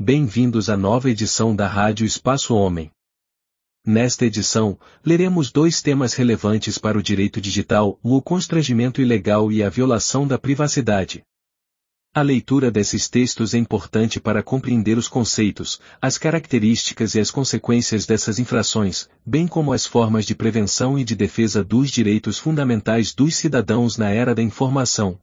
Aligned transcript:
Bem-vindos 0.00 0.70
à 0.70 0.76
nova 0.76 1.10
edição 1.10 1.56
da 1.56 1.66
Rádio 1.66 2.06
Espaço 2.06 2.54
Homem. 2.54 2.88
Nesta 3.84 4.26
edição, 4.26 4.78
leremos 5.04 5.50
dois 5.50 5.82
temas 5.82 6.14
relevantes 6.14 6.78
para 6.78 6.96
o 6.96 7.02
direito 7.02 7.40
digital: 7.40 7.98
o 8.00 8.22
constrangimento 8.22 9.02
ilegal 9.02 9.50
e 9.50 9.60
a 9.60 9.68
violação 9.68 10.24
da 10.24 10.38
privacidade. 10.38 11.24
A 12.14 12.22
leitura 12.22 12.70
desses 12.70 13.08
textos 13.08 13.54
é 13.54 13.58
importante 13.58 14.20
para 14.20 14.40
compreender 14.40 14.96
os 14.96 15.08
conceitos, 15.08 15.80
as 16.00 16.16
características 16.16 17.16
e 17.16 17.20
as 17.20 17.32
consequências 17.32 18.06
dessas 18.06 18.38
infrações, 18.38 19.08
bem 19.26 19.48
como 19.48 19.72
as 19.72 19.84
formas 19.84 20.24
de 20.24 20.36
prevenção 20.36 20.96
e 20.96 21.02
de 21.02 21.16
defesa 21.16 21.64
dos 21.64 21.90
direitos 21.90 22.38
fundamentais 22.38 23.12
dos 23.12 23.34
cidadãos 23.34 23.96
na 23.96 24.10
era 24.10 24.32
da 24.32 24.42
informação. 24.42 25.18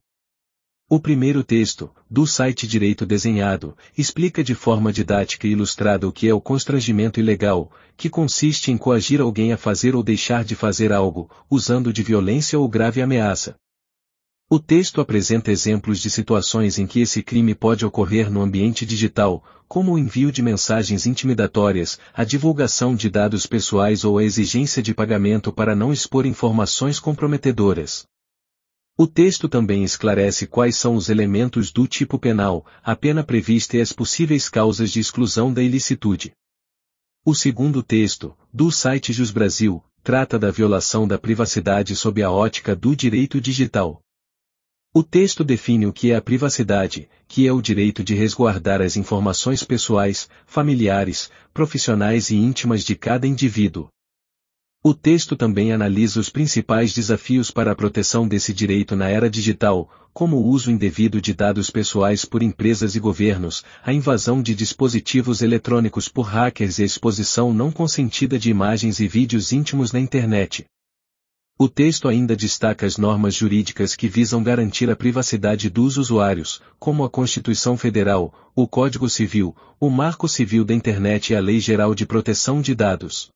O 0.87 0.99
primeiro 0.99 1.43
texto, 1.43 1.89
do 2.07 2.27
site 2.27 2.67
Direito 2.67 3.07
Desenhado, 3.07 3.75
explica 3.97 4.43
de 4.43 4.53
forma 4.53 4.93
didática 4.93 5.47
e 5.47 5.51
ilustrada 5.51 6.07
o 6.07 6.11
que 6.11 6.27
é 6.29 6.33
o 6.33 6.39
constrangimento 6.39 7.19
ilegal, 7.19 7.71
que 7.97 8.07
consiste 8.07 8.71
em 8.71 8.77
coagir 8.77 9.19
alguém 9.19 9.51
a 9.51 9.57
fazer 9.57 9.95
ou 9.95 10.03
deixar 10.03 10.43
de 10.43 10.55
fazer 10.55 10.93
algo, 10.93 11.27
usando 11.49 11.91
de 11.91 12.03
violência 12.03 12.59
ou 12.59 12.69
grave 12.69 13.01
ameaça. 13.01 13.55
O 14.47 14.59
texto 14.59 15.01
apresenta 15.01 15.51
exemplos 15.51 15.99
de 15.99 16.11
situações 16.11 16.77
em 16.77 16.85
que 16.85 16.99
esse 16.99 17.23
crime 17.23 17.55
pode 17.55 17.83
ocorrer 17.83 18.31
no 18.31 18.43
ambiente 18.43 18.85
digital, 18.85 19.43
como 19.67 19.93
o 19.93 19.97
envio 19.97 20.31
de 20.31 20.43
mensagens 20.43 21.07
intimidatórias, 21.07 21.97
a 22.13 22.23
divulgação 22.23 22.95
de 22.95 23.09
dados 23.09 23.47
pessoais 23.47 24.05
ou 24.05 24.19
a 24.19 24.23
exigência 24.23 24.83
de 24.83 24.93
pagamento 24.93 25.51
para 25.51 25.75
não 25.75 25.91
expor 25.91 26.27
informações 26.27 26.99
comprometedoras. 26.99 28.05
O 28.97 29.05
texto 29.05 29.49
também 29.49 29.83
esclarece 29.83 30.47
quais 30.47 30.77
são 30.77 30.95
os 30.95 31.09
elementos 31.09 31.69
do 31.69 31.85
tipo 31.85 32.17
penal, 32.17 32.65
a 32.81 32.95
pena 32.95 33.25
prevista 33.25 33.75
e 33.75 33.81
as 33.81 33.91
possíveis 33.91 34.47
causas 34.47 34.89
de 34.89 35.01
exclusão 35.01 35.51
da 35.51 35.61
ilicitude. 35.61 36.31
O 37.25 37.35
segundo 37.35 37.83
texto, 37.83 38.37
do 38.53 38.71
site 38.71 39.11
Jus 39.11 39.31
Brasil, 39.31 39.83
trata 40.01 40.39
da 40.39 40.49
violação 40.49 41.05
da 41.05 41.17
privacidade 41.17 41.93
sob 41.93 42.23
a 42.23 42.31
ótica 42.31 42.73
do 42.73 42.95
direito 42.95 43.41
digital. 43.41 44.01
O 44.93 45.03
texto 45.03 45.43
define 45.43 45.85
o 45.85 45.91
que 45.91 46.11
é 46.11 46.15
a 46.15 46.21
privacidade, 46.21 47.09
que 47.27 47.45
é 47.45 47.51
o 47.51 47.61
direito 47.61 48.01
de 48.01 48.15
resguardar 48.15 48.81
as 48.81 48.95
informações 48.95 49.61
pessoais, 49.61 50.29
familiares, 50.45 51.29
profissionais 51.53 52.29
e 52.29 52.37
íntimas 52.37 52.81
de 52.81 52.95
cada 52.95 53.27
indivíduo. 53.27 53.89
O 54.87 54.93
texto 54.93 55.35
também 55.35 55.71
analisa 55.71 56.19
os 56.19 56.29
principais 56.29 56.93
desafios 56.93 57.49
para 57.49 57.71
a 57.71 57.75
proteção 57.75 58.27
desse 58.27 58.53
direito 58.53 58.95
na 58.95 59.09
era 59.09 59.27
digital, 59.27 59.89
como 60.13 60.37
o 60.37 60.45
uso 60.45 60.69
indevido 60.69 61.19
de 61.19 61.33
dados 61.33 61.71
pessoais 61.71 62.23
por 62.23 62.43
empresas 62.43 62.95
e 62.95 62.99
governos, 62.99 63.63
a 63.83 63.91
invasão 63.91 64.43
de 64.43 64.53
dispositivos 64.53 65.41
eletrônicos 65.41 66.07
por 66.07 66.27
hackers 66.27 66.77
e 66.77 66.83
a 66.83 66.85
exposição 66.85 67.51
não 67.51 67.71
consentida 67.71 68.37
de 68.37 68.51
imagens 68.51 68.99
e 68.99 69.07
vídeos 69.07 69.51
íntimos 69.51 69.91
na 69.91 69.99
internet. 69.99 70.65
O 71.57 71.67
texto 71.67 72.07
ainda 72.07 72.35
destaca 72.35 72.85
as 72.85 72.95
normas 72.95 73.33
jurídicas 73.33 73.95
que 73.95 74.07
visam 74.07 74.43
garantir 74.43 74.87
a 74.91 74.95
privacidade 74.95 75.67
dos 75.67 75.97
usuários, 75.97 76.61
como 76.77 77.03
a 77.03 77.09
Constituição 77.09 77.75
Federal, 77.75 78.51
o 78.55 78.67
Código 78.67 79.09
Civil, 79.09 79.55
o 79.79 79.89
Marco 79.89 80.27
Civil 80.29 80.63
da 80.63 80.75
Internet 80.75 81.33
e 81.33 81.35
a 81.35 81.39
Lei 81.39 81.59
Geral 81.59 81.95
de 81.95 82.05
Proteção 82.05 82.61
de 82.61 82.75
Dados. 82.75 83.33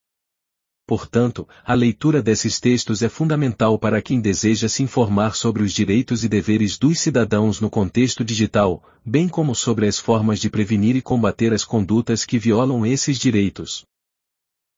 Portanto, 0.89 1.47
a 1.63 1.75
leitura 1.75 2.19
desses 2.19 2.59
textos 2.59 3.03
é 3.03 3.09
fundamental 3.09 3.77
para 3.77 4.01
quem 4.01 4.19
deseja 4.19 4.67
se 4.67 4.81
informar 4.81 5.35
sobre 5.35 5.61
os 5.61 5.71
direitos 5.71 6.23
e 6.23 6.27
deveres 6.27 6.79
dos 6.79 6.99
cidadãos 6.99 7.61
no 7.61 7.69
contexto 7.69 8.25
digital, 8.25 8.83
bem 9.05 9.29
como 9.29 9.53
sobre 9.53 9.85
as 9.85 9.99
formas 9.99 10.39
de 10.39 10.49
prevenir 10.49 10.95
e 10.95 11.01
combater 11.03 11.53
as 11.53 11.63
condutas 11.63 12.25
que 12.25 12.39
violam 12.39 12.87
esses 12.87 13.19
direitos. 13.19 13.85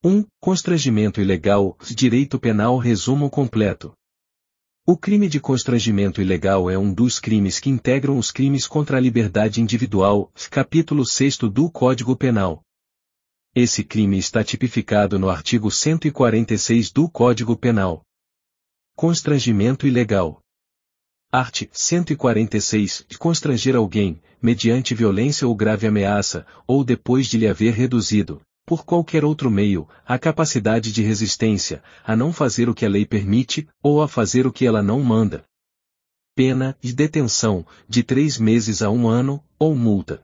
1. 0.03 0.25
Constrangimento 0.37 1.21
ilegal, 1.21 1.77
Direito 1.95 2.37
Penal 2.37 2.77
Resumo 2.77 3.29
completo. 3.29 3.93
O 4.85 4.97
crime 4.97 5.29
de 5.29 5.39
constrangimento 5.39 6.21
ilegal 6.21 6.69
é 6.69 6.77
um 6.77 6.93
dos 6.93 7.21
crimes 7.21 7.57
que 7.57 7.69
integram 7.69 8.17
os 8.17 8.31
crimes 8.31 8.67
contra 8.67 8.97
a 8.97 8.99
liberdade 8.99 9.61
individual, 9.61 10.29
capítulo 10.49 11.05
6 11.05 11.37
do 11.37 11.71
Código 11.71 12.17
Penal. 12.17 12.61
Esse 13.53 13.83
crime 13.83 14.17
está 14.17 14.45
tipificado 14.45 15.19
no 15.19 15.29
artigo 15.29 15.69
146 15.69 16.89
do 16.89 17.09
Código 17.09 17.57
Penal. 17.57 18.01
Constrangimento 18.95 19.85
ilegal. 19.85 20.39
Art. 21.29 21.63
146. 21.69 23.07
Constranger 23.19 23.75
alguém, 23.75 24.21
mediante 24.41 24.95
violência 24.95 25.45
ou 25.45 25.53
grave 25.53 25.85
ameaça, 25.85 26.47
ou 26.65 26.81
depois 26.81 27.27
de 27.27 27.37
lhe 27.37 27.45
haver 27.45 27.73
reduzido, 27.73 28.41
por 28.65 28.85
qualquer 28.85 29.25
outro 29.25 29.51
meio, 29.51 29.85
a 30.05 30.17
capacidade 30.17 30.89
de 30.89 31.03
resistência, 31.03 31.83
a 32.05 32.15
não 32.15 32.31
fazer 32.31 32.69
o 32.69 32.73
que 32.73 32.85
a 32.85 32.89
lei 32.89 33.05
permite, 33.05 33.67
ou 33.83 34.01
a 34.01 34.07
fazer 34.07 34.47
o 34.47 34.53
que 34.53 34.65
ela 34.65 34.81
não 34.81 35.03
manda. 35.03 35.43
Pena 36.33 36.77
de 36.79 36.93
detenção, 36.93 37.67
de 37.85 38.01
três 38.01 38.37
meses 38.37 38.81
a 38.81 38.89
um 38.89 39.09
ano, 39.09 39.43
ou 39.59 39.75
multa. 39.75 40.21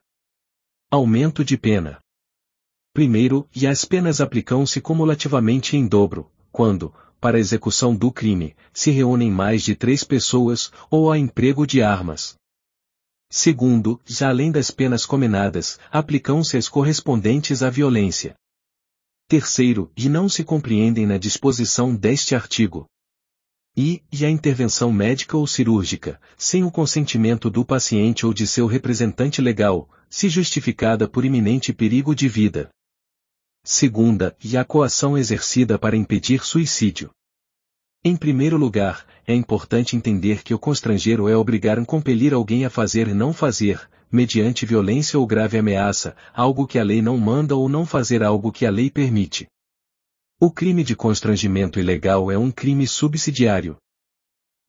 Aumento 0.90 1.44
de 1.44 1.58
pena. 1.58 1.98
Primeiro, 2.98 3.48
e 3.54 3.64
as 3.64 3.84
penas 3.84 4.20
aplicam-se 4.20 4.80
cumulativamente 4.80 5.76
em 5.76 5.86
dobro, 5.86 6.28
quando, 6.50 6.92
para 7.20 7.36
a 7.36 7.40
execução 7.40 7.94
do 7.94 8.10
crime, 8.10 8.56
se 8.72 8.90
reúnem 8.90 9.30
mais 9.30 9.62
de 9.62 9.76
três 9.76 10.02
pessoas, 10.02 10.72
ou 10.90 11.12
há 11.12 11.16
emprego 11.16 11.64
de 11.64 11.80
armas. 11.80 12.34
Segundo, 13.30 14.00
já 14.04 14.30
além 14.30 14.50
das 14.50 14.72
penas 14.72 15.06
cominadas, 15.06 15.78
aplicam-se 15.92 16.56
as 16.56 16.68
correspondentes 16.68 17.62
à 17.62 17.70
violência. 17.70 18.34
Terceiro, 19.28 19.92
e 19.96 20.08
não 20.08 20.28
se 20.28 20.42
compreendem 20.42 21.06
na 21.06 21.18
disposição 21.18 21.94
deste 21.94 22.34
artigo. 22.34 22.84
E, 23.76 24.02
e 24.10 24.24
a 24.24 24.28
intervenção 24.28 24.92
médica 24.92 25.36
ou 25.36 25.46
cirúrgica, 25.46 26.20
sem 26.36 26.64
o 26.64 26.70
consentimento 26.72 27.48
do 27.48 27.64
paciente 27.64 28.26
ou 28.26 28.34
de 28.34 28.44
seu 28.44 28.66
representante 28.66 29.40
legal, 29.40 29.88
se 30.10 30.28
justificada 30.28 31.06
por 31.06 31.24
iminente 31.24 31.72
perigo 31.72 32.12
de 32.12 32.28
vida. 32.28 32.68
Segunda, 33.62 34.36
e 34.42 34.56
a 34.56 34.64
coação 34.64 35.16
exercida 35.16 35.78
para 35.78 35.96
impedir 35.96 36.44
suicídio. 36.44 37.10
Em 38.04 38.16
primeiro 38.16 38.56
lugar, 38.56 39.06
é 39.26 39.34
importante 39.34 39.96
entender 39.96 40.42
que 40.42 40.54
o 40.54 40.58
constranger 40.58 41.20
ou 41.20 41.28
é 41.28 41.36
obrigar 41.36 41.78
a 41.78 41.84
compelir 41.84 42.32
alguém 42.32 42.64
a 42.64 42.70
fazer 42.70 43.08
e 43.08 43.14
não 43.14 43.32
fazer, 43.32 43.88
mediante 44.10 44.64
violência 44.64 45.18
ou 45.18 45.26
grave 45.26 45.58
ameaça, 45.58 46.16
algo 46.32 46.66
que 46.66 46.78
a 46.78 46.84
lei 46.84 47.02
não 47.02 47.18
manda 47.18 47.54
ou 47.54 47.68
não 47.68 47.84
fazer 47.84 48.22
algo 48.22 48.50
que 48.50 48.64
a 48.64 48.70
lei 48.70 48.90
permite. 48.90 49.46
O 50.40 50.50
crime 50.50 50.84
de 50.84 50.94
constrangimento 50.94 51.80
ilegal 51.80 52.30
é 52.30 52.38
um 52.38 52.50
crime 52.50 52.86
subsidiário. 52.86 53.76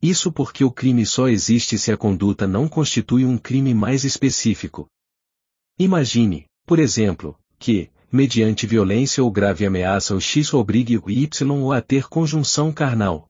Isso 0.01 0.31
porque 0.31 0.63
o 0.63 0.71
crime 0.71 1.05
só 1.05 1.27
existe 1.27 1.77
se 1.77 1.91
a 1.91 1.97
conduta 1.97 2.47
não 2.47 2.67
constitui 2.67 3.25
um 3.25 3.37
crime 3.37 3.73
mais 3.73 4.03
específico. 4.03 4.87
Imagine, 5.77 6.45
por 6.65 6.79
exemplo, 6.79 7.37
que, 7.57 7.91
mediante 8.11 8.65
violência 8.65 9.23
ou 9.23 9.31
grave 9.31 9.65
ameaça 9.65 10.15
o 10.15 10.21
X 10.21 10.53
obrigue 10.53 10.97
o 10.97 11.09
Y 11.09 11.71
a 11.75 11.81
ter 11.81 12.07
conjunção 12.07 12.71
carnal. 12.71 13.27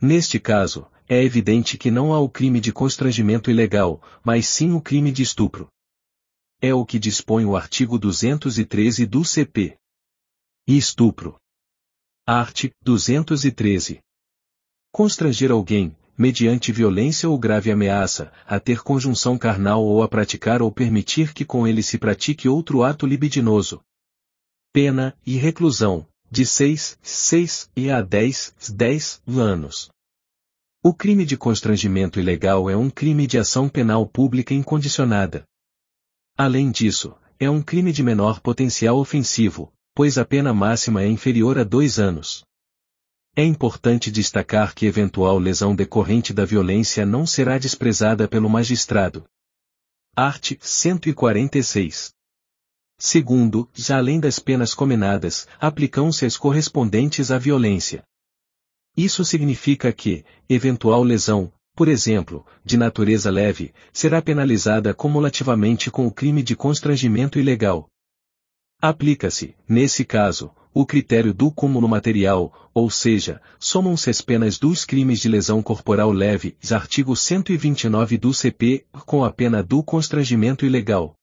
Neste 0.00 0.38
caso, 0.38 0.86
é 1.08 1.22
evidente 1.22 1.76
que 1.76 1.90
não 1.90 2.12
há 2.12 2.20
o 2.20 2.28
crime 2.28 2.60
de 2.60 2.72
constrangimento 2.72 3.50
ilegal, 3.50 4.00
mas 4.24 4.46
sim 4.46 4.72
o 4.72 4.80
crime 4.80 5.10
de 5.10 5.22
estupro. 5.22 5.68
É 6.60 6.72
o 6.72 6.86
que 6.86 6.98
dispõe 6.98 7.44
o 7.44 7.56
artigo 7.56 7.98
213 7.98 9.06
do 9.06 9.24
CP. 9.24 9.76
Estupro. 10.66 11.36
Art. 12.26 12.66
213. 12.82 14.00
Constranger 14.92 15.50
alguém, 15.50 15.96
mediante 16.20 16.70
violência 16.70 17.30
ou 17.30 17.38
grave 17.38 17.70
ameaça, 17.70 18.30
a 18.46 18.60
ter 18.60 18.82
conjunção 18.82 19.38
carnal 19.38 19.82
ou 19.82 20.02
a 20.02 20.08
praticar 20.08 20.60
ou 20.60 20.70
permitir 20.70 21.32
que 21.32 21.46
com 21.46 21.66
ele 21.66 21.82
se 21.82 21.96
pratique 21.96 22.46
outro 22.46 22.82
ato 22.82 23.06
libidinoso. 23.06 23.80
Pena 24.70 25.16
e 25.24 25.38
reclusão, 25.38 26.06
de 26.30 26.44
6, 26.44 26.98
6 27.00 27.70
e 27.74 27.90
a 27.90 28.02
10, 28.02 28.54
10 28.68 29.22
anos. 29.28 29.88
O 30.84 30.92
crime 30.92 31.24
de 31.24 31.38
constrangimento 31.38 32.20
ilegal 32.20 32.68
é 32.68 32.76
um 32.76 32.90
crime 32.90 33.26
de 33.26 33.38
ação 33.38 33.66
penal 33.66 34.06
pública 34.06 34.52
incondicionada. 34.52 35.44
Além 36.36 36.70
disso, 36.70 37.14
é 37.38 37.48
um 37.48 37.62
crime 37.62 37.92
de 37.92 38.02
menor 38.02 38.40
potencial 38.40 38.98
ofensivo, 38.98 39.72
pois 39.94 40.18
a 40.18 40.24
pena 40.26 40.52
máxima 40.52 41.02
é 41.02 41.06
inferior 41.06 41.58
a 41.58 41.64
dois 41.64 41.98
anos. 41.98 42.44
É 43.36 43.44
importante 43.44 44.10
destacar 44.10 44.74
que 44.74 44.86
eventual 44.86 45.38
lesão 45.38 45.74
decorrente 45.74 46.32
da 46.32 46.44
violência 46.44 47.06
não 47.06 47.24
será 47.26 47.58
desprezada 47.58 48.26
pelo 48.26 48.50
magistrado. 48.50 49.24
Art. 50.16 50.52
146. 50.60 52.12
Segundo, 52.98 53.68
já 53.72 53.96
além 53.96 54.20
das 54.20 54.38
penas 54.38 54.74
cominadas, 54.74 55.46
aplicam-se 55.58 56.26
as 56.26 56.36
correspondentes 56.36 57.30
à 57.30 57.38
violência. 57.38 58.02
Isso 58.96 59.24
significa 59.24 59.92
que, 59.92 60.24
eventual 60.48 61.02
lesão, 61.02 61.52
por 61.74 61.88
exemplo, 61.88 62.44
de 62.64 62.76
natureza 62.76 63.30
leve, 63.30 63.72
será 63.92 64.20
penalizada 64.20 64.92
cumulativamente 64.92 65.90
com 65.90 66.06
o 66.06 66.12
crime 66.12 66.42
de 66.42 66.54
constrangimento 66.54 67.38
ilegal. 67.38 67.89
Aplica-se, 68.80 69.54
nesse 69.68 70.06
caso, 70.06 70.50
o 70.72 70.86
critério 70.86 71.34
do 71.34 71.50
cúmulo 71.50 71.86
material, 71.86 72.70
ou 72.72 72.88
seja, 72.88 73.40
somam-se 73.58 74.08
as 74.08 74.22
penas 74.22 74.58
dos 74.58 74.86
crimes 74.86 75.20
de 75.20 75.28
lesão 75.28 75.62
corporal 75.62 76.10
leve, 76.10 76.56
artigo 76.70 77.14
129 77.14 78.16
do 78.16 78.32
CP, 78.32 78.86
com 79.04 79.22
a 79.22 79.30
pena 79.30 79.62
do 79.62 79.82
constrangimento 79.82 80.64
ilegal. 80.64 81.14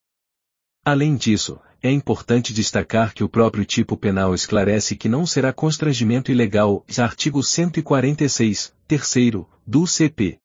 Além 0.86 1.16
disso, 1.16 1.60
é 1.82 1.90
importante 1.92 2.54
destacar 2.54 3.14
que 3.14 3.24
o 3.24 3.30
próprio 3.30 3.66
tipo 3.66 3.98
penal 3.98 4.36
esclarece 4.36 4.96
que 4.96 5.10
não 5.10 5.26
será 5.26 5.52
constrangimento 5.52 6.32
ilegal, 6.32 6.86
artigo 6.98 7.42
146, 7.42 8.74
terceiro, 8.88 9.50
do 9.66 9.88
CP. 9.88 10.38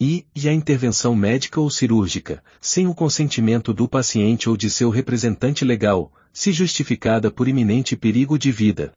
E, 0.00 0.24
e 0.32 0.48
a 0.48 0.52
intervenção 0.52 1.14
médica 1.16 1.60
ou 1.60 1.68
cirúrgica, 1.68 2.44
sem 2.60 2.86
o 2.86 2.94
consentimento 2.94 3.74
do 3.74 3.88
paciente 3.88 4.48
ou 4.48 4.56
de 4.56 4.70
seu 4.70 4.90
representante 4.90 5.64
legal, 5.64 6.12
se 6.32 6.52
justificada 6.52 7.32
por 7.32 7.48
iminente 7.48 7.96
perigo 7.96 8.38
de 8.38 8.52
vida. 8.52 8.92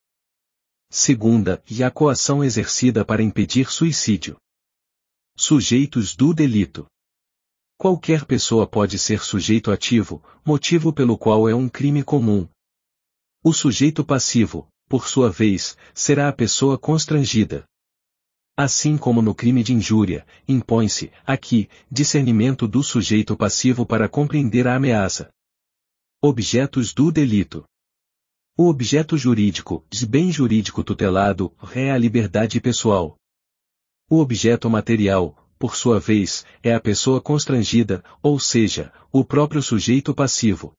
Segunda, 0.91 1.63
e 1.67 1.83
a 1.83 1.89
coação 1.89 2.43
exercida 2.43 3.03
para 3.03 3.23
impedir 3.23 3.71
suicídio. 3.71 4.37
Sujeitos 5.35 6.15
do 6.15 6.33
delito. 6.33 6.85
Qualquer 7.77 8.25
pessoa 8.25 8.67
pode 8.67 8.99
ser 8.99 9.23
sujeito 9.23 9.71
ativo, 9.71 10.23
motivo 10.45 10.93
pelo 10.93 11.17
qual 11.17 11.49
é 11.49 11.55
um 11.55 11.67
crime 11.67 12.03
comum. 12.03 12.47
O 13.43 13.53
sujeito 13.53 14.05
passivo, 14.05 14.67
por 14.87 15.07
sua 15.07 15.31
vez, 15.31 15.75
será 15.95 16.29
a 16.29 16.33
pessoa 16.33 16.77
constrangida. 16.77 17.65
Assim 18.55 18.97
como 18.97 19.21
no 19.21 19.33
crime 19.33 19.63
de 19.63 19.73
injúria, 19.73 20.25
impõe-se, 20.47 21.11
aqui, 21.25 21.69
discernimento 21.89 22.67
do 22.67 22.83
sujeito 22.83 23.35
passivo 23.35 23.85
para 23.85 24.09
compreender 24.09 24.67
a 24.67 24.75
ameaça. 24.75 25.31
Objetos 26.21 26.93
do 26.93 27.11
delito. 27.11 27.63
O 28.57 28.67
objeto 28.67 29.17
jurídico, 29.17 29.85
bem 30.07 30.31
jurídico 30.31 30.83
tutelado, 30.83 31.55
é 31.73 31.91
a 31.91 31.97
liberdade 31.97 32.59
pessoal. 32.59 33.17
O 34.09 34.19
objeto 34.19 34.69
material, 34.69 35.35
por 35.57 35.75
sua 35.75 35.99
vez, 35.99 36.45
é 36.61 36.73
a 36.73 36.79
pessoa 36.79 37.21
constrangida, 37.21 38.03
ou 38.21 38.39
seja, 38.39 38.91
o 39.11 39.23
próprio 39.23 39.61
sujeito 39.61 40.13
passivo. 40.13 40.73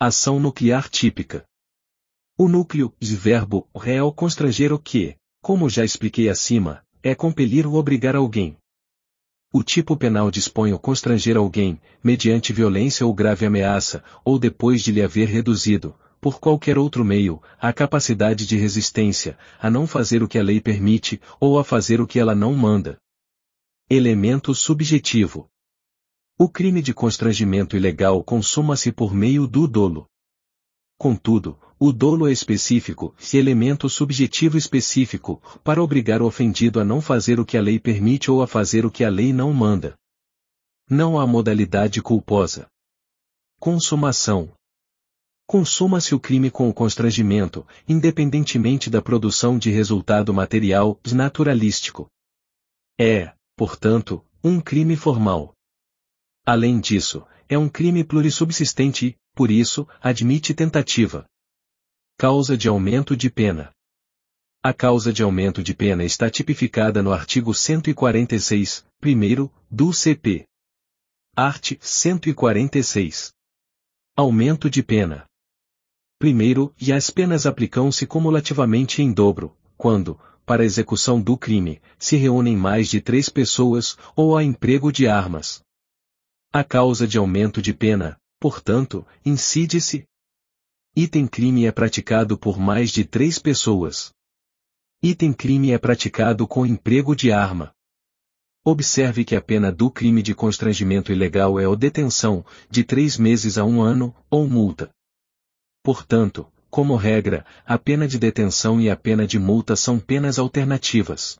Ação 0.00 0.40
nuclear 0.40 0.88
típica. 0.88 1.44
O 2.36 2.48
núcleo, 2.48 2.94
de 2.98 3.14
verbo, 3.14 3.68
é 3.84 4.02
o 4.02 4.12
constranger 4.12 4.72
o 4.72 4.78
que, 4.78 5.16
como 5.48 5.66
já 5.66 5.82
expliquei 5.82 6.28
acima, 6.28 6.84
é 7.02 7.14
compelir 7.14 7.66
ou 7.66 7.76
obrigar 7.76 8.14
alguém. 8.14 8.58
O 9.50 9.62
tipo 9.62 9.96
penal 9.96 10.30
dispõe 10.30 10.74
o 10.74 10.78
constranger 10.78 11.38
alguém, 11.38 11.80
mediante 12.04 12.52
violência 12.52 13.06
ou 13.06 13.14
grave 13.14 13.46
ameaça, 13.46 14.04
ou 14.22 14.38
depois 14.38 14.82
de 14.82 14.92
lhe 14.92 15.02
haver 15.02 15.26
reduzido, 15.26 15.96
por 16.20 16.38
qualquer 16.38 16.76
outro 16.76 17.02
meio, 17.02 17.40
a 17.58 17.72
capacidade 17.72 18.44
de 18.44 18.58
resistência, 18.58 19.38
a 19.58 19.70
não 19.70 19.86
fazer 19.86 20.22
o 20.22 20.28
que 20.28 20.38
a 20.38 20.42
lei 20.42 20.60
permite, 20.60 21.18
ou 21.40 21.58
a 21.58 21.64
fazer 21.64 21.98
o 21.98 22.06
que 22.06 22.18
ela 22.18 22.34
não 22.34 22.52
manda. 22.52 22.98
Elemento 23.88 24.54
subjetivo. 24.54 25.48
O 26.38 26.46
crime 26.46 26.82
de 26.82 26.92
constrangimento 26.92 27.74
ilegal 27.74 28.22
consuma-se 28.22 28.92
por 28.92 29.14
meio 29.14 29.46
do 29.46 29.66
dolo. 29.66 30.06
Contudo, 30.98 31.56
o 31.78 31.92
dolo 31.92 32.26
é 32.26 32.32
específico, 32.32 33.14
elemento 33.32 33.88
subjetivo 33.88 34.58
específico, 34.58 35.40
para 35.62 35.80
obrigar 35.80 36.20
o 36.20 36.26
ofendido 36.26 36.80
a 36.80 36.84
não 36.84 37.00
fazer 37.00 37.38
o 37.38 37.46
que 37.46 37.56
a 37.56 37.62
lei 37.62 37.78
permite 37.78 38.32
ou 38.32 38.42
a 38.42 38.48
fazer 38.48 38.84
o 38.84 38.90
que 38.90 39.04
a 39.04 39.08
lei 39.08 39.32
não 39.32 39.52
manda. 39.52 39.96
Não 40.90 41.20
há 41.20 41.24
modalidade 41.24 42.02
culposa. 42.02 42.66
Consumação. 43.60 44.52
Consuma-se 45.46 46.14
o 46.16 46.20
crime 46.20 46.50
com 46.50 46.68
o 46.68 46.74
constrangimento, 46.74 47.64
independentemente 47.88 48.90
da 48.90 49.00
produção 49.00 49.56
de 49.56 49.70
resultado 49.70 50.34
material, 50.34 50.98
naturalístico. 51.12 52.08
É, 52.98 53.32
portanto, 53.56 54.24
um 54.42 54.60
crime 54.60 54.96
formal. 54.96 55.54
Além 56.50 56.80
disso, 56.80 57.26
é 57.46 57.58
um 57.58 57.68
crime 57.68 58.02
plurissubsistente 58.02 59.08
e, 59.08 59.16
por 59.34 59.50
isso, 59.50 59.86
admite 60.00 60.54
tentativa. 60.54 61.26
Causa 62.16 62.56
de 62.56 62.66
aumento 62.68 63.14
de 63.14 63.28
pena. 63.28 63.70
A 64.62 64.72
causa 64.72 65.12
de 65.12 65.22
aumento 65.22 65.62
de 65.62 65.74
pena 65.74 66.04
está 66.04 66.30
tipificada 66.30 67.02
no 67.02 67.12
artigo 67.12 67.52
146, 67.52 68.82
primeiro, 68.98 69.52
do 69.70 69.92
CP. 69.92 70.46
Art. 71.36 71.72
146. 71.82 73.34
Aumento 74.16 74.70
de 74.70 74.82
pena. 74.82 75.26
Primeiro, 76.18 76.74
e 76.80 76.94
as 76.94 77.10
penas 77.10 77.44
aplicam-se 77.44 78.06
cumulativamente 78.06 79.02
em 79.02 79.12
dobro, 79.12 79.54
quando, 79.76 80.18
para 80.46 80.64
execução 80.64 81.20
do 81.20 81.36
crime, 81.36 81.78
se 81.98 82.16
reúnem 82.16 82.56
mais 82.56 82.88
de 82.88 83.02
três 83.02 83.28
pessoas, 83.28 83.98
ou 84.16 84.34
há 84.34 84.42
emprego 84.42 84.90
de 84.90 85.06
armas. 85.06 85.62
A 86.50 86.64
causa 86.64 87.06
de 87.06 87.18
aumento 87.18 87.60
de 87.60 87.74
pena, 87.74 88.18
portanto, 88.40 89.06
incide-se. 89.22 90.06
Item 90.96 91.26
crime 91.26 91.66
é 91.66 91.72
praticado 91.72 92.38
por 92.38 92.58
mais 92.58 92.90
de 92.90 93.04
três 93.04 93.38
pessoas. 93.38 94.14
Item 95.02 95.34
crime 95.34 95.72
é 95.72 95.78
praticado 95.78 96.48
com 96.48 96.64
emprego 96.64 97.14
de 97.14 97.30
arma. 97.30 97.74
Observe 98.64 99.26
que 99.26 99.36
a 99.36 99.42
pena 99.42 99.70
do 99.70 99.90
crime 99.90 100.22
de 100.22 100.34
constrangimento 100.34 101.12
ilegal 101.12 101.60
é 101.60 101.68
o 101.68 101.76
detenção, 101.76 102.42
de 102.70 102.82
três 102.82 103.18
meses 103.18 103.58
a 103.58 103.64
um 103.64 103.82
ano, 103.82 104.16
ou 104.30 104.48
multa. 104.48 104.90
Portanto, 105.82 106.50
como 106.70 106.96
regra, 106.96 107.44
a 107.66 107.78
pena 107.78 108.08
de 108.08 108.18
detenção 108.18 108.80
e 108.80 108.88
a 108.88 108.96
pena 108.96 109.26
de 109.26 109.38
multa 109.38 109.76
são 109.76 110.00
penas 110.00 110.38
alternativas. 110.38 111.38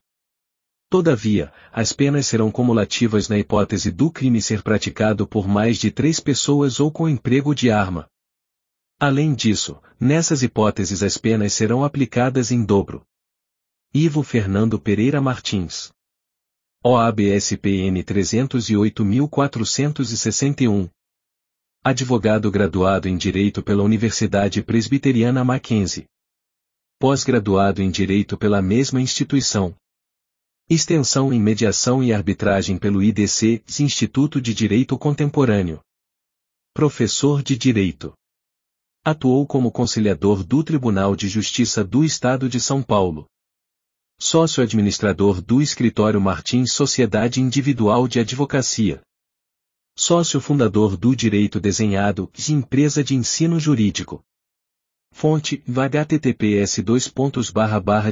Todavia, 0.91 1.53
as 1.71 1.93
penas 1.93 2.27
serão 2.27 2.51
cumulativas 2.51 3.29
na 3.29 3.39
hipótese 3.39 3.91
do 3.91 4.11
crime 4.11 4.41
ser 4.41 4.63
praticado 4.63 5.27
por 5.27 5.47
mais 5.47 5.77
de 5.77 5.91
três 5.91 6.19
pessoas 6.19 6.81
ou 6.81 6.91
com 6.91 7.07
emprego 7.07 7.55
de 7.55 7.71
arma. 7.71 8.09
Além 8.99 9.35
disso, 9.35 9.79
nessas 10.01 10.43
hipóteses 10.43 11.03
as 11.03 11.19
penas 11.19 11.53
serão 11.53 11.85
aplicadas 11.85 12.51
em 12.51 12.65
dobro. 12.65 13.05
Ivo 13.93 14.23
Fernando 14.23 14.81
Pereira 14.81 15.21
Martins. 15.21 15.91
OABSPN 16.83 18.03
308.461 18.03 20.89
Advogado 21.85 22.51
graduado 22.51 23.09
em 23.09 23.17
Direito 23.17 23.63
pela 23.63 23.83
Universidade 23.83 24.63
Presbiteriana 24.63 25.45
Mackenzie. 25.45 26.07
Pós-graduado 26.99 27.83
em 27.83 27.91
Direito 27.91 28.39
pela 28.39 28.63
mesma 28.63 29.01
instituição. 29.01 29.77
Extensão 30.71 31.33
em 31.33 31.41
Mediação 31.41 32.05
e 32.05 32.13
Arbitragem 32.13 32.77
pelo 32.77 33.03
IDC, 33.03 33.63
Instituto 33.81 34.39
de 34.39 34.53
Direito 34.53 34.99
Contemporâneo. 34.99 35.81
Professor 36.75 37.43
de 37.43 37.57
Direito. 37.57 38.13
Atuou 39.03 39.47
como 39.47 39.73
conciliador 39.73 40.45
do 40.45 40.63
Tribunal 40.63 41.17
de 41.17 41.27
Justiça 41.27 41.83
do 41.83 42.05
Estado 42.05 42.51
de 42.51 42.61
São 42.61 42.83
Paulo. 42.83 43.25
Sócio-administrador 44.21 45.41
do 45.41 45.63
Escritório 45.63 46.21
Martins 46.21 46.73
Sociedade 46.73 47.41
Individual 47.41 48.07
de 48.07 48.21
Advocacia 48.21 49.01
sócio 50.01 50.41
fundador 50.41 50.97
do 50.97 51.15
Direito 51.17 51.59
Desenhado 51.59 52.31
empresa 52.49 53.03
de 53.03 53.17
ensino 53.17 53.59
jurídico. 53.59 54.23
Fonte, 55.19 55.61
https 55.67 56.79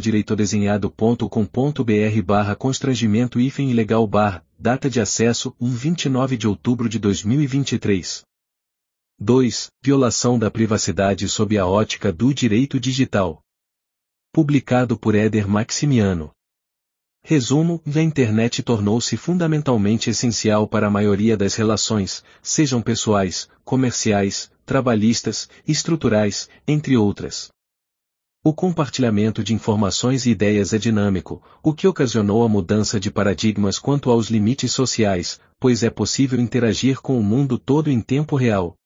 direitodesenhado.com.br 0.01 2.23
barra 2.25 2.57
constrangimento 2.57 3.39
hífen 3.39 3.71
ilegal 3.71 4.05
barra, 4.09 4.45
data 4.59 4.91
de 4.91 5.01
acesso, 5.01 5.55
29 5.61 6.37
de 6.37 6.49
outubro 6.49 6.89
de 6.89 6.99
2023. 6.99 8.25
2. 9.21 9.71
Violação 9.81 10.37
da 10.37 10.51
privacidade 10.51 11.29
sob 11.29 11.57
a 11.57 11.65
ótica 11.65 12.13
do 12.13 12.35
direito 12.35 12.81
digital. 12.81 13.41
Publicado 14.33 14.99
por 14.99 15.15
Éder 15.15 15.49
Maximiano. 15.49 16.33
Resumo: 17.29 17.83
a 17.93 18.01
internet 18.01 18.63
tornou-se 18.63 19.17
fundamentalmente 19.17 20.09
essencial 20.09 20.65
para 20.69 20.87
a 20.87 20.91
maioria 20.91 21.37
das 21.37 21.57
relações, 21.57 22.23
sejam 22.41 22.81
pessoais, 22.81 23.49
comerciais, 23.65 24.49
trabalhistas, 24.65 25.49
estruturais, 25.67 26.49
entre 26.69 26.97
outras. 26.97 27.49
O 28.45 28.55
compartilhamento 28.55 29.43
de 29.43 29.53
informações 29.53 30.25
e 30.25 30.31
ideias 30.31 30.73
é 30.73 30.79
dinâmico, 30.79 31.43
o 31.65 31.75
que 31.75 31.89
ocasionou 31.89 32.45
a 32.45 32.49
mudança 32.49 33.01
de 33.01 33.11
paradigmas 33.11 33.77
quanto 33.77 34.09
aos 34.09 34.31
limites 34.31 34.71
sociais, 34.71 35.41
pois 35.59 35.83
é 35.83 35.91
possível 35.91 36.39
interagir 36.39 37.01
com 37.01 37.19
o 37.19 37.25
mundo 37.25 37.59
todo 37.59 37.91
em 37.91 38.01
tempo 38.01 38.37
real. 38.37 38.77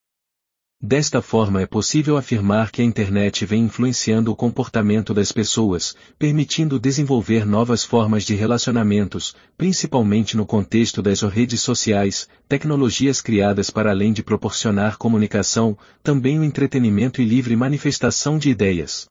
Desta 0.82 1.20
forma 1.20 1.60
é 1.60 1.66
possível 1.66 2.16
afirmar 2.16 2.70
que 2.70 2.80
a 2.80 2.84
internet 2.84 3.44
vem 3.44 3.64
influenciando 3.64 4.32
o 4.32 4.34
comportamento 4.34 5.12
das 5.12 5.30
pessoas, 5.30 5.94
permitindo 6.18 6.80
desenvolver 6.80 7.44
novas 7.44 7.84
formas 7.84 8.24
de 8.24 8.34
relacionamentos, 8.34 9.36
principalmente 9.58 10.38
no 10.38 10.46
contexto 10.46 11.02
das 11.02 11.20
redes 11.20 11.60
sociais, 11.60 12.26
tecnologias 12.48 13.20
criadas 13.20 13.68
para 13.68 13.90
além 13.90 14.10
de 14.10 14.22
proporcionar 14.22 14.96
comunicação, 14.96 15.76
também 16.02 16.38
o 16.38 16.44
entretenimento 16.44 17.20
e 17.20 17.26
livre 17.26 17.54
manifestação 17.54 18.38
de 18.38 18.48
ideias. 18.48 19.06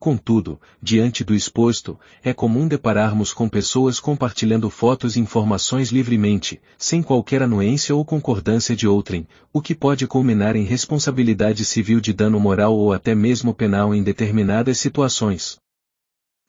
Contudo, 0.00 0.58
diante 0.82 1.22
do 1.22 1.34
exposto, 1.34 2.00
é 2.24 2.32
comum 2.32 2.66
depararmos 2.66 3.34
com 3.34 3.46
pessoas 3.50 4.00
compartilhando 4.00 4.70
fotos 4.70 5.14
e 5.14 5.20
informações 5.20 5.90
livremente, 5.90 6.58
sem 6.78 7.02
qualquer 7.02 7.42
anuência 7.42 7.94
ou 7.94 8.02
concordância 8.02 8.74
de 8.74 8.88
outrem, 8.88 9.28
o 9.52 9.60
que 9.60 9.74
pode 9.74 10.06
culminar 10.06 10.56
em 10.56 10.64
responsabilidade 10.64 11.66
civil 11.66 12.00
de 12.00 12.14
dano 12.14 12.40
moral 12.40 12.74
ou 12.74 12.94
até 12.94 13.14
mesmo 13.14 13.52
penal 13.52 13.94
em 13.94 14.02
determinadas 14.02 14.78
situações. 14.78 15.58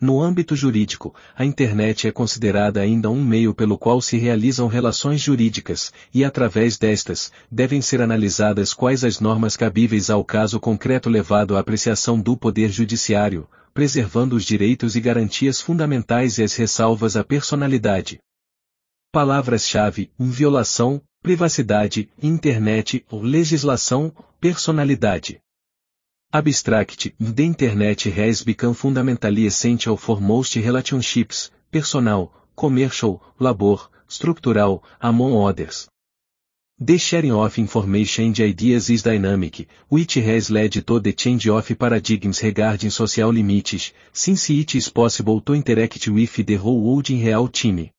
No 0.01 0.19
âmbito 0.19 0.55
jurídico, 0.55 1.13
a 1.35 1.45
internet 1.45 2.07
é 2.07 2.11
considerada 2.11 2.81
ainda 2.81 3.07
um 3.11 3.23
meio 3.23 3.53
pelo 3.53 3.77
qual 3.77 4.01
se 4.01 4.17
realizam 4.17 4.67
relações 4.67 5.21
jurídicas, 5.21 5.93
e 6.11 6.25
através 6.25 6.75
destas, 6.75 7.31
devem 7.51 7.81
ser 7.81 8.01
analisadas 8.01 8.73
quais 8.73 9.03
as 9.03 9.19
normas 9.19 9.55
cabíveis 9.55 10.09
ao 10.09 10.25
caso 10.25 10.59
concreto 10.59 11.07
levado 11.07 11.55
à 11.55 11.59
apreciação 11.59 12.19
do 12.19 12.35
Poder 12.35 12.71
Judiciário, 12.71 13.47
preservando 13.75 14.35
os 14.35 14.43
direitos 14.43 14.95
e 14.95 14.99
garantias 14.99 15.61
fundamentais 15.61 16.39
e 16.39 16.43
as 16.43 16.55
ressalvas 16.55 17.15
à 17.15 17.23
personalidade. 17.23 18.19
Palavras-chave: 19.11 20.09
violação, 20.17 20.99
privacidade, 21.21 22.09
internet, 22.19 23.05
legislação, 23.11 24.11
personalidade. 24.39 25.39
Abstract, 26.33 27.09
the 27.19 27.43
Internet 27.43 28.03
has 28.03 28.43
become 28.45 28.73
fundamentally 28.73 29.47
essential 29.47 29.97
for 29.97 30.21
most 30.21 30.55
relationships, 30.55 31.51
personal, 31.69 32.31
commercial, 32.55 33.21
labor, 33.37 33.75
structural, 34.07 34.81
among 35.01 35.35
others. 35.45 35.89
The 36.79 36.97
sharing 36.97 37.33
of 37.33 37.57
information 37.57 38.27
and 38.27 38.39
ideas 38.39 38.89
is 38.89 39.03
dynamic, 39.03 39.67
which 39.89 40.13
has 40.13 40.49
led 40.49 40.71
to 40.71 40.99
the 41.01 41.11
change 41.11 41.49
of 41.49 41.67
paradigms 41.77 42.41
regarding 42.41 42.91
social 42.91 43.33
limits, 43.33 43.91
since 44.13 44.49
it 44.51 44.73
is 44.75 44.87
possible 44.87 45.41
to 45.41 45.53
interact 45.53 46.07
with 46.07 46.33
the 46.45 46.55
whole 46.55 46.79
world 46.79 47.09
in 47.09 47.25
real 47.25 47.49
time. 47.49 47.89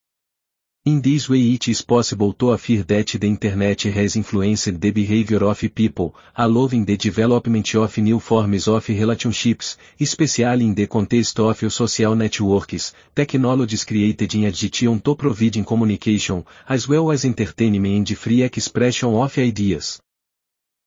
In 0.84 1.00
this 1.00 1.28
way 1.28 1.52
it 1.52 1.68
is 1.68 1.82
possible 1.82 2.32
to 2.32 2.50
affirm 2.50 2.82
that 2.88 3.06
the 3.06 3.28
Internet 3.28 3.82
has 3.82 4.16
influenced 4.16 4.80
the 4.80 4.90
behavior 4.90 5.44
of 5.44 5.60
people, 5.76 6.12
allowing 6.34 6.84
the 6.84 6.96
development 6.96 7.72
of 7.76 7.96
new 7.98 8.18
forms 8.18 8.66
of 8.66 8.88
relationships, 8.88 9.76
especially 10.00 10.64
in 10.64 10.74
the 10.74 10.88
context 10.88 11.38
of 11.38 11.72
social 11.72 12.16
networks, 12.16 12.94
technologies 13.14 13.84
created 13.84 14.34
in 14.34 14.46
addition 14.46 14.98
to 15.02 15.14
providing 15.14 15.64
communication, 15.64 16.44
as 16.68 16.88
well 16.88 17.12
as 17.12 17.24
entertainment 17.24 18.10
and 18.10 18.18
free 18.18 18.42
expression 18.42 19.14
of 19.14 19.38
ideas. 19.38 20.00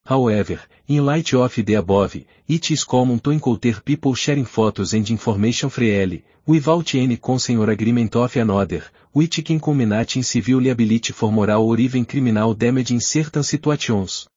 However, 0.06 0.62
in 0.88 1.04
light 1.04 1.34
of 1.34 1.56
the 1.56 1.74
above, 1.74 2.16
it 2.48 2.70
is 2.70 2.84
common 2.84 3.20
to 3.20 3.32
encounter 3.32 3.82
people 3.82 4.14
sharing 4.14 4.46
photos 4.46 4.94
and 4.94 5.10
information 5.10 5.72
freely, 5.72 6.24
without 6.46 6.94
any 6.94 7.18
consent 7.18 7.58
or 7.58 7.72
agreement 7.72 8.16
of 8.16 8.36
another, 8.36 8.84
which 9.14 9.44
can 9.44 9.60
culminate 9.60 10.16
in 10.16 10.22
civil 10.24 10.62
liability 10.62 11.12
for 11.12 11.32
moral 11.32 11.64
or 11.64 11.80
even 11.80 12.06
criminal 12.06 12.54
damage 12.54 12.92
in 12.92 13.00
certain 13.00 13.42
situations. 13.42 14.28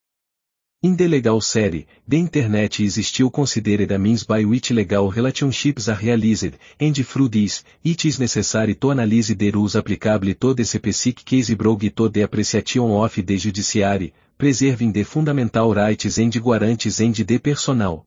In 0.80 0.96
the 0.96 1.06
legal 1.06 1.40
série, 1.40 1.84
the 2.06 2.18
Internet 2.18 2.80
is 2.80 3.06
still 3.06 3.28
considered 3.28 3.90
a 3.90 3.98
means 3.98 4.24
by 4.24 4.44
which 4.44 4.70
legal 4.70 5.10
relationships 5.10 5.88
are 5.88 5.98
realized, 6.00 6.54
and 6.80 6.96
through 7.06 7.28
this, 7.28 7.62
it 7.84 8.06
is 8.06 8.18
necessary 8.18 8.76
to 8.76 8.92
analyze 8.92 9.36
the 9.36 9.50
rules 9.50 9.76
applicable 9.76 10.32
to 10.34 10.54
the 10.54 10.64
specific 10.64 11.26
case 11.26 11.52
brought 11.54 11.94
to 11.94 12.08
the 12.08 12.22
appreciation 12.22 12.90
of 12.90 13.14
the 13.14 13.36
judiciary, 13.36 14.14
preserving 14.38 14.92
the 14.92 15.02
fundamental 15.02 15.74
rights 15.74 16.16
and 16.16 16.32
guarantees 16.32 17.00
and 17.00 17.14
the 17.14 17.38
personal. 17.40 18.04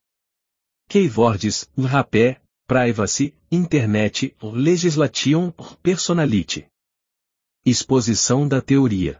Keywords, 0.89 1.67
rapé, 1.77 2.37
privacy, 2.65 3.33
internet, 3.51 4.33
legislation, 4.41 5.53
personality. 5.83 6.65
Exposição 7.65 8.47
da 8.47 8.61
teoria. 8.61 9.19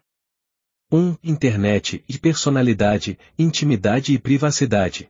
1. 0.90 1.18
Internet 1.24 2.04
e 2.08 2.18
personalidade, 2.18 3.20
intimidade 3.38 4.14
e 4.14 4.20
privacidade. 4.20 5.10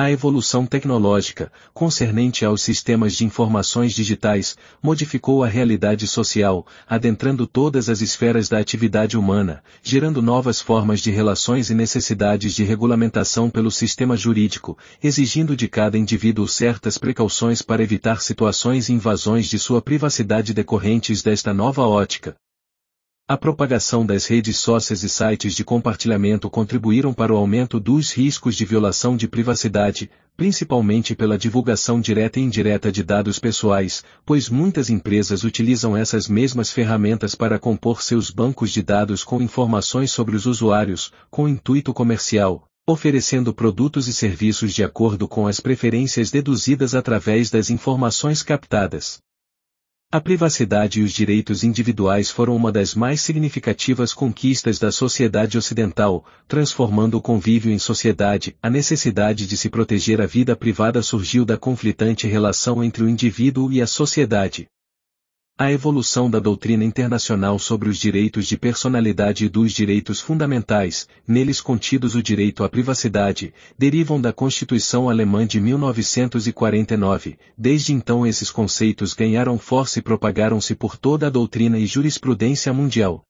A 0.00 0.12
evolução 0.12 0.64
tecnológica, 0.64 1.50
concernente 1.74 2.44
aos 2.44 2.62
sistemas 2.62 3.16
de 3.16 3.24
informações 3.24 3.92
digitais, 3.92 4.56
modificou 4.80 5.42
a 5.42 5.48
realidade 5.48 6.06
social, 6.06 6.64
adentrando 6.88 7.48
todas 7.48 7.88
as 7.88 8.00
esferas 8.00 8.48
da 8.48 8.60
atividade 8.60 9.18
humana, 9.18 9.60
gerando 9.82 10.22
novas 10.22 10.60
formas 10.60 11.00
de 11.00 11.10
relações 11.10 11.68
e 11.68 11.74
necessidades 11.74 12.54
de 12.54 12.62
regulamentação 12.62 13.50
pelo 13.50 13.72
sistema 13.72 14.16
jurídico, 14.16 14.78
exigindo 15.02 15.56
de 15.56 15.66
cada 15.66 15.98
indivíduo 15.98 16.46
certas 16.46 16.96
precauções 16.96 17.60
para 17.60 17.82
evitar 17.82 18.22
situações 18.22 18.88
e 18.88 18.92
invasões 18.92 19.48
de 19.48 19.58
sua 19.58 19.82
privacidade 19.82 20.54
decorrentes 20.54 21.24
desta 21.24 21.52
nova 21.52 21.82
ótica, 21.82 22.36
a 23.28 23.36
propagação 23.36 24.06
das 24.06 24.24
redes 24.24 24.58
sócias 24.58 25.02
e 25.02 25.08
sites 25.08 25.54
de 25.54 25.62
compartilhamento 25.62 26.48
contribuíram 26.48 27.12
para 27.12 27.30
o 27.30 27.36
aumento 27.36 27.78
dos 27.78 28.10
riscos 28.10 28.56
de 28.56 28.64
violação 28.64 29.18
de 29.18 29.28
privacidade, 29.28 30.10
principalmente 30.34 31.14
pela 31.14 31.36
divulgação 31.36 32.00
direta 32.00 32.40
e 32.40 32.42
indireta 32.42 32.90
de 32.90 33.02
dados 33.02 33.38
pessoais, 33.38 34.02
pois 34.24 34.48
muitas 34.48 34.88
empresas 34.88 35.44
utilizam 35.44 35.94
essas 35.94 36.26
mesmas 36.26 36.72
ferramentas 36.72 37.34
para 37.34 37.58
compor 37.58 38.00
seus 38.00 38.30
bancos 38.30 38.70
de 38.70 38.82
dados 38.82 39.22
com 39.22 39.42
informações 39.42 40.10
sobre 40.10 40.34
os 40.34 40.46
usuários, 40.46 41.12
com 41.30 41.46
intuito 41.46 41.92
comercial, 41.92 42.64
oferecendo 42.88 43.52
produtos 43.52 44.08
e 44.08 44.14
serviços 44.14 44.72
de 44.72 44.82
acordo 44.82 45.28
com 45.28 45.46
as 45.46 45.60
preferências 45.60 46.30
deduzidas 46.30 46.94
através 46.94 47.50
das 47.50 47.68
informações 47.68 48.42
captadas. 48.42 49.18
A 50.10 50.22
privacidade 50.22 51.00
e 51.00 51.02
os 51.02 51.12
direitos 51.12 51.62
individuais 51.62 52.30
foram 52.30 52.56
uma 52.56 52.72
das 52.72 52.94
mais 52.94 53.20
significativas 53.20 54.14
conquistas 54.14 54.78
da 54.78 54.90
sociedade 54.90 55.58
ocidental, 55.58 56.24
transformando 56.48 57.18
o 57.18 57.20
convívio 57.20 57.70
em 57.70 57.78
sociedade. 57.78 58.56
A 58.62 58.70
necessidade 58.70 59.46
de 59.46 59.54
se 59.54 59.68
proteger 59.68 60.22
a 60.22 60.26
vida 60.26 60.56
privada 60.56 61.02
surgiu 61.02 61.44
da 61.44 61.58
conflitante 61.58 62.26
relação 62.26 62.82
entre 62.82 63.04
o 63.04 63.08
indivíduo 63.08 63.70
e 63.70 63.82
a 63.82 63.86
sociedade. 63.86 64.66
A 65.60 65.72
evolução 65.72 66.30
da 66.30 66.38
doutrina 66.38 66.84
internacional 66.84 67.58
sobre 67.58 67.88
os 67.88 67.98
direitos 67.98 68.46
de 68.46 68.56
personalidade 68.56 69.44
e 69.44 69.48
dos 69.48 69.72
direitos 69.72 70.20
fundamentais, 70.20 71.08
neles 71.26 71.60
contidos 71.60 72.14
o 72.14 72.22
direito 72.22 72.62
à 72.62 72.68
privacidade, 72.68 73.52
derivam 73.76 74.20
da 74.20 74.32
Constituição 74.32 75.10
Alemã 75.10 75.44
de 75.44 75.60
1949. 75.60 77.36
Desde 77.58 77.92
então 77.92 78.24
esses 78.24 78.52
conceitos 78.52 79.14
ganharam 79.14 79.58
força 79.58 79.98
e 79.98 80.02
propagaram-se 80.02 80.76
por 80.76 80.96
toda 80.96 81.26
a 81.26 81.30
doutrina 81.30 81.76
e 81.76 81.86
jurisprudência 81.86 82.72
mundial. 82.72 83.24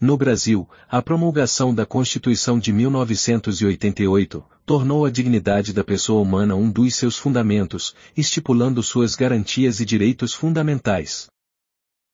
No 0.00 0.16
Brasil, 0.16 0.66
a 0.88 1.02
promulgação 1.02 1.74
da 1.74 1.84
Constituição 1.84 2.58
de 2.58 2.72
1988 2.72 4.42
tornou 4.64 5.04
a 5.04 5.10
dignidade 5.10 5.74
da 5.74 5.84
pessoa 5.84 6.22
humana 6.22 6.56
um 6.56 6.70
dos 6.70 6.94
seus 6.94 7.18
fundamentos, 7.18 7.94
estipulando 8.16 8.82
suas 8.82 9.14
garantias 9.14 9.78
e 9.78 9.84
direitos 9.84 10.32
fundamentais. 10.32 11.28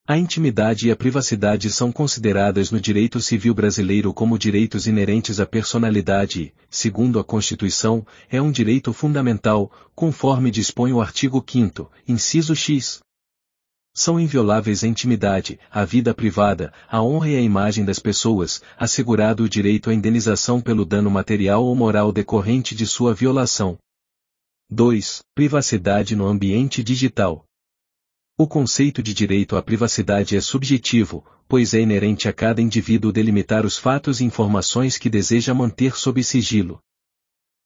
A 0.06 0.18
intimidade 0.18 0.88
e 0.88 0.90
a 0.90 0.96
privacidade 0.96 1.70
são 1.70 1.92
consideradas 1.92 2.72
no 2.72 2.80
direito 2.80 3.20
civil 3.20 3.54
brasileiro 3.54 4.12
como 4.12 4.38
direitos 4.38 4.88
inerentes 4.88 5.38
à 5.38 5.46
personalidade 5.46 6.42
e, 6.42 6.54
segundo 6.68 7.20
a 7.20 7.24
Constituição, 7.24 8.04
é 8.28 8.42
um 8.42 8.50
direito 8.50 8.92
fundamental, 8.92 9.70
conforme 9.94 10.50
dispõe 10.50 10.92
o 10.92 11.00
artigo 11.00 11.44
5 11.48 11.88
inciso 12.08 12.56
X. 12.56 12.98
São 13.94 14.18
invioláveis 14.18 14.82
a 14.82 14.88
intimidade, 14.88 15.60
a 15.70 15.84
vida 15.84 16.12
privada, 16.12 16.72
a 16.88 17.02
honra 17.02 17.28
e 17.28 17.36
a 17.36 17.40
imagem 17.40 17.84
das 17.84 17.98
pessoas, 17.98 18.60
assegurado 18.76 19.44
o 19.44 19.48
direito 19.48 19.90
à 19.90 19.94
indenização 19.94 20.60
pelo 20.60 20.84
dano 20.84 21.10
material 21.10 21.64
ou 21.64 21.74
moral 21.76 22.10
decorrente 22.10 22.74
de 22.74 22.86
sua 22.86 23.14
violação. 23.14 23.78
2. 24.68 25.22
Privacidade 25.34 26.16
no 26.16 26.26
ambiente 26.26 26.82
digital. 26.82 27.44
O 28.40 28.46
conceito 28.46 29.02
de 29.02 29.12
direito 29.12 29.54
à 29.54 29.62
privacidade 29.62 30.34
é 30.34 30.40
subjetivo, 30.40 31.22
pois 31.46 31.74
é 31.74 31.80
inerente 31.82 32.26
a 32.26 32.32
cada 32.32 32.62
indivíduo 32.62 33.12
delimitar 33.12 33.66
os 33.66 33.76
fatos 33.76 34.18
e 34.18 34.24
informações 34.24 34.96
que 34.96 35.10
deseja 35.10 35.52
manter 35.52 35.94
sob 35.94 36.24
sigilo. 36.24 36.80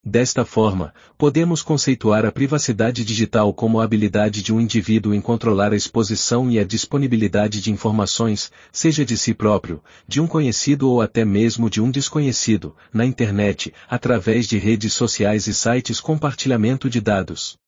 Desta 0.05 0.45
forma, 0.45 0.93
podemos 1.17 1.63
conceituar 1.63 2.27
a 2.27 2.33
privacidade 2.33 3.05
digital 3.05 3.55
como 3.55 3.79
a 3.79 3.85
habilidade 3.85 4.43
de 4.43 4.53
um 4.53 4.61
indivíduo 4.61 5.15
em 5.15 5.21
controlar 5.21 5.73
a 5.73 5.77
exposição 5.77 6.51
e 6.51 6.59
a 6.59 6.65
disponibilidade 6.65 7.61
de 7.61 7.71
informações, 7.71 8.51
seja 8.73 9.05
de 9.05 9.17
si 9.17 9.33
próprio, 9.33 9.81
de 10.09 10.21
um 10.21 10.27
conhecido 10.27 10.91
ou 10.91 11.01
até 11.01 11.25
mesmo 11.25 11.71
de 11.71 11.81
um 11.81 11.89
desconhecido, 11.89 12.75
na 12.93 13.07
internet, 13.07 13.73
através 13.89 14.49
de 14.49 14.59
redes 14.59 14.93
sociais 14.93 15.47
e 15.47 15.55
sites 15.55 16.01
compartilhamento 16.01 16.91
de 16.91 17.01
dados. 17.01 17.63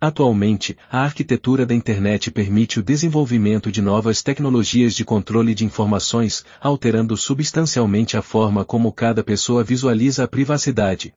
Atualmente, 0.00 0.76
a 0.88 1.00
arquitetura 1.00 1.66
da 1.66 1.74
internet 1.74 2.30
permite 2.30 2.78
o 2.78 2.82
desenvolvimento 2.84 3.72
de 3.72 3.82
novas 3.82 4.22
tecnologias 4.22 4.94
de 4.94 5.04
controle 5.04 5.56
de 5.56 5.64
informações, 5.64 6.44
alterando 6.60 7.16
substancialmente 7.16 8.16
a 8.16 8.22
forma 8.22 8.64
como 8.64 8.92
cada 8.92 9.24
pessoa 9.24 9.64
visualiza 9.64 10.22
a 10.22 10.28
privacidade. 10.28 11.12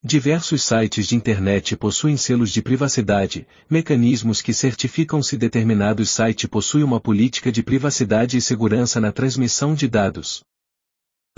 Diversos 0.00 0.62
sites 0.62 1.08
de 1.08 1.16
internet 1.16 1.76
possuem 1.76 2.16
selos 2.16 2.52
de 2.52 2.62
privacidade, 2.62 3.48
mecanismos 3.68 4.40
que 4.40 4.54
certificam 4.54 5.20
se 5.20 5.36
determinado 5.36 6.06
site 6.06 6.46
possui 6.46 6.84
uma 6.84 7.00
política 7.00 7.50
de 7.50 7.64
privacidade 7.64 8.36
e 8.36 8.40
segurança 8.40 9.00
na 9.00 9.10
transmissão 9.10 9.74
de 9.74 9.88
dados. 9.88 10.44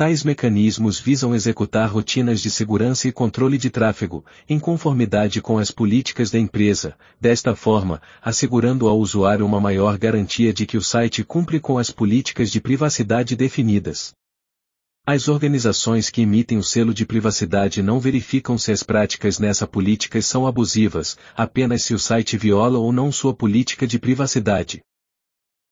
Tais 0.01 0.25
mecanismos 0.25 0.99
visam 0.99 1.35
executar 1.35 1.87
rotinas 1.91 2.41
de 2.41 2.51
segurança 2.51 3.07
e 3.07 3.13
controle 3.13 3.59
de 3.59 3.69
tráfego, 3.69 4.25
em 4.49 4.59
conformidade 4.59 5.43
com 5.43 5.59
as 5.59 5.71
políticas 5.71 6.31
da 6.31 6.39
empresa, 6.39 6.97
desta 7.21 7.55
forma, 7.55 8.01
assegurando 8.23 8.89
ao 8.89 8.99
usuário 8.99 9.45
uma 9.45 9.61
maior 9.61 9.99
garantia 9.99 10.55
de 10.55 10.65
que 10.65 10.79
o 10.79 10.83
site 10.83 11.23
cumpre 11.23 11.61
com 11.61 11.77
as 11.77 11.91
políticas 11.91 12.51
de 12.51 12.63
privacidade 12.63 13.37
definidas. 13.37 14.15
As 15.07 15.29
organizações 15.29 16.09
que 16.09 16.23
emitem 16.23 16.57
o 16.57 16.63
selo 16.63 16.95
de 16.95 17.05
privacidade 17.05 17.83
não 17.83 18.01
verificam 18.01 18.57
se 18.57 18.73
as 18.73 18.83
práticas 18.83 19.39
nessa 19.39 19.67
política 19.67 20.23
são 20.23 20.47
abusivas, 20.47 21.19
apenas 21.37 21.85
se 21.85 21.93
o 21.93 21.99
site 21.99 22.39
viola 22.39 22.79
ou 22.79 22.91
não 22.91 23.13
sua 23.13 23.35
política 23.35 23.87
de 23.87 23.99
privacidade. 23.99 24.81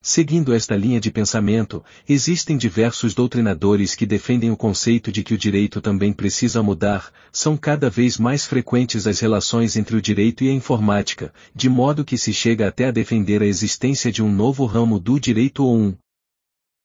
Seguindo 0.08 0.54
esta 0.54 0.74
linha 0.74 0.98
de 0.98 1.10
pensamento, 1.10 1.84
existem 2.08 2.56
diversos 2.56 3.12
doutrinadores 3.12 3.94
que 3.94 4.06
defendem 4.06 4.50
o 4.50 4.56
conceito 4.56 5.12
de 5.12 5.22
que 5.22 5.34
o 5.34 5.38
direito 5.38 5.82
também 5.82 6.14
precisa 6.14 6.62
mudar, 6.62 7.12
são 7.30 7.58
cada 7.58 7.90
vez 7.90 8.16
mais 8.16 8.46
frequentes 8.46 9.06
as 9.06 9.20
relações 9.20 9.76
entre 9.76 9.94
o 9.96 10.00
direito 10.00 10.42
e 10.42 10.48
a 10.48 10.52
informática, 10.52 11.30
de 11.54 11.68
modo 11.68 12.06
que 12.06 12.16
se 12.16 12.32
chega 12.32 12.68
até 12.68 12.86
a 12.86 12.90
defender 12.90 13.42
a 13.42 13.46
existência 13.46 14.10
de 14.10 14.22
um 14.22 14.32
novo 14.32 14.64
ramo 14.64 14.98
do 14.98 15.20
direito 15.20 15.62
ou 15.62 15.76
um 15.76 15.94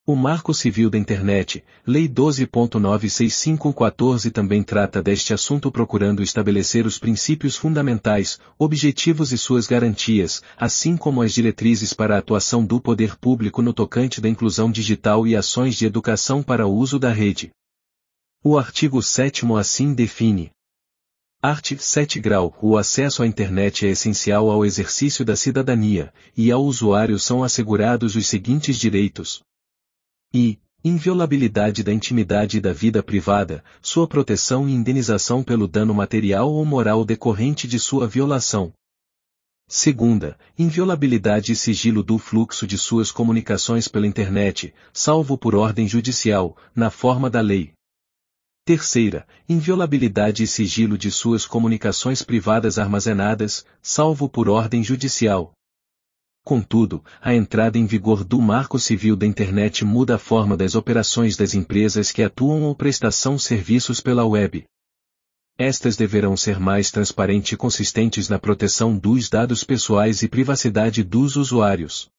o 0.06 0.18
Marco 0.18 0.54
Civil 0.54 0.90
da 0.90 0.98
Internet, 0.98 1.64
Lei 1.88 2.10
12.96514 2.10 4.30
também 4.34 4.62
trata 4.62 5.02
deste 5.02 5.34
assunto 5.34 5.72
procurando 5.72 6.22
estabelecer 6.22 6.86
os 6.86 7.00
princípios 7.00 7.56
fundamentais, 7.56 8.38
objetivos 8.60 9.32
e 9.32 9.38
suas 9.38 9.66
garantias, 9.66 10.44
assim 10.58 10.98
como 10.98 11.22
as 11.22 11.32
diretrizes 11.32 11.94
para 11.94 12.16
a 12.16 12.18
atuação 12.20 12.66
do 12.66 12.82
poder 12.82 13.16
público 13.16 13.62
no 13.62 13.72
tocante 13.72 14.20
da 14.20 14.28
inclusão 14.28 14.70
digital 14.70 15.26
e 15.26 15.38
ações 15.38 15.78
de 15.78 15.86
educação 15.86 16.44
para 16.44 16.68
o 16.68 16.76
uso 16.76 17.00
da 17.00 17.14
rede. 17.14 17.52
O 18.44 18.58
artigo 18.58 19.02
7 19.02 19.46
assim 19.58 19.94
define. 19.94 20.52
Art. 21.42 21.78
7 21.78 22.20
grau. 22.20 22.54
O 22.62 22.78
acesso 22.78 23.24
à 23.24 23.28
internet 23.28 23.86
é 23.86 23.92
essencial 23.92 24.52
ao 24.52 24.66
exercício 24.66 25.24
da 25.24 25.38
cidadania, 25.38 26.14
e 26.36 26.52
ao 26.52 26.62
usuário 26.62 27.18
são 27.18 27.42
assegurados 27.42 28.18
os 28.18 28.28
seguintes 28.28 28.78
direitos, 28.78 29.42
e 30.34 30.58
inviolabilidade 30.84 31.84
da 31.84 31.94
intimidade 31.94 32.58
e 32.58 32.62
da 32.62 32.74
vida 32.74 33.04
privada, 33.04 33.64
sua 33.82 34.08
proteção 34.08 34.68
e 34.68 34.74
indenização 34.74 35.44
pelo 35.44 35.68
dano 35.68 35.94
material 35.94 36.52
ou 36.52 36.66
moral 36.66 37.06
decorrente 37.06 37.68
de 37.68 37.80
sua 37.80 38.08
violação. 38.08 38.74
Segunda, 39.68 40.38
inviolabilidade 40.60 41.54
e 41.54 41.56
sigilo 41.56 42.04
do 42.04 42.18
fluxo 42.18 42.68
de 42.68 42.78
suas 42.78 43.12
comunicações 43.12 43.88
pela 43.88 44.06
internet, 44.06 44.74
salvo 44.92 45.38
por 45.38 45.56
ordem 45.56 45.88
judicial, 45.88 46.58
na 46.76 46.90
forma 46.90 47.30
da 47.30 47.40
lei. 47.40 47.72
Terceira, 48.66 49.26
inviolabilidade 49.48 50.44
e 50.44 50.48
sigilo 50.48 50.98
de 50.98 51.12
suas 51.12 51.46
comunicações 51.46 52.22
privadas 52.22 52.78
armazenadas, 52.78 53.66
salvo 53.82 54.28
por 54.28 54.50
ordem 54.50 54.84
judicial. 54.84 55.54
Contudo, 56.44 57.02
a 57.22 57.34
entrada 57.34 57.78
em 57.78 57.86
vigor 57.86 58.26
do 58.26 58.42
Marco 58.42 58.78
Civil 58.78 59.16
da 59.16 59.26
Internet 59.26 59.86
muda 59.86 60.16
a 60.16 60.20
forma 60.20 60.58
das 60.58 60.76
operações 60.76 61.38
das 61.38 61.54
empresas 61.54 62.12
que 62.12 62.22
atuam 62.22 62.64
ou 62.64 62.76
prestação 62.76 63.40
serviços 63.40 64.02
pela 64.02 64.26
web. 64.26 64.66
Estas 65.58 65.96
deverão 65.96 66.36
ser 66.36 66.60
mais 66.60 66.92
transparentes 66.92 67.54
e 67.54 67.58
consistentes 67.58 68.28
na 68.28 68.38
proteção 68.38 68.98
dos 68.98 69.30
dados 69.30 69.64
pessoais 69.64 70.22
e 70.22 70.28
privacidade 70.28 71.02
dos 71.02 71.38
usuários. 71.38 72.10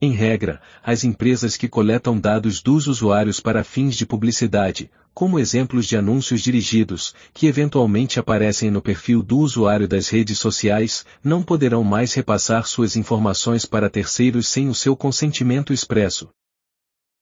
Em 0.00 0.12
regra, 0.12 0.62
as 0.82 1.04
empresas 1.04 1.56
que 1.56 1.68
coletam 1.68 2.18
dados 2.18 2.62
dos 2.62 2.86
usuários 2.86 3.40
para 3.40 3.62
fins 3.62 3.94
de 3.94 4.06
publicidade, 4.06 4.90
como 5.14 5.38
exemplos 5.38 5.86
de 5.86 5.96
anúncios 5.96 6.42
dirigidos, 6.42 7.14
que 7.32 7.46
eventualmente 7.46 8.18
aparecem 8.18 8.70
no 8.70 8.82
perfil 8.82 9.22
do 9.22 9.38
usuário 9.38 9.86
das 9.86 10.08
redes 10.08 10.38
sociais, 10.38 11.06
não 11.22 11.42
poderão 11.42 11.84
mais 11.84 12.12
repassar 12.12 12.66
suas 12.66 12.96
informações 12.96 13.64
para 13.64 13.88
terceiros 13.88 14.48
sem 14.48 14.68
o 14.68 14.74
seu 14.74 14.96
consentimento 14.96 15.72
expresso. 15.72 16.28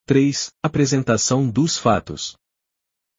3. 0.07 0.51
Apresentação 0.63 1.49
dos 1.49 1.77
fatos. 1.77 2.35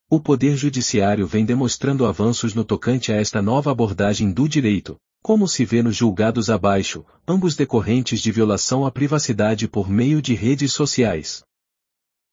O 0.10 0.20
Poder 0.20 0.58
Judiciário 0.58 1.26
vem 1.26 1.46
demonstrando 1.46 2.06
avanços 2.06 2.54
no 2.54 2.66
tocante 2.66 3.12
a 3.12 3.16
esta 3.16 3.42
nova 3.42 3.72
abordagem 3.72 4.32
do 4.32 4.50
direito, 4.50 4.98
como 5.22 5.48
se 5.48 5.64
vê 5.64 5.82
nos 5.82 5.96
julgados 5.96 6.50
abaixo, 6.50 7.06
ambos 7.28 7.56
decorrentes 7.56 8.20
de 8.20 8.32
violação 8.32 8.86
à 8.86 8.92
privacidade 8.92 9.68
por 9.68 9.90
meio 9.90 10.22
de 10.22 10.34
redes 10.34 10.74
sociais. 10.74 11.44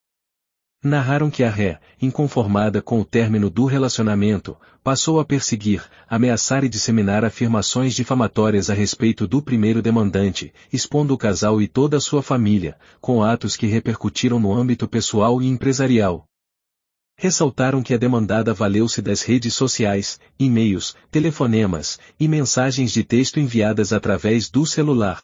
Narraram 0.84 1.30
que 1.30 1.42
a 1.42 1.48
ré, 1.48 1.80
inconformada 2.00 2.82
com 2.82 3.00
o 3.00 3.06
término 3.06 3.48
do 3.48 3.64
relacionamento, 3.64 4.54
passou 4.84 5.18
a 5.18 5.24
perseguir, 5.24 5.82
ameaçar 6.06 6.62
e 6.62 6.68
disseminar 6.68 7.24
afirmações 7.24 7.94
difamatórias 7.94 8.68
a 8.68 8.74
respeito 8.74 9.26
do 9.26 9.40
primeiro 9.40 9.80
demandante, 9.80 10.52
expondo 10.70 11.14
o 11.14 11.18
casal 11.18 11.62
e 11.62 11.66
toda 11.66 11.96
a 11.96 12.00
sua 12.00 12.22
família, 12.22 12.76
com 13.00 13.22
atos 13.22 13.56
que 13.56 13.66
repercutiram 13.66 14.38
no 14.38 14.52
âmbito 14.52 14.86
pessoal 14.86 15.40
e 15.40 15.46
empresarial, 15.46 16.26
Ressaltaram 17.18 17.82
que 17.82 17.94
a 17.94 17.96
demandada 17.96 18.52
valeu-se 18.52 19.00
das 19.00 19.22
redes 19.22 19.54
sociais, 19.54 20.20
e-mails, 20.38 20.94
telefonemas 21.10 21.98
e 22.20 22.28
mensagens 22.28 22.92
de 22.92 23.02
texto 23.02 23.40
enviadas 23.40 23.90
através 23.90 24.50
do 24.50 24.66
celular. 24.66 25.22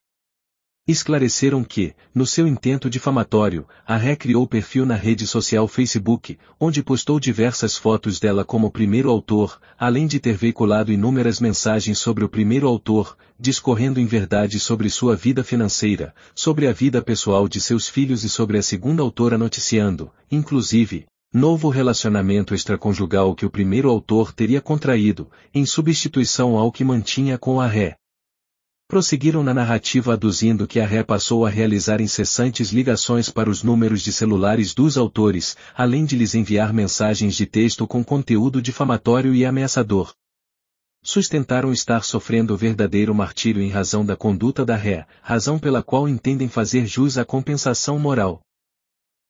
Esclareceram 0.88 1.62
que, 1.62 1.94
no 2.14 2.26
seu 2.26 2.48
intento 2.48 2.88
difamatório, 2.88 3.68
a 3.86 3.98
Ré 3.98 4.16
criou 4.16 4.48
perfil 4.48 4.86
na 4.86 4.94
rede 4.94 5.26
social 5.26 5.68
Facebook, 5.68 6.38
onde 6.58 6.82
postou 6.82 7.20
diversas 7.20 7.76
fotos 7.76 8.18
dela 8.18 8.42
como 8.42 8.70
primeiro 8.70 9.10
autor, 9.10 9.60
além 9.78 10.06
de 10.06 10.18
ter 10.18 10.34
veiculado 10.34 10.90
inúmeras 10.90 11.40
mensagens 11.40 11.98
sobre 11.98 12.24
o 12.24 12.28
primeiro 12.28 12.66
autor, 12.66 13.16
discorrendo 13.38 14.00
em 14.00 14.06
verdade 14.06 14.58
sobre 14.58 14.88
sua 14.88 15.14
vida 15.14 15.44
financeira, 15.44 16.14
sobre 16.34 16.66
a 16.66 16.72
vida 16.72 17.02
pessoal 17.02 17.46
de 17.46 17.60
seus 17.60 17.86
filhos 17.86 18.24
e 18.24 18.30
sobre 18.30 18.56
a 18.56 18.62
segunda 18.62 19.02
autora 19.02 19.36
noticiando, 19.36 20.10
inclusive, 20.30 21.06
Novo 21.34 21.70
relacionamento 21.70 22.54
extraconjugal 22.54 23.34
que 23.34 23.46
o 23.46 23.50
primeiro 23.50 23.88
autor 23.88 24.34
teria 24.34 24.60
contraído, 24.60 25.30
em 25.54 25.64
substituição 25.64 26.58
ao 26.58 26.70
que 26.70 26.84
mantinha 26.84 27.38
com 27.38 27.58
a 27.58 27.66
ré. 27.66 27.96
Prosseguiram 28.86 29.42
na 29.42 29.54
narrativa 29.54 30.12
aduzindo 30.12 30.66
que 30.66 30.78
a 30.78 30.86
ré 30.86 31.02
passou 31.02 31.46
a 31.46 31.48
realizar 31.48 32.02
incessantes 32.02 32.68
ligações 32.70 33.30
para 33.30 33.48
os 33.48 33.62
números 33.62 34.02
de 34.02 34.12
celulares 34.12 34.74
dos 34.74 34.98
autores, 34.98 35.56
além 35.74 36.04
de 36.04 36.16
lhes 36.16 36.34
enviar 36.34 36.70
mensagens 36.70 37.34
de 37.34 37.46
texto 37.46 37.86
com 37.86 38.04
conteúdo 38.04 38.60
difamatório 38.60 39.34
e 39.34 39.46
ameaçador. 39.46 40.12
Sustentaram 41.02 41.72
estar 41.72 42.04
sofrendo 42.04 42.54
verdadeiro 42.58 43.14
martírio 43.14 43.62
em 43.62 43.70
razão 43.70 44.04
da 44.04 44.14
conduta 44.14 44.66
da 44.66 44.76
ré, 44.76 45.06
razão 45.22 45.58
pela 45.58 45.82
qual 45.82 46.06
entendem 46.06 46.46
fazer 46.46 46.84
jus 46.84 47.16
à 47.16 47.24
compensação 47.24 47.98
moral. 47.98 48.42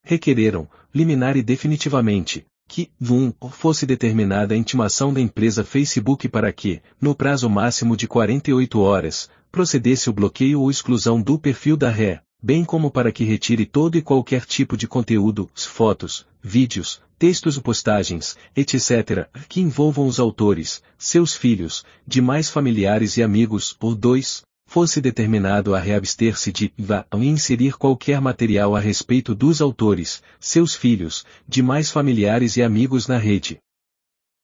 Requereram, 0.04 0.68
liminar 0.94 1.36
e 1.36 1.42
definitivamente, 1.42 2.44
que, 2.68 2.90
VUM, 2.98 3.32
fosse 3.50 3.86
determinada 3.86 4.54
a 4.54 4.56
intimação 4.56 5.12
da 5.12 5.20
empresa 5.20 5.62
Facebook 5.62 6.28
para 6.28 6.52
que, 6.52 6.80
no 7.00 7.14
prazo 7.14 7.48
máximo 7.48 7.96
de 7.96 8.08
48 8.08 8.80
horas, 8.80 9.30
procedesse 9.50 10.08
o 10.08 10.12
bloqueio 10.12 10.60
ou 10.60 10.70
exclusão 10.70 11.20
do 11.20 11.38
perfil 11.38 11.76
da 11.76 11.90
ré, 11.90 12.22
bem 12.42 12.64
como 12.64 12.90
para 12.90 13.12
que 13.12 13.24
retire 13.24 13.64
todo 13.64 13.96
e 13.96 14.02
qualquer 14.02 14.44
tipo 14.44 14.76
de 14.76 14.88
conteúdo, 14.88 15.48
fotos, 15.54 16.26
vídeos, 16.42 17.00
textos 17.18 17.56
ou 17.56 17.62
postagens, 17.62 18.36
etc., 18.56 19.28
que 19.48 19.60
envolvam 19.60 20.06
os 20.06 20.18
autores, 20.18 20.82
seus 20.98 21.36
filhos, 21.36 21.84
demais 22.04 22.50
familiares 22.50 23.16
e 23.16 23.22
amigos, 23.22 23.76
ou 23.78 23.94
dois, 23.94 24.42
fosse 24.72 25.02
determinado 25.02 25.74
a 25.74 25.78
reabster-se 25.78 26.50
de 26.50 26.72
vá 26.78 27.04
e 27.14 27.26
inserir 27.26 27.76
qualquer 27.76 28.22
material 28.22 28.74
a 28.74 28.80
respeito 28.80 29.34
dos 29.34 29.60
autores, 29.60 30.22
seus 30.40 30.74
filhos, 30.74 31.26
demais 31.46 31.90
familiares 31.90 32.56
e 32.56 32.62
amigos 32.62 33.06
na 33.06 33.18
rede 33.18 33.58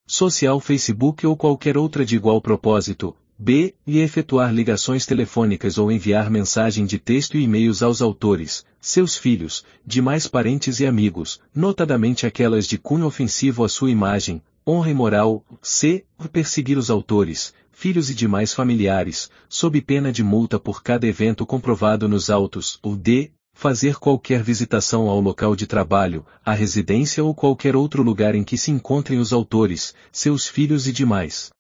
social 0.07 0.61
Facebook 0.61 1.27
ou 1.27 1.35
qualquer 1.35 1.79
outra 1.79 2.05
de 2.05 2.15
igual 2.17 2.43
propósito, 2.43 3.17
B. 3.39 3.75
E 3.87 4.01
efetuar 4.01 4.53
ligações 4.53 5.07
telefônicas 5.07 5.79
ou 5.79 5.91
enviar 5.91 6.29
mensagem 6.29 6.85
de 6.85 6.99
texto 6.99 7.39
e 7.39 7.45
e-mails 7.45 7.83
aos 7.83 8.03
autores, 8.03 8.67
seus 8.79 9.17
filhos, 9.17 9.65
demais 9.87 10.27
parentes 10.27 10.79
e 10.79 10.85
amigos, 10.85 11.41
notadamente 11.55 12.27
aquelas 12.27 12.67
de 12.67 12.77
cunho 12.77 13.07
ofensivo 13.07 13.65
à 13.65 13.69
sua 13.69 13.91
imagem, 13.91 14.43
honra 14.67 14.91
e 14.91 14.95
moral. 14.95 15.43
C. 15.63 16.05
Perseguir 16.31 16.77
os 16.77 16.91
autores, 16.91 17.55
filhos 17.79 18.11
e 18.11 18.15
demais 18.15 18.53
familiares, 18.53 19.31
sob 19.49 19.81
pena 19.81 20.11
de 20.11 20.25
multa 20.25 20.59
por 20.59 20.83
cada 20.83 21.07
evento 21.07 21.47
comprovado 21.47 22.09
nos 22.09 22.29
autos. 22.29 22.77
O 22.83 22.97
D. 22.97 23.31
Fazer 23.55 24.01
qualquer 24.01 24.43
visitação 24.43 25.09
ao 25.09 25.21
local 25.21 25.55
de 25.55 25.65
trabalho, 25.65 26.27
à 26.45 26.53
residência 26.53 27.23
ou 27.23 27.33
qualquer 27.33 27.77
outro 27.77 28.03
lugar 28.03 28.35
em 28.35 28.43
que 28.43 28.59
se 28.59 28.73
encontrem 28.73 29.21
os 29.21 29.33
autores, 29.33 29.95
seus 30.11 30.49
filhos 30.49 30.89
e 30.89 30.93
demais 30.93 31.51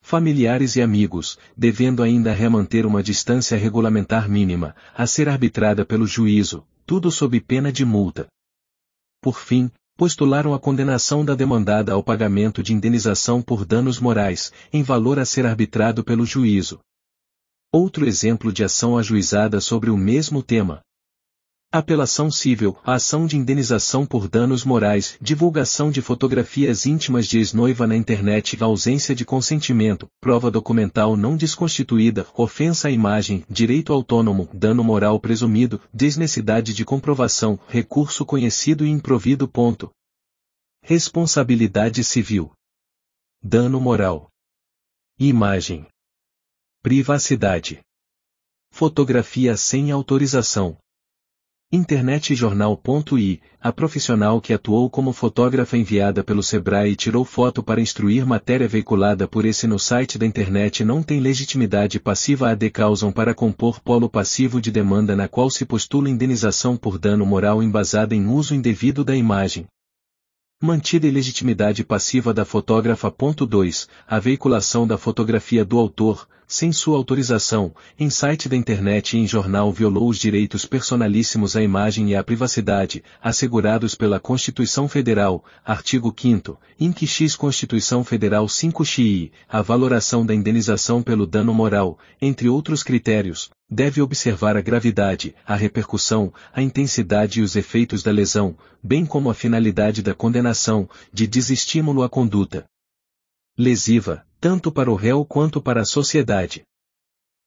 familiares 0.00 0.74
e 0.74 0.82
amigos, 0.82 1.38
devendo 1.56 2.02
ainda 2.02 2.32
remanter 2.32 2.84
uma 2.84 3.02
distância 3.02 3.56
regulamentar 3.56 4.28
mínima, 4.28 4.74
a 4.92 5.06
ser 5.06 5.28
arbitrada 5.28 5.84
pelo 5.84 6.06
juízo, 6.06 6.66
tudo 6.84 7.12
sob 7.12 7.40
pena 7.40 7.70
de 7.70 7.84
multa. 7.84 8.26
Por 9.20 9.38
fim, 9.38 9.70
postularam 9.98 10.54
a 10.54 10.60
condenação 10.60 11.24
da 11.24 11.34
demandada 11.34 11.92
ao 11.92 12.04
pagamento 12.04 12.62
de 12.62 12.72
indenização 12.72 13.42
por 13.42 13.66
danos 13.66 13.98
morais, 13.98 14.52
em 14.72 14.80
valor 14.80 15.18
a 15.18 15.24
ser 15.24 15.44
arbitrado 15.44 16.04
pelo 16.04 16.24
juízo. 16.24 16.78
Outro 17.72 18.06
exemplo 18.06 18.52
de 18.52 18.62
ação 18.62 18.96
ajuizada 18.96 19.60
sobre 19.60 19.90
o 19.90 19.96
mesmo 19.96 20.40
tema. 20.40 20.82
Apelação 21.70 22.30
civil, 22.30 22.78
ação 22.82 23.26
de 23.26 23.36
indenização 23.36 24.06
por 24.06 24.26
danos 24.26 24.64
morais, 24.64 25.18
divulgação 25.20 25.90
de 25.90 26.00
fotografias 26.00 26.86
íntimas 26.86 27.26
de 27.26 27.36
ex-noiva 27.36 27.86
na 27.86 27.94
internet, 27.94 28.56
ausência 28.62 29.14
de 29.14 29.22
consentimento, 29.22 30.08
prova 30.18 30.50
documental 30.50 31.14
não 31.14 31.36
desconstituída, 31.36 32.26
ofensa 32.34 32.88
à 32.88 32.90
imagem, 32.90 33.44
direito 33.50 33.92
autônomo, 33.92 34.48
dano 34.50 34.82
moral 34.82 35.20
presumido, 35.20 35.78
desnecessidade 35.92 36.72
de 36.72 36.86
comprovação, 36.86 37.60
recurso 37.68 38.24
conhecido 38.24 38.86
e 38.86 38.88
improvido. 38.88 39.46
Ponto. 39.46 39.90
Responsabilidade 40.82 42.02
civil. 42.02 42.50
Dano 43.42 43.78
moral. 43.78 44.30
Imagem. 45.18 45.86
Privacidade. 46.80 47.82
Fotografia 48.70 49.54
sem 49.54 49.90
autorização. 49.90 50.78
Internetjornal.i, 51.70 53.42
a 53.60 53.70
profissional 53.70 54.40
que 54.40 54.54
atuou 54.54 54.88
como 54.88 55.12
fotógrafa 55.12 55.76
enviada 55.76 56.24
pelo 56.24 56.42
Sebrae 56.42 56.92
e 56.92 56.96
tirou 56.96 57.26
foto 57.26 57.62
para 57.62 57.78
instruir 57.78 58.24
matéria 58.24 58.66
veiculada 58.66 59.28
por 59.28 59.44
esse 59.44 59.66
no 59.66 59.78
site 59.78 60.16
da 60.16 60.24
internet 60.24 60.82
não 60.82 61.02
tem 61.02 61.20
legitimidade 61.20 62.00
passiva 62.00 62.48
AD 62.48 62.70
causam 62.70 63.12
para 63.12 63.34
compor 63.34 63.80
polo 63.80 64.08
passivo 64.08 64.62
de 64.62 64.70
demanda 64.70 65.14
na 65.14 65.28
qual 65.28 65.50
se 65.50 65.66
postula 65.66 66.08
indenização 66.08 66.74
por 66.74 66.98
dano 66.98 67.26
moral 67.26 67.62
embasada 67.62 68.14
em 68.14 68.26
uso 68.26 68.54
indevido 68.54 69.04
da 69.04 69.14
imagem. 69.14 69.66
Mantida 70.62 71.06
ilegitimidade 71.06 71.84
passiva 71.84 72.32
da 72.32 72.46
fotógrafa. 72.46 73.14
2. 73.46 73.88
A 74.08 74.18
veiculação 74.18 74.86
da 74.86 74.96
fotografia 74.96 75.66
do 75.66 75.78
autor, 75.78 76.26
sem 76.50 76.72
sua 76.72 76.96
autorização, 76.96 77.74
em 78.00 78.08
site 78.08 78.48
da 78.48 78.56
internet 78.56 79.14
e 79.14 79.20
em 79.20 79.26
jornal 79.26 79.70
violou 79.70 80.08
os 80.08 80.18
direitos 80.18 80.64
personalíssimos 80.64 81.54
à 81.54 81.62
imagem 81.62 82.08
e 82.10 82.16
à 82.16 82.24
privacidade, 82.24 83.04
assegurados 83.22 83.94
pela 83.94 84.18
Constituição 84.18 84.88
Federal, 84.88 85.44
artigo 85.62 86.12
5 86.18 86.58
INC 86.80 87.06
X 87.06 87.36
Constituição 87.36 88.02
Federal 88.02 88.48
5 88.48 88.82
XI, 88.82 89.30
a 89.46 89.60
valoração 89.60 90.24
da 90.24 90.34
indenização 90.34 91.02
pelo 91.02 91.26
dano 91.26 91.52
moral, 91.52 91.98
entre 92.18 92.48
outros 92.48 92.82
critérios, 92.82 93.50
deve 93.70 94.00
observar 94.00 94.56
a 94.56 94.62
gravidade, 94.62 95.34
a 95.46 95.54
repercussão, 95.54 96.32
a 96.50 96.62
intensidade 96.62 97.40
e 97.40 97.42
os 97.42 97.56
efeitos 97.56 98.02
da 98.02 98.10
lesão, 98.10 98.56
bem 98.82 99.04
como 99.04 99.28
a 99.28 99.34
finalidade 99.34 100.00
da 100.00 100.14
condenação, 100.14 100.88
de 101.12 101.26
desestímulo 101.26 102.02
à 102.02 102.08
conduta 102.08 102.64
lesiva, 103.58 104.24
tanto 104.40 104.70
para 104.70 104.88
o 104.88 104.94
réu 104.94 105.24
quanto 105.24 105.60
para 105.60 105.82
a 105.82 105.84
sociedade. 105.84 106.62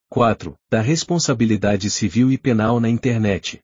4. 0.09 0.55
Da 0.71 0.81
responsabilidade 0.81 1.89
civil 1.89 2.31
e 2.31 2.37
penal 2.37 2.79
na 2.79 2.87
internet. 2.87 3.59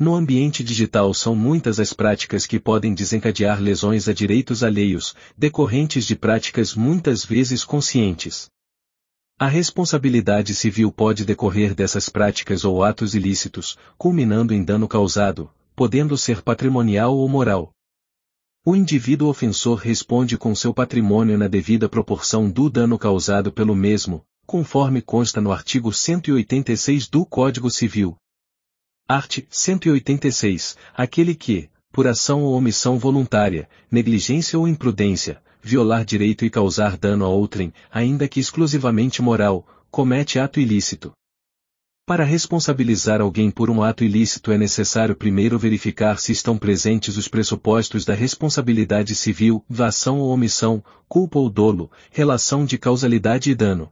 No 0.00 0.14
ambiente 0.14 0.64
digital 0.64 1.12
são 1.12 1.36
muitas 1.36 1.78
as 1.78 1.92
práticas 1.92 2.46
que 2.46 2.58
podem 2.58 2.94
desencadear 2.94 3.60
lesões 3.60 4.08
a 4.08 4.14
direitos 4.14 4.64
alheios, 4.64 5.14
decorrentes 5.36 6.06
de 6.06 6.16
práticas 6.16 6.74
muitas 6.74 7.22
vezes 7.22 7.64
conscientes. 7.64 8.48
A 9.38 9.46
responsabilidade 9.46 10.54
civil 10.54 10.90
pode 10.90 11.26
decorrer 11.26 11.74
dessas 11.74 12.08
práticas 12.08 12.64
ou 12.64 12.82
atos 12.82 13.14
ilícitos, 13.14 13.76
culminando 13.98 14.54
em 14.54 14.64
dano 14.64 14.88
causado, 14.88 15.50
podendo 15.76 16.16
ser 16.16 16.40
patrimonial 16.40 17.14
ou 17.14 17.28
moral. 17.28 17.70
O 18.64 18.74
indivíduo 18.74 19.28
ofensor 19.28 19.80
responde 19.80 20.38
com 20.38 20.54
seu 20.54 20.72
patrimônio 20.72 21.36
na 21.36 21.46
devida 21.46 21.90
proporção 21.90 22.50
do 22.50 22.70
dano 22.70 22.98
causado 22.98 23.52
pelo 23.52 23.76
mesmo, 23.76 24.24
conforme 24.46 25.02
consta 25.02 25.42
no 25.42 25.52
artigo 25.52 25.92
186 25.92 27.06
do 27.06 27.26
Código 27.26 27.70
Civil, 27.70 28.16
Art. 29.10 29.40
186. 29.50 30.76
Aquele 30.94 31.34
que, 31.34 31.68
por 31.90 32.06
ação 32.06 32.44
ou 32.44 32.54
omissão 32.54 32.96
voluntária, 32.96 33.68
negligência 33.90 34.56
ou 34.56 34.68
imprudência, 34.68 35.42
violar 35.60 36.04
direito 36.04 36.44
e 36.44 36.48
causar 36.48 36.96
dano 36.96 37.24
a 37.24 37.28
outrem, 37.28 37.74
ainda 37.90 38.28
que 38.28 38.38
exclusivamente 38.38 39.20
moral, 39.20 39.66
comete 39.90 40.38
ato 40.38 40.60
ilícito. 40.60 41.10
Para 42.06 42.22
responsabilizar 42.22 43.20
alguém 43.20 43.50
por 43.50 43.68
um 43.68 43.82
ato 43.82 44.04
ilícito 44.04 44.52
é 44.52 44.56
necessário 44.56 45.16
primeiro 45.16 45.58
verificar 45.58 46.20
se 46.20 46.30
estão 46.30 46.56
presentes 46.56 47.16
os 47.16 47.26
pressupostos 47.26 48.04
da 48.04 48.14
responsabilidade 48.14 49.16
civil, 49.16 49.64
ação 49.80 50.20
ou 50.20 50.30
omissão, 50.30 50.84
culpa 51.08 51.36
ou 51.36 51.50
dolo, 51.50 51.90
relação 52.12 52.64
de 52.64 52.78
causalidade 52.78 53.50
e 53.50 53.56
dano. 53.56 53.88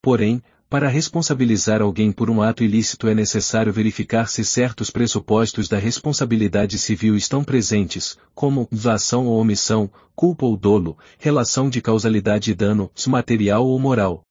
Porém, 0.00 0.40
Para 0.70 0.88
responsabilizar 0.88 1.82
alguém 1.82 2.12
por 2.12 2.30
um 2.30 2.40
ato 2.40 2.62
ilícito 2.62 3.08
é 3.08 3.14
necessário 3.14 3.72
verificar 3.72 4.28
se 4.28 4.44
certos 4.44 4.88
pressupostos 4.88 5.68
da 5.68 5.76
responsabilidade 5.76 6.78
civil 6.78 7.16
estão 7.16 7.42
presentes, 7.42 8.16
como 8.36 8.68
ação 8.88 9.26
ou 9.26 9.40
omissão, 9.40 9.90
culpa 10.14 10.46
ou 10.46 10.56
dolo, 10.56 10.96
relação 11.18 11.68
de 11.68 11.82
causalidade 11.82 12.52
e 12.52 12.54
dano, 12.54 12.88
material 13.08 13.66
ou 13.66 13.76
moral. 13.80 14.22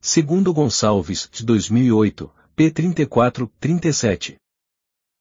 Segundo 0.00 0.52
Gonçalves, 0.52 1.28
de 1.30 1.44
2008, 1.44 2.28
p. 2.56 2.70
34, 2.72 3.48
37. 3.60 4.34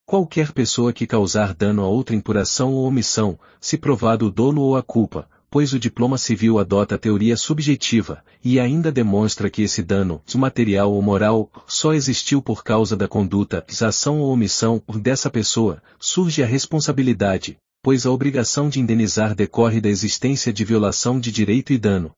Qualquer 0.04 0.52
pessoa 0.52 0.91
que 0.91 1.06
causar 1.06 1.54
dano 1.54 1.84
a 1.84 1.88
outrem 1.88 2.19
por 2.19 2.38
ação 2.38 2.74
ou 2.74 2.88
omissão, 2.88 3.39
se 3.62 3.78
provado 3.78 4.26
o 4.26 4.32
dolo 4.32 4.63
ou 4.63 4.76
a 4.76 4.82
culpa, 4.82 5.30
pois 5.54 5.72
o 5.72 5.78
diploma 5.78 6.18
civil 6.18 6.58
adota 6.58 6.96
a 6.96 6.98
teoria 6.98 7.38
subjetiva, 7.38 8.24
e 8.44 8.60
ainda 8.60 8.92
demonstra 8.92 9.52
que 9.52 9.62
esse 9.62 9.84
dano, 9.84 10.20
material 10.36 10.92
ou 10.92 11.00
moral, 11.00 11.48
só 11.68 11.94
existiu 11.94 12.42
por 12.42 12.63
causa 12.63 12.98
da 12.98 13.08
conduta, 13.08 13.63
ação 13.86 14.20
ou 14.20 14.32
omissão 14.32 14.82
dessa 14.96 15.30
pessoa, 15.30 15.80
surge 16.00 16.42
a 16.42 16.48
responsabilidade, 16.48 17.56
pois 17.84 18.04
a 18.04 18.10
obrigação 18.10 18.68
de 18.68 18.80
indenizar 18.80 19.36
decorre 19.36 19.80
da 19.80 19.89
existência 19.89 20.52
de 20.52 20.66
violação 20.66 21.20
de 21.20 21.32
direito 21.32 21.72
e 21.72 21.78
dano. 21.78 22.10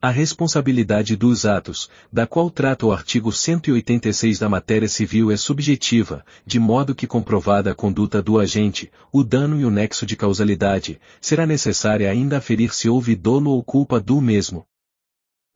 A 0.00 0.10
responsabilidade 0.10 1.16
dos 1.16 1.44
atos, 1.44 1.90
da 2.12 2.24
qual 2.24 2.48
trata 2.52 2.86
o 2.86 2.92
artigo 2.92 3.32
186 3.32 4.38
da 4.38 4.48
matéria 4.48 4.88
civil 4.88 5.32
é 5.32 5.36
subjetiva, 5.36 6.24
de 6.46 6.60
modo 6.60 6.94
que 6.94 7.04
comprovada 7.04 7.72
a 7.72 7.74
conduta 7.74 8.22
do 8.22 8.38
agente, 8.38 8.92
o 9.12 9.24
dano 9.24 9.58
e 9.58 9.64
o 9.64 9.70
nexo 9.72 10.06
de 10.06 10.14
causalidade, 10.14 11.00
será 11.20 11.44
necessária 11.44 12.08
ainda 12.08 12.38
aferir 12.38 12.72
se 12.72 12.88
houve 12.88 13.16
dolo 13.16 13.50
ou 13.50 13.60
culpa 13.60 13.98
do 13.98 14.20
mesmo. 14.20 14.64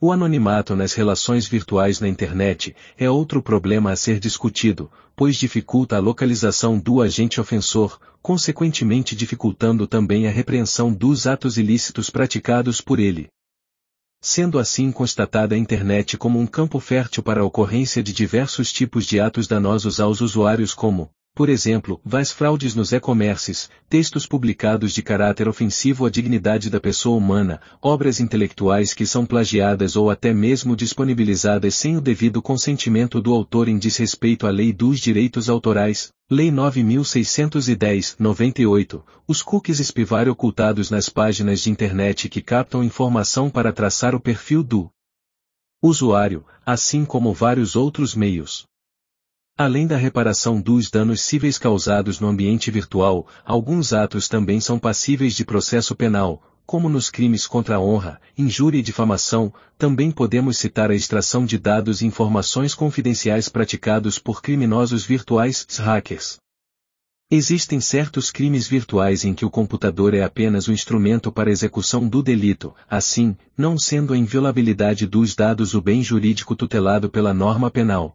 O 0.00 0.10
anonimato 0.10 0.74
nas 0.74 0.92
relações 0.92 1.46
virtuais 1.46 2.00
na 2.00 2.08
internet 2.08 2.74
é 2.98 3.08
outro 3.08 3.40
problema 3.40 3.92
a 3.92 3.96
ser 3.96 4.18
discutido, 4.18 4.90
pois 5.14 5.36
dificulta 5.36 5.94
a 5.94 6.00
localização 6.00 6.80
do 6.80 7.00
agente 7.00 7.40
ofensor, 7.40 7.96
consequentemente 8.20 9.14
dificultando 9.14 9.86
também 9.86 10.26
a 10.26 10.32
repreensão 10.32 10.92
dos 10.92 11.28
atos 11.28 11.58
ilícitos 11.58 12.10
praticados 12.10 12.80
por 12.80 12.98
ele 12.98 13.30
sendo 14.24 14.60
assim 14.60 14.92
constatada 14.92 15.56
a 15.56 15.58
internet 15.58 16.16
como 16.16 16.38
um 16.38 16.46
campo 16.46 16.78
fértil 16.78 17.24
para 17.24 17.40
a 17.40 17.44
ocorrência 17.44 18.00
de 18.00 18.12
diversos 18.12 18.72
tipos 18.72 19.04
de 19.04 19.18
atos 19.18 19.48
danosos 19.48 19.98
aos 19.98 20.20
usuários 20.20 20.72
como, 20.72 21.10
por 21.34 21.48
exemplo, 21.48 21.98
vais 22.04 22.30
fraudes 22.30 22.74
nos 22.74 22.92
e-commerces, 22.92 23.70
textos 23.88 24.26
publicados 24.26 24.92
de 24.92 25.02
caráter 25.02 25.48
ofensivo 25.48 26.04
à 26.04 26.10
dignidade 26.10 26.68
da 26.68 26.78
pessoa 26.78 27.16
humana, 27.16 27.58
obras 27.80 28.20
intelectuais 28.20 28.92
que 28.92 29.06
são 29.06 29.24
plagiadas 29.24 29.96
ou 29.96 30.10
até 30.10 30.34
mesmo 30.34 30.76
disponibilizadas 30.76 31.74
sem 31.74 31.96
o 31.96 32.00
devido 32.00 32.42
consentimento 32.42 33.20
do 33.20 33.32
autor 33.32 33.68
em 33.68 33.78
desrespeito 33.78 34.46
à 34.46 34.50
lei 34.50 34.72
dos 34.72 35.00
direitos 35.00 35.48
autorais, 35.48 36.10
Lei 36.30 36.50
9610-98, 36.50 39.02
os 39.28 39.42
cookies 39.42 39.80
spyware 39.80 40.30
ocultados 40.30 40.90
nas 40.90 41.10
páginas 41.10 41.60
de 41.60 41.68
internet 41.68 42.30
que 42.30 42.40
captam 42.40 42.82
informação 42.82 43.50
para 43.50 43.70
traçar 43.70 44.14
o 44.14 44.20
perfil 44.20 44.62
do 44.62 44.90
usuário, 45.82 46.42
assim 46.64 47.04
como 47.04 47.34
vários 47.34 47.76
outros 47.76 48.14
meios. 48.14 48.64
Além 49.56 49.86
da 49.86 49.98
reparação 49.98 50.60
dos 50.60 50.90
danos 50.90 51.20
cíveis 51.20 51.58
causados 51.58 52.18
no 52.18 52.26
ambiente 52.26 52.70
virtual, 52.70 53.26
alguns 53.44 53.92
atos 53.92 54.26
também 54.26 54.60
são 54.60 54.78
passíveis 54.78 55.36
de 55.36 55.44
processo 55.44 55.94
penal, 55.94 56.42
como 56.64 56.88
nos 56.88 57.10
crimes 57.10 57.46
contra 57.46 57.76
a 57.76 57.80
honra, 57.80 58.18
injúria 58.36 58.78
e 58.78 58.82
difamação, 58.82 59.52
também 59.76 60.10
podemos 60.10 60.56
citar 60.56 60.90
a 60.90 60.94
extração 60.94 61.44
de 61.44 61.58
dados 61.58 62.00
e 62.00 62.06
informações 62.06 62.74
confidenciais 62.74 63.50
praticados 63.50 64.18
por 64.18 64.40
criminosos 64.40 65.04
virtuais, 65.04 65.66
hackers. 65.78 66.38
Existem 67.30 67.78
certos 67.78 68.30
crimes 68.30 68.66
virtuais 68.66 69.22
em 69.22 69.34
que 69.34 69.44
o 69.44 69.50
computador 69.50 70.14
é 70.14 70.22
apenas 70.22 70.66
o 70.66 70.72
instrumento 70.72 71.30
para 71.30 71.50
execução 71.50 72.08
do 72.08 72.22
delito, 72.22 72.74
assim, 72.88 73.36
não 73.56 73.78
sendo 73.78 74.14
a 74.14 74.18
inviolabilidade 74.18 75.06
dos 75.06 75.34
dados 75.34 75.74
o 75.74 75.82
bem 75.82 76.02
jurídico 76.02 76.56
tutelado 76.56 77.10
pela 77.10 77.34
norma 77.34 77.70
penal. 77.70 78.14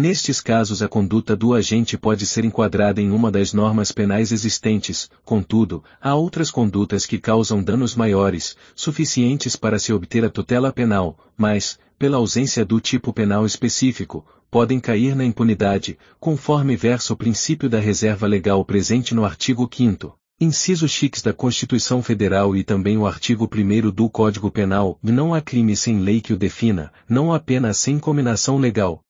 Nestes 0.00 0.40
casos 0.40 0.80
a 0.80 0.86
conduta 0.86 1.34
do 1.34 1.54
agente 1.54 1.98
pode 1.98 2.24
ser 2.24 2.44
enquadrada 2.44 3.00
em 3.00 3.10
uma 3.10 3.32
das 3.32 3.52
normas 3.52 3.90
penais 3.90 4.30
existentes, 4.30 5.10
contudo, 5.24 5.82
há 6.00 6.14
outras 6.14 6.52
condutas 6.52 7.04
que 7.04 7.18
causam 7.18 7.60
danos 7.60 7.96
maiores, 7.96 8.54
suficientes 8.76 9.56
para 9.56 9.76
se 9.76 9.92
obter 9.92 10.24
a 10.24 10.30
tutela 10.30 10.72
penal, 10.72 11.18
mas, 11.36 11.80
pela 11.98 12.18
ausência 12.18 12.64
do 12.64 12.80
tipo 12.80 13.12
penal 13.12 13.44
específico, 13.44 14.24
podem 14.48 14.78
cair 14.78 15.16
na 15.16 15.24
impunidade, 15.24 15.98
conforme 16.20 16.76
versa 16.76 17.12
o 17.12 17.16
princípio 17.16 17.68
da 17.68 17.80
reserva 17.80 18.26
legal 18.26 18.64
presente 18.64 19.14
no 19.16 19.24
artigo 19.24 19.68
5 19.68 20.16
Inciso 20.40 20.86
X 20.86 21.22
da 21.22 21.32
Constituição 21.32 22.00
Federal 22.00 22.54
e 22.54 22.62
também 22.62 22.96
o 22.96 23.04
artigo 23.04 23.50
1 23.52 23.90
do 23.90 24.08
Código 24.08 24.48
Penal, 24.48 24.96
não 25.02 25.34
há 25.34 25.40
crime 25.40 25.74
sem 25.74 25.98
lei 25.98 26.20
que 26.20 26.32
o 26.32 26.36
defina, 26.36 26.92
não 27.08 27.32
há 27.32 27.40
pena 27.40 27.74
sem 27.74 27.98
cominação 27.98 28.58
legal, 28.58 29.02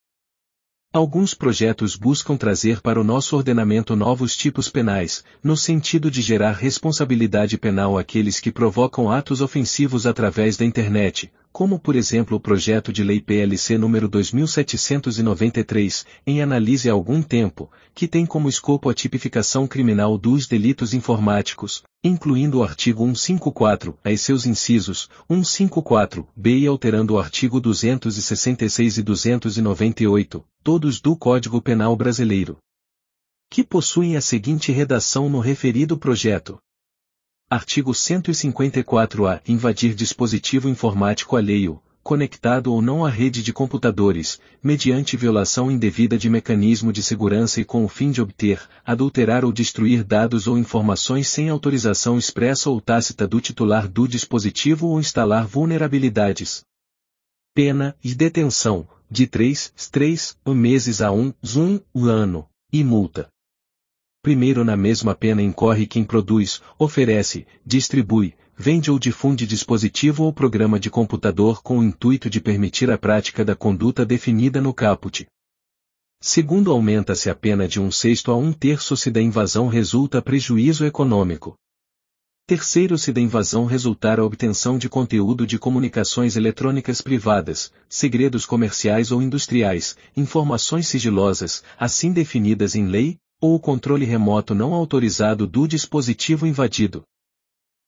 Alguns 0.91 1.35
projetos 1.35 1.95
buscam 1.95 2.35
trazer 2.35 2.81
para 2.81 2.99
o 2.99 3.03
nosso 3.03 3.35
ordenamento 3.35 3.95
novos 3.95 4.35
tipos 4.35 4.69
penais, 4.69 5.23
no 5.43 5.55
sentido 5.55 6.09
de 6.09 6.19
gerar 6.19 6.53
responsabilidade 6.53 7.59
penal 7.59 7.95
àqueles 7.95 8.39
que 8.39 8.51
provocam 8.51 9.11
atos 9.11 9.39
ofensivos 9.39 10.07
através 10.07 10.57
da 10.57 10.65
internet, 10.65 11.31
como 11.51 11.77
por 11.77 11.95
exemplo 11.95 12.37
o 12.37 12.39
projeto 12.39 12.91
de 12.91 13.03
lei 13.03 13.21
PLC 13.21 13.77
número 13.77 14.07
2793, 14.07 16.07
em 16.25 16.41
análise 16.41 16.89
há 16.89 16.93
algum 16.93 17.21
tempo, 17.21 17.69
que 17.93 18.07
tem 18.07 18.25
como 18.25 18.49
escopo 18.49 18.89
a 18.89 18.93
tipificação 18.95 19.67
criminal 19.67 20.17
dos 20.17 20.47
delitos 20.47 20.95
informáticos, 20.95 21.83
incluindo 22.03 22.59
o 22.59 22.63
artigo 22.63 23.03
154, 23.03 23.97
a 24.03 24.11
e 24.11 24.17
seus 24.17 24.45
incisos, 24.45 25.09
154b 25.29 26.61
e 26.61 26.67
alterando 26.67 27.15
o 27.15 27.19
artigo 27.19 27.59
266 27.59 28.97
e 28.97 29.03
298, 29.03 30.45
todos 30.63 31.01
do 31.01 31.15
Código 31.15 31.61
Penal 31.61 31.95
Brasileiro. 31.95 32.57
Que 33.49 33.63
possuem 33.63 34.15
a 34.15 34.21
seguinte 34.21 34.71
redação 34.71 35.29
no 35.29 35.39
referido 35.39 35.97
projeto. 35.97 36.57
Artigo 37.49 37.91
154-A. 37.91 39.41
Invadir 39.47 39.95
dispositivo 39.95 40.69
informático 40.69 41.35
alheio, 41.35 41.81
conectado 42.09 42.73
ou 42.73 42.81
não 42.81 43.05
à 43.05 43.09
rede 43.09 43.43
de 43.43 43.53
computadores, 43.53 44.39
mediante 44.63 45.15
violação 45.15 45.69
indevida 45.69 46.17
de 46.17 46.27
mecanismo 46.27 46.91
de 46.91 47.03
segurança 47.03 47.61
e 47.61 47.63
com 47.63 47.85
o 47.85 47.87
fim 47.87 48.09
de 48.09 48.19
obter, 48.19 48.59
adulterar 48.83 49.45
ou 49.45 49.51
destruir 49.51 50.03
dados 50.03 50.47
ou 50.47 50.57
informações 50.57 51.27
sem 51.27 51.49
autorização 51.49 52.17
expressa 52.17 52.67
ou 52.67 52.81
tácita 52.81 53.27
do 53.27 53.39
titular 53.39 53.87
do 53.87 54.07
dispositivo 54.07 54.87
ou 54.87 54.99
instalar 54.99 55.45
vulnerabilidades. 55.45 56.63
Pena 57.53 57.95
e 58.03 58.15
detenção, 58.15 58.87
de 59.07 59.27
3, 59.27 59.71
3 59.91 60.35
meses 60.47 61.01
a 61.01 61.11
1, 61.11 61.31
1 61.93 62.05
ano, 62.07 62.47
e 62.73 62.83
multa 62.83 63.29
primeiro 64.21 64.65
na 64.65 64.75
mesma 64.75 65.15
pena 65.15 65.41
incorre 65.41 65.87
quem 65.87 66.03
produz, 66.03 66.61
oferece, 66.77 67.47
distribui, 67.65 68.35
vende 68.55 68.91
ou 68.91 68.99
difunde 68.99 69.47
dispositivo 69.47 70.23
ou 70.23 70.33
programa 70.33 70.79
de 70.79 70.89
computador 70.89 71.63
com 71.63 71.79
o 71.79 71.83
intuito 71.83 72.29
de 72.29 72.41
permitir 72.41 72.91
a 72.91 72.97
prática 72.97 73.45
da 73.45 73.55
conduta 73.55 74.05
definida 74.05 74.59
no 74.59 74.73
caput. 74.73 75.25
Segundo 76.21 76.69
aumenta-se 76.69 77.29
a 77.29 77.35
pena 77.35 77.65
de 77.65 77.79
um 77.79 77.89
sexto 77.89 78.29
a 78.29 78.35
um 78.35 78.51
terço 78.51 78.97
se 78.97 79.09
da 79.09 79.21
invasão 79.21 79.69
resulta 79.69 80.21
prejuízo 80.21 80.85
econômico. 80.85 81.55
Terceiro 82.45 82.97
se 82.97 83.13
da 83.13 83.21
invasão 83.21 83.65
resultar 83.65 84.19
a 84.19 84.25
obtenção 84.25 84.77
de 84.77 84.89
conteúdo 84.89 85.47
de 85.47 85.57
comunicações 85.57 86.35
eletrônicas 86.35 86.99
privadas, 86.99 87.71
segredos 87.87 88.45
comerciais 88.45 89.11
ou 89.11 89.21
industriais, 89.21 89.95
informações 90.17 90.87
sigilosas, 90.87 91.63
assim 91.77 92.11
definidas 92.11 92.75
em 92.75 92.85
lei, 92.87 93.17
ou 93.41 93.55
o 93.55 93.59
controle 93.59 94.05
remoto 94.05 94.53
não 94.53 94.73
autorizado 94.73 95.47
do 95.47 95.67
dispositivo 95.67 96.45
invadido. 96.45 97.03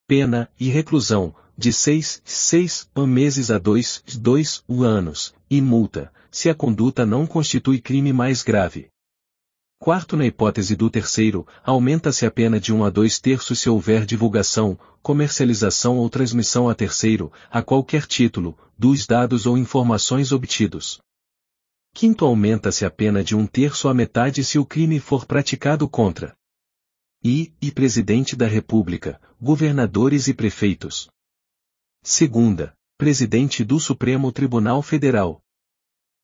Pena 0.08 0.50
e 0.60 0.70
reclusão, 0.70 1.34
de 1.58 1.72
6, 1.72 2.22
6 2.26 2.90
meses 3.08 3.52
a 3.52 3.58
2, 3.58 4.04
2 4.18 4.64
anos, 4.82 5.34
e 5.50 5.62
multa, 5.62 6.12
se 6.32 6.50
a 6.50 6.56
conduta 6.56 7.06
não 7.06 7.28
constitui 7.28 7.80
crime 7.80 8.12
mais 8.14 8.42
grave. 8.42 8.90
Quarto, 9.80 10.16
na 10.16 10.26
hipótese 10.26 10.76
do 10.76 10.90
terceiro, 10.90 11.46
aumenta-se 11.64 12.26
a 12.26 12.32
pena 12.32 12.60
de 12.60 12.72
1 12.72 12.86
a 12.86 12.90
2 12.90 13.20
terços 13.20 13.60
se 13.60 13.70
houver 13.70 14.06
divulgação, 14.06 14.78
comercialização 15.02 15.98
ou 15.98 16.10
transmissão 16.10 16.70
a 16.70 16.76
terceiro, 16.76 17.32
a 17.50 17.64
qualquer 17.64 18.06
título, 18.06 18.56
dos 18.78 19.08
dados 19.08 19.46
ou 19.46 19.58
informações 19.58 20.32
obtidos. 20.32 21.00
Quinto 21.94 22.26
aumenta-se 22.26 22.86
a 22.86 22.90
pena 22.90 23.24
de 23.24 23.36
um 23.36 23.46
terço 23.46 23.88
à 23.88 23.94
metade 23.94 24.44
se 24.44 24.58
o 24.58 24.66
crime 24.66 25.00
for 25.00 25.26
praticado 25.26 25.88
contra 25.88 26.36
I 27.24 27.54
e 27.62 27.72
Presidente 27.72 28.36
da 28.36 28.48
República, 28.48 29.22
governadores 29.40 30.28
e 30.28 30.34
prefeitos. 30.34 31.10
Segunda, 32.02 32.74
Presidente 32.98 33.64
do 33.64 33.80
Supremo 33.80 34.32
Tribunal 34.32 34.82
Federal. 34.82 35.42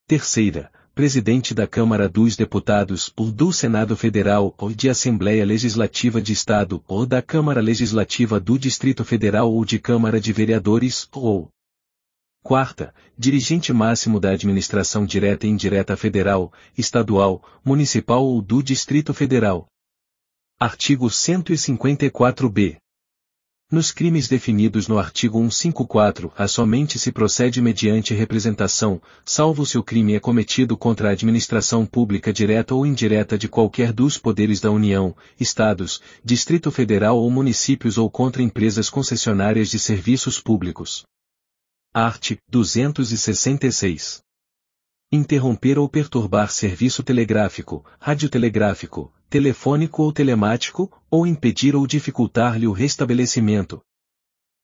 Terceira, 0.08 0.72
presidente 0.96 1.54
da 1.54 1.68
Câmara 1.68 2.10
dos 2.10 2.36
Deputados 2.36 3.14
ou 3.16 3.32
do 3.32 3.54
Senado 3.54 3.96
Federal 3.96 4.56
ou 4.58 4.74
de 4.74 4.90
Assembleia 4.90 5.46
Legislativa 5.46 6.20
de 6.20 6.34
Estado 6.34 6.84
ou 6.88 7.06
da 7.06 7.22
Câmara 7.22 7.62
Legislativa 7.62 8.40
do 8.40 8.58
Distrito 8.58 9.06
Federal 9.06 9.54
ou 9.54 9.64
de 9.64 9.78
Câmara 9.78 10.20
de 10.20 10.34
Vereadores 10.34 11.08
ou 11.12 11.52
Quarta, 12.44 12.94
dirigente 13.18 13.74
máximo 13.74 14.22
da 14.22 14.32
administração 14.32 15.06
direta 15.06 15.46
e 15.46 15.50
indireta 15.50 15.98
federal, 15.98 16.54
estadual, 16.78 17.44
municipal 17.64 18.24
ou 18.24 18.42
do 18.42 18.64
Distrito 18.64 19.14
Federal. 19.14 19.68
Artigo 20.58 21.08
154b. 21.08 22.78
Nos 23.70 23.92
crimes 23.92 24.30
definidos 24.30 24.88
no 24.88 24.98
artigo 24.98 25.38
154, 25.38 26.32
a 26.38 26.48
somente 26.48 26.98
se 26.98 27.12
procede 27.12 27.62
mediante 27.62 28.14
representação, 28.14 29.02
salvo 29.26 29.66
se 29.66 29.78
o 29.78 29.84
crime 29.84 30.16
é 30.16 30.20
cometido 30.22 30.78
contra 30.78 31.10
a 31.10 31.12
administração 31.12 31.86
pública 31.86 32.32
direta 32.32 32.74
ou 32.74 32.86
indireta 32.86 33.38
de 33.38 33.50
qualquer 33.50 33.92
dos 33.92 34.18
poderes 34.18 34.62
da 34.62 34.72
União, 34.72 35.14
Estados, 35.38 36.02
Distrito 36.24 36.72
Federal 36.72 37.18
ou 37.18 37.30
municípios 37.30 37.98
ou 37.98 38.10
contra 38.10 38.42
empresas 38.42 38.90
concessionárias 38.90 39.70
de 39.70 39.80
serviços 39.80 40.40
públicos. 40.40 41.04
Art. 41.94 42.38
266. 42.50 44.22
Interromper 45.12 45.80
ou 45.80 45.90
perturbar 45.90 46.52
serviço 46.52 47.02
telegráfico, 47.02 47.84
radiotelegráfico, 48.00 49.12
telefônico 49.30 50.04
ou 50.04 50.12
telemático, 50.12 50.92
ou 51.10 51.26
impedir 51.26 51.76
ou 51.76 51.88
dificultar-lhe 51.88 52.68
o 52.68 52.72
restabelecimento. 52.72 53.82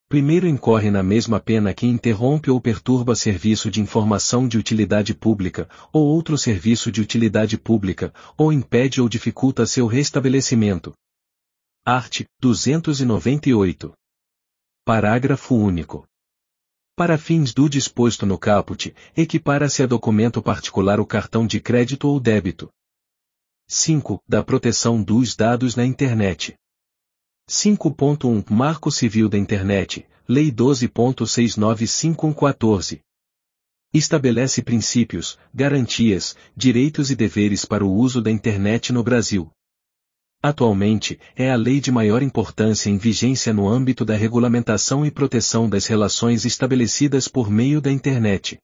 Primeiro 0.10 0.48
incorre 0.48 0.92
na 0.92 1.02
mesma 1.02 1.40
pena 1.40 1.74
quem 1.74 1.90
interrompe 1.90 2.52
ou 2.52 2.62
perturba 2.62 3.16
serviço 3.16 3.72
de 3.72 3.82
informação 3.82 4.48
de 4.48 4.58
utilidade 4.58 5.16
pública, 5.16 5.68
ou 5.92 6.06
outro 6.06 6.38
serviço 6.38 6.92
de 6.92 7.02
utilidade 7.02 7.58
pública, 7.58 8.14
ou 8.38 8.54
impede 8.54 9.02
ou 9.02 9.10
dificulta 9.10 9.66
seu 9.66 9.88
restabelecimento. 9.88 10.94
Art. 11.84 12.22
298. 12.40 13.94
Parágrafo 14.86 15.56
único. 15.56 16.06
Para 16.96 17.18
fins 17.18 17.56
do 17.56 17.68
disposto 17.68 18.24
no 18.24 18.38
caput, 18.38 18.94
equipara-se 19.18 19.82
a 19.82 19.88
documento 19.88 20.44
particular 20.44 21.00
o 21.00 21.06
cartão 21.08 21.48
de 21.48 21.60
crédito 21.60 22.08
ou 22.08 22.20
débito. 22.20 22.70
5. 23.68 24.22
Da 24.28 24.44
proteção 24.44 25.02
dos 25.02 25.36
dados 25.36 25.76
na 25.76 25.84
internet. 25.84 26.54
5.1 27.50 28.48
Marco 28.48 28.92
Civil 28.92 29.28
da 29.28 29.40
Internet, 29.40 30.08
Lei 30.28 30.52
12.695114. 30.52 33.02
Estabelece 33.92 34.62
princípios, 34.62 35.40
garantias, 35.52 36.38
direitos 36.56 37.10
e 37.10 37.16
deveres 37.16 37.66
para 37.66 37.84
o 37.84 37.92
uso 37.92 38.22
da 38.22 38.30
internet 38.30 38.94
no 38.94 39.04
Brasil. 39.04 39.50
Atualmente, 40.46 41.18
é 41.38 41.50
a 41.50 41.56
lei 41.56 41.80
de 41.80 41.90
maior 41.90 42.22
importância 42.22 42.90
em 42.90 42.98
vigência 42.98 43.54
no 43.54 43.66
âmbito 43.66 44.04
da 44.04 44.14
regulamentação 44.14 45.06
e 45.06 45.10
proteção 45.10 45.70
das 45.70 45.86
relações 45.86 46.44
estabelecidas 46.44 47.30
por 47.30 47.50
meio 47.50 47.80
da 47.80 47.90
Internet. 47.90 48.58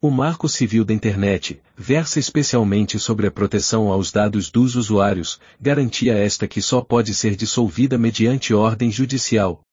O 0.00 0.08
Marco 0.08 0.48
Civil 0.48 0.84
da 0.84 0.94
Internet 0.94 1.60
versa 1.76 2.20
especialmente 2.20 2.96
sobre 3.00 3.26
a 3.26 3.30
proteção 3.32 3.90
aos 3.90 4.12
dados 4.12 4.52
dos 4.52 4.76
usuários, 4.76 5.40
garantia 5.60 6.14
esta 6.14 6.46
que 6.46 6.62
só 6.62 6.80
pode 6.80 7.12
ser 7.12 7.34
dissolvida 7.34 7.98
mediante 7.98 8.54
ordem 8.54 8.88
judicial, 8.88 9.63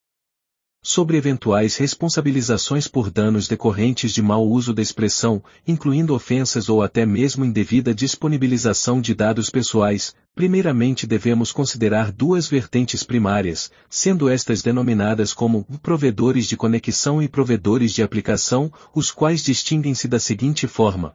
sobre 0.84 1.16
eventuais 1.16 1.78
responsabilizações 1.78 2.88
por 2.88 3.12
danos 3.12 3.48
decorrentes 3.48 4.12
de 4.12 4.22
mau 4.22 4.48
uso 4.48 4.74
da 4.74 4.82
expressão, 4.82 5.42
incluindo 5.68 6.14
ofensas 6.16 6.70
ou 6.70 6.82
até 6.82 7.06
mesmo 7.06 7.46
indevida 7.46 7.94
disponibilização 7.94 9.00
de 9.00 9.14
dados 9.14 9.50
pessoais, 9.50 10.16
primeiramente 10.34 11.06
devemos 11.06 11.52
considerar 11.52 12.12
duas 12.12 12.48
vertentes 12.48 13.04
primárias, 13.04 13.72
sendo 13.90 14.28
estas 14.28 14.64
denominadas 14.64 15.34
como 15.34 15.66
provedores 15.84 16.48
de 16.48 16.58
conexão 16.58 17.22
e 17.22 17.28
provedores 17.28 17.94
de 17.94 18.02
aplicação, 18.02 18.72
os 18.94 19.12
quais 19.12 19.44
distinguem-se 19.44 20.08
da 20.08 20.20
seguinte 20.20 20.68
forma. 20.68 21.14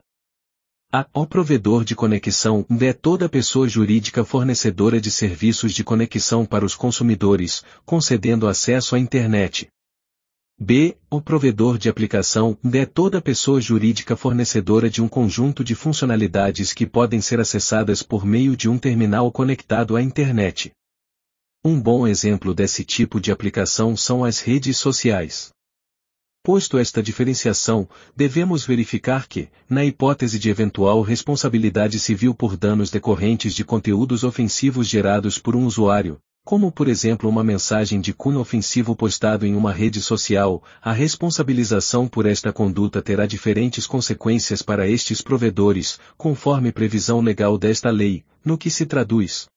A. 0.89 1.05
O 1.13 1.27
provedor 1.27 1.83
de 1.83 1.93
conexão 1.93 2.65
é 2.79 2.93
toda 2.93 3.27
pessoa 3.27 3.67
jurídica 3.67 4.23
fornecedora 4.23 5.01
de 5.01 5.11
serviços 5.11 5.73
de 5.73 5.83
conexão 5.83 6.45
para 6.45 6.63
os 6.63 6.75
consumidores, 6.75 7.61
concedendo 7.85 8.47
acesso 8.47 8.95
à 8.95 8.99
internet. 8.99 9.67
B. 10.57 10.97
O 11.09 11.21
provedor 11.21 11.77
de 11.77 11.89
aplicação 11.89 12.57
é 12.73 12.85
toda 12.85 13.21
pessoa 13.21 13.59
jurídica 13.59 14.15
fornecedora 14.15 14.89
de 14.89 15.01
um 15.01 15.09
conjunto 15.09 15.61
de 15.61 15.75
funcionalidades 15.75 16.71
que 16.71 16.87
podem 16.87 17.19
ser 17.19 17.41
acessadas 17.41 18.01
por 18.01 18.25
meio 18.25 18.55
de 18.55 18.69
um 18.69 18.77
terminal 18.77 19.29
conectado 19.29 19.93
à 19.93 20.01
internet. 20.01 20.71
Um 21.65 21.81
bom 21.81 22.07
exemplo 22.07 22.53
desse 22.53 22.85
tipo 22.85 23.19
de 23.19 23.29
aplicação 23.29 23.97
são 23.97 24.23
as 24.23 24.39
redes 24.39 24.77
sociais. 24.77 25.51
Posto 26.47 26.77
esta 26.77 27.03
diferenciação, 27.03 27.89
devemos 28.15 28.65
verificar 28.65 29.27
que, 29.27 29.49
na 29.69 29.83
hipótese 29.83 30.39
de 30.39 30.49
eventual 30.49 31.01
responsabilidade 31.01 31.99
civil 31.99 32.33
por 32.33 32.55
danos 32.55 32.89
decorrentes 32.89 33.53
de 33.53 33.65
conteúdos 33.65 34.23
ofensivos 34.23 34.87
gerados 34.87 35.37
por 35.37 35.57
um 35.57 35.65
usuário, 35.65 36.19
como 36.45 36.71
por 36.71 36.87
exemplo 36.87 37.29
uma 37.29 37.43
mensagem 37.43 37.99
de 37.99 38.13
cunho 38.13 38.39
ofensivo 38.39 38.95
postado 38.95 39.45
em 39.45 39.55
uma 39.55 39.73
rede 39.73 40.01
social, 40.01 40.63
a 40.81 40.93
responsabilização 40.93 42.07
por 42.07 42.25
esta 42.25 42.53
conduta 42.53 43.01
terá 43.01 43.25
diferentes 43.25 43.85
consequências 43.85 44.61
para 44.61 44.87
estes 44.87 45.21
provedores, 45.21 45.99
conforme 46.15 46.71
previsão 46.71 47.19
legal 47.19 47.57
desta 47.57 47.89
lei, 47.89 48.23
no 48.45 48.57
que 48.57 48.69
se 48.69 48.85
traduz. 48.85 49.47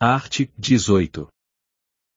Art. 0.00 0.48
18. 0.56 1.28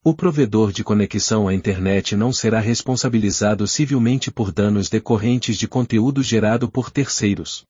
O 0.04 0.16
provedor 0.16 0.72
de 0.72 0.84
conexão 0.84 1.48
à 1.48 1.54
internet 1.54 2.16
não 2.16 2.34
será 2.34 2.60
responsabilizado 2.60 3.68
civilmente 3.68 4.32
por 4.32 4.52
danos 4.52 4.90
decorrentes 4.90 5.56
de 5.56 5.68
conteúdo 5.68 6.24
gerado 6.24 6.68
por 6.68 6.90
terceiros. 6.90 7.64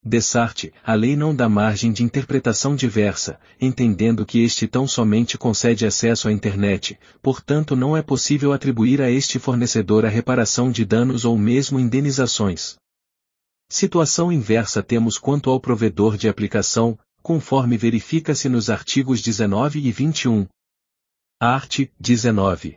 Dessarte, 0.00 0.72
a 0.84 0.94
lei 0.94 1.16
não 1.16 1.34
dá 1.34 1.48
margem 1.48 1.92
de 1.92 2.04
interpretação 2.04 2.76
diversa, 2.76 3.36
entendendo 3.60 4.24
que 4.24 4.44
este 4.44 4.68
tão 4.68 4.86
somente 4.86 5.36
concede 5.36 5.84
acesso 5.84 6.28
à 6.28 6.32
internet, 6.32 6.96
portanto 7.20 7.74
não 7.74 7.96
é 7.96 8.00
possível 8.00 8.52
atribuir 8.52 9.02
a 9.02 9.10
este 9.10 9.40
fornecedor 9.40 10.06
a 10.06 10.08
reparação 10.08 10.70
de 10.70 10.84
danos 10.84 11.24
ou 11.24 11.36
mesmo 11.36 11.80
indenizações. 11.80 12.76
Situação 13.68 14.30
inversa 14.30 14.84
temos 14.84 15.18
quanto 15.18 15.50
ao 15.50 15.58
provedor 15.58 16.16
de 16.16 16.28
aplicação, 16.28 16.96
conforme 17.20 17.76
verifica-se 17.76 18.48
nos 18.48 18.70
artigos 18.70 19.20
19 19.20 19.80
e 19.80 19.90
21, 19.90 20.46
Art. 21.42 21.88
19. 21.98 22.76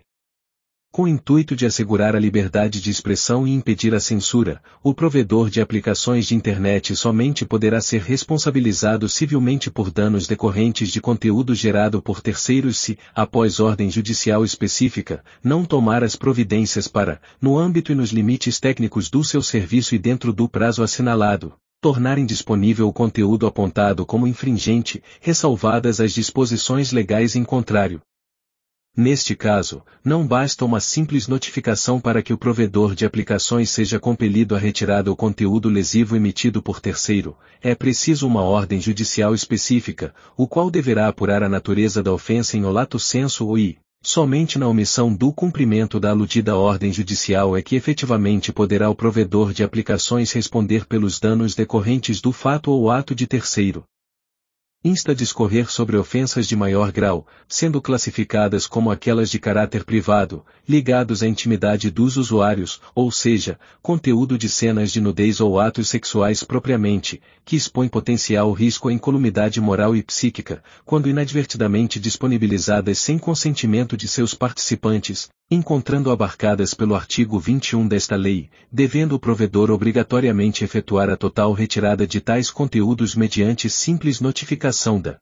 Com 0.89 1.03
o 1.03 1.07
intuito 1.09 1.53
de 1.53 1.65
assegurar 1.65 2.15
a 2.15 2.19
liberdade 2.19 2.79
de 2.79 2.89
expressão 2.89 3.45
e 3.45 3.51
impedir 3.51 3.93
a 3.93 3.99
censura, 3.99 4.63
o 4.81 4.93
provedor 4.93 5.49
de 5.49 5.59
aplicações 5.59 6.25
de 6.25 6.33
internet 6.33 6.95
somente 6.95 7.45
poderá 7.45 7.81
ser 7.81 7.99
responsabilizado 8.03 9.09
civilmente 9.09 9.69
por 9.69 9.91
danos 9.91 10.27
decorrentes 10.27 10.93
de 10.93 11.01
conteúdo 11.01 11.53
gerado 11.53 12.01
por 12.01 12.21
terceiros 12.21 12.77
se, 12.77 12.97
após 13.13 13.59
ordem 13.59 13.91
judicial 13.91 14.45
específica, 14.45 15.21
não 15.43 15.65
tomar 15.65 16.01
as 16.01 16.15
providências 16.15 16.87
para, 16.87 17.19
no 17.41 17.59
âmbito 17.59 17.91
e 17.91 17.95
nos 17.95 18.11
limites 18.11 18.61
técnicos 18.61 19.09
do 19.09 19.25
seu 19.25 19.41
serviço 19.41 19.93
e 19.93 19.99
dentro 19.99 20.31
do 20.31 20.47
prazo 20.47 20.83
assinalado, 20.83 21.53
tornar 21.81 22.17
indisponível 22.17 22.87
o 22.87 22.93
conteúdo 22.93 23.45
apontado 23.45 24.05
como 24.05 24.25
infringente, 24.25 25.03
ressalvadas 25.19 25.99
as 25.99 26.13
disposições 26.13 26.93
legais 26.93 27.35
em 27.35 27.43
contrário. 27.43 28.01
Neste 28.95 29.35
caso, 29.35 29.81
não 30.05 30.27
basta 30.27 30.63
uma 30.63 30.79
simples 30.79 31.27
notificação 31.27 31.99
para 31.99 32.21
que 32.21 32.31
o 32.31 32.37
provedor 32.37 32.93
de 32.93 33.07
aplicações 33.07 33.71
seja 33.71 33.99
compelido 33.99 34.55
a 34.55 34.59
retirar 34.59 35.09
o 35.09 35.15
conteúdo 35.15 35.67
lesivo 35.67 36.15
emitido 36.15 36.61
por 36.61 36.79
terceiro, 36.79 37.35
é 37.59 37.73
preciso 37.73 38.27
uma 38.27 38.43
ordem 38.43 38.79
judicial 38.79 39.33
específica, 39.33 40.13
o 40.37 40.47
qual 40.47 40.69
deverá 40.69 41.07
apurar 41.07 41.41
a 41.41 41.49
natureza 41.49 42.03
da 42.03 42.13
ofensa 42.13 42.55
em 42.55 42.65
olato 42.65 42.99
senso 42.99 43.47
ou 43.47 43.57
i. 43.57 43.79
Somente 44.03 44.59
na 44.59 44.67
omissão 44.67 45.11
do 45.11 45.33
cumprimento 45.33 45.99
da 45.99 46.11
aludida 46.11 46.55
ordem 46.55 46.93
judicial 46.93 47.57
é 47.57 47.63
que 47.63 47.75
efetivamente 47.75 48.53
poderá 48.53 48.91
o 48.91 48.95
provedor 48.95 49.53
de 49.53 49.63
aplicações 49.63 50.31
responder 50.33 50.85
pelos 50.85 51.19
danos 51.19 51.55
decorrentes 51.55 52.21
do 52.21 52.31
fato 52.31 52.69
ou 52.69 52.91
ato 52.91 53.15
de 53.15 53.25
terceiro 53.25 53.83
insta 54.83 55.13
a 55.13 55.15
discorrer 55.15 55.71
sobre 55.71 55.95
ofensas 55.95 56.45
de 56.45 56.57
maior 56.57 56.91
grau, 56.91 57.25
sendo 57.47 57.81
classificadas 57.81 58.67
como 58.67 58.91
aquelas 58.91 59.29
de 59.29 59.39
caráter 59.39 59.85
privado, 59.85 60.45
ligados 60.67 61.23
à 61.23 61.27
intimidade 61.27 61.89
dos 61.89 62.17
usuários, 62.17 62.81
ou 62.93 63.09
seja, 63.09 63.57
conteúdo 63.81 64.37
de 64.37 64.49
cenas 64.49 64.91
de 64.91 64.99
nudez 64.99 65.39
ou 65.39 65.57
atos 65.57 65.87
sexuais 65.87 66.43
propriamente, 66.43 67.21
que 67.45 67.55
expõe 67.55 67.87
potencial 67.87 68.51
risco 68.51 68.89
à 68.89 68.93
incolumidade 68.93 69.61
moral 69.61 69.95
e 69.95 70.03
psíquica, 70.03 70.61
quando 70.83 71.07
inadvertidamente 71.07 71.97
disponibilizadas 71.99 72.99
sem 72.99 73.17
consentimento 73.17 73.95
de 73.95 74.07
seus 74.07 74.33
participantes, 74.33 75.29
encontrando 75.53 76.11
abarcadas 76.11 76.73
pelo 76.73 76.95
artigo 76.95 77.39
21 77.39 77.87
desta 77.87 78.15
lei, 78.15 78.49
devendo 78.71 79.13
o 79.13 79.19
provedor 79.19 79.71
obrigatoriamente 79.71 80.63
efetuar 80.63 81.09
a 81.09 81.17
total 81.17 81.53
retirada 81.53 82.05
de 82.07 82.21
tais 82.21 82.49
conteúdos 82.49 83.15
mediante 83.15 83.69
simples 83.69 84.19
notificação 84.19 85.01
da 85.01 85.19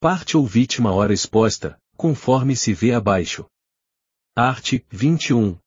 parte 0.00 0.36
ou 0.36 0.46
vítima 0.46 0.92
hora 0.92 1.12
exposta, 1.12 1.78
conforme 1.96 2.56
se 2.56 2.72
vê 2.72 2.92
abaixo. 2.92 3.46
Art. 4.34 4.80
21. 4.90 5.61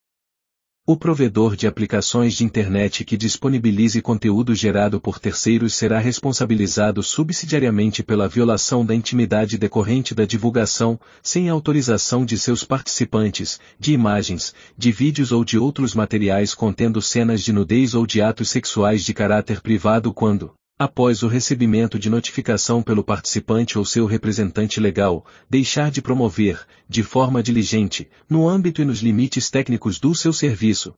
O 0.88 0.96
provedor 0.96 1.56
de 1.56 1.66
aplicações 1.66 2.34
de 2.34 2.44
internet 2.44 3.04
que 3.04 3.16
disponibilize 3.16 4.00
conteúdo 4.00 4.54
gerado 4.54 5.00
por 5.00 5.18
terceiros 5.18 5.74
será 5.74 5.98
responsabilizado 5.98 7.02
subsidiariamente 7.02 8.04
pela 8.04 8.28
violação 8.28 8.86
da 8.86 8.94
intimidade 8.94 9.58
decorrente 9.58 10.14
da 10.14 10.24
divulgação, 10.24 10.96
sem 11.20 11.48
autorização 11.48 12.24
de 12.24 12.38
seus 12.38 12.62
participantes, 12.62 13.58
de 13.80 13.94
imagens, 13.94 14.54
de 14.78 14.92
vídeos 14.92 15.32
ou 15.32 15.44
de 15.44 15.58
outros 15.58 15.92
materiais 15.92 16.54
contendo 16.54 17.02
cenas 17.02 17.42
de 17.42 17.52
nudez 17.52 17.92
ou 17.92 18.06
de 18.06 18.22
atos 18.22 18.48
sexuais 18.48 19.04
de 19.04 19.12
caráter 19.12 19.60
privado 19.60 20.14
quando, 20.14 20.54
após 20.78 21.22
o 21.22 21.28
recebimento 21.28 21.98
de 21.98 22.10
notificação 22.10 22.82
pelo 22.82 23.02
participante 23.02 23.78
ou 23.78 23.84
seu 23.84 24.04
representante 24.04 24.78
legal, 24.78 25.24
deixar 25.48 25.90
de 25.90 26.02
promover, 26.02 26.66
de 26.88 27.02
forma 27.02 27.42
diligente, 27.42 28.10
no 28.28 28.46
âmbito 28.46 28.82
e 28.82 28.84
nos 28.84 29.00
limites 29.00 29.50
técnicos 29.50 29.98
do 29.98 30.14
seu 30.14 30.32
serviço, 30.32 30.94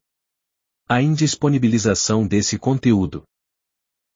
a 0.88 1.02
indisponibilização 1.02 2.26
desse 2.26 2.58
conteúdo. 2.58 3.22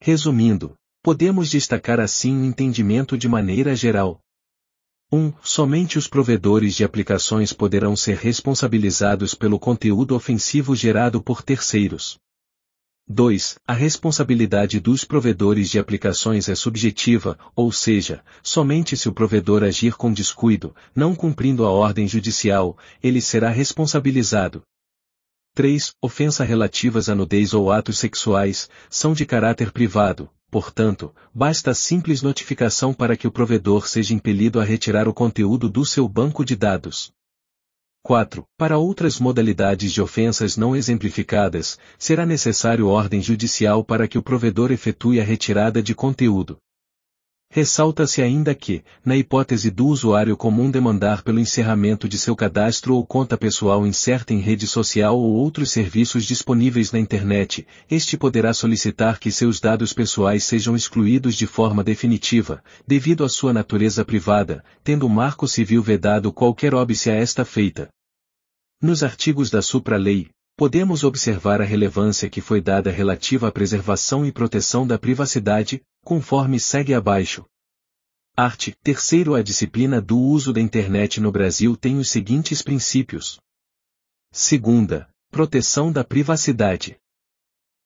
Resumindo, 0.00 0.74
podemos 1.02 1.50
destacar 1.50 2.00
assim 2.00 2.40
o 2.40 2.44
entendimento 2.44 3.16
de 3.16 3.28
maneira 3.28 3.76
geral. 3.76 4.18
1. 5.12 5.18
Um, 5.18 5.32
somente 5.42 5.98
os 5.98 6.08
provedores 6.08 6.74
de 6.74 6.82
aplicações 6.82 7.52
poderão 7.52 7.94
ser 7.94 8.16
responsabilizados 8.16 9.34
pelo 9.34 9.58
conteúdo 9.58 10.14
ofensivo 10.16 10.74
gerado 10.74 11.22
por 11.22 11.42
terceiros. 11.42 12.18
2. 13.08 13.58
A 13.66 13.72
responsabilidade 13.72 14.78
dos 14.78 15.04
provedores 15.04 15.68
de 15.68 15.78
aplicações 15.78 16.48
é 16.48 16.54
subjetiva, 16.54 17.36
ou 17.54 17.72
seja, 17.72 18.24
somente 18.42 18.96
se 18.96 19.08
o 19.08 19.12
provedor 19.12 19.64
agir 19.64 19.94
com 19.94 20.12
descuido, 20.12 20.74
não 20.94 21.14
cumprindo 21.14 21.66
a 21.66 21.70
ordem 21.70 22.06
judicial, 22.06 22.78
ele 23.02 23.20
será 23.20 23.50
responsabilizado. 23.50 24.62
3. 25.54 25.92
Ofensa 26.00 26.44
relativas 26.44 27.08
a 27.08 27.14
nudez 27.14 27.52
ou 27.52 27.72
atos 27.72 27.98
sexuais, 27.98 28.70
são 28.88 29.12
de 29.12 29.26
caráter 29.26 29.72
privado, 29.72 30.30
portanto, 30.50 31.12
basta 31.34 31.74
simples 31.74 32.22
notificação 32.22 32.94
para 32.94 33.16
que 33.16 33.26
o 33.26 33.32
provedor 33.32 33.88
seja 33.88 34.14
impelido 34.14 34.60
a 34.60 34.64
retirar 34.64 35.08
o 35.08 35.12
conteúdo 35.12 35.68
do 35.68 35.84
seu 35.84 36.08
banco 36.08 36.44
de 36.44 36.54
dados. 36.54 37.12
4. 38.04 38.44
Para 38.58 38.78
outras 38.78 39.20
modalidades 39.20 39.92
de 39.92 40.02
ofensas 40.02 40.56
não 40.56 40.74
exemplificadas, 40.74 41.78
será 41.96 42.26
necessário 42.26 42.88
ordem 42.88 43.22
judicial 43.22 43.84
para 43.84 44.08
que 44.08 44.18
o 44.18 44.22
provedor 44.22 44.72
efetue 44.72 45.20
a 45.20 45.24
retirada 45.24 45.80
de 45.80 45.94
conteúdo. 45.94 46.58
Ressalta-se 47.54 48.22
ainda 48.22 48.54
que, 48.54 48.82
na 49.04 49.14
hipótese 49.14 49.70
do 49.70 49.86
usuário 49.86 50.34
comum 50.38 50.70
demandar 50.70 51.22
pelo 51.22 51.38
encerramento 51.38 52.08
de 52.08 52.16
seu 52.16 52.34
cadastro 52.34 52.94
ou 52.94 53.04
conta 53.04 53.36
pessoal 53.36 53.86
incerta 53.86 54.32
em 54.32 54.38
rede 54.38 54.66
social 54.66 55.18
ou 55.18 55.34
outros 55.34 55.70
serviços 55.70 56.24
disponíveis 56.24 56.92
na 56.92 56.98
internet, 56.98 57.66
este 57.90 58.16
poderá 58.16 58.54
solicitar 58.54 59.20
que 59.20 59.30
seus 59.30 59.60
dados 59.60 59.92
pessoais 59.92 60.44
sejam 60.44 60.74
excluídos 60.74 61.34
de 61.34 61.46
forma 61.46 61.84
definitiva, 61.84 62.64
devido 62.86 63.22
à 63.22 63.28
sua 63.28 63.52
natureza 63.52 64.02
privada, 64.02 64.64
tendo 64.82 65.06
o 65.06 65.10
Marco 65.10 65.46
Civil 65.46 65.82
vedado 65.82 66.32
qualquer 66.32 66.74
óbice 66.74 67.10
a 67.10 67.14
esta 67.14 67.44
feita. 67.44 67.90
Nos 68.80 69.02
artigos 69.02 69.50
da 69.50 69.60
supra-lei, 69.60 70.30
podemos 70.56 71.04
observar 71.04 71.60
a 71.60 71.64
relevância 71.64 72.30
que 72.30 72.40
foi 72.40 72.62
dada 72.62 72.90
relativa 72.90 73.48
à 73.48 73.52
preservação 73.52 74.24
e 74.24 74.32
proteção 74.32 74.86
da 74.86 74.98
privacidade, 74.98 75.82
conforme 76.04 76.58
segue 76.60 76.94
abaixo. 76.94 77.44
Arte. 78.36 78.74
Terceiro, 78.82 79.34
a 79.34 79.42
disciplina 79.42 80.00
do 80.00 80.18
uso 80.18 80.52
da 80.52 80.60
internet 80.60 81.20
no 81.20 81.30
Brasil 81.30 81.76
tem 81.76 81.98
os 81.98 82.10
seguintes 82.10 82.62
princípios. 82.62 83.38
Segunda, 84.30 85.08
proteção 85.30 85.92
da 85.92 86.02
privacidade. 86.02 86.96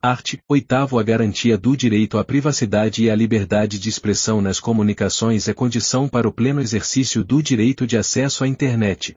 Arte. 0.01 0.39
Oitavo, 0.49 0.99
a 0.99 1.03
garantia 1.03 1.59
do 1.59 1.77
direito 1.77 2.17
à 2.17 2.25
privacidade 2.25 3.03
e 3.03 3.11
à 3.11 3.14
liberdade 3.17 3.79
de 3.79 3.89
expressão 3.89 4.41
nas 4.41 4.61
comunicações 4.61 5.49
é 5.49 5.55
condição 5.55 6.09
para 6.09 6.29
o 6.29 6.33
pleno 6.33 6.61
exercício 6.61 7.25
do 7.25 7.43
direito 7.43 7.87
de 7.87 7.97
acesso 7.97 8.45
à 8.45 8.49
internet. 8.49 9.17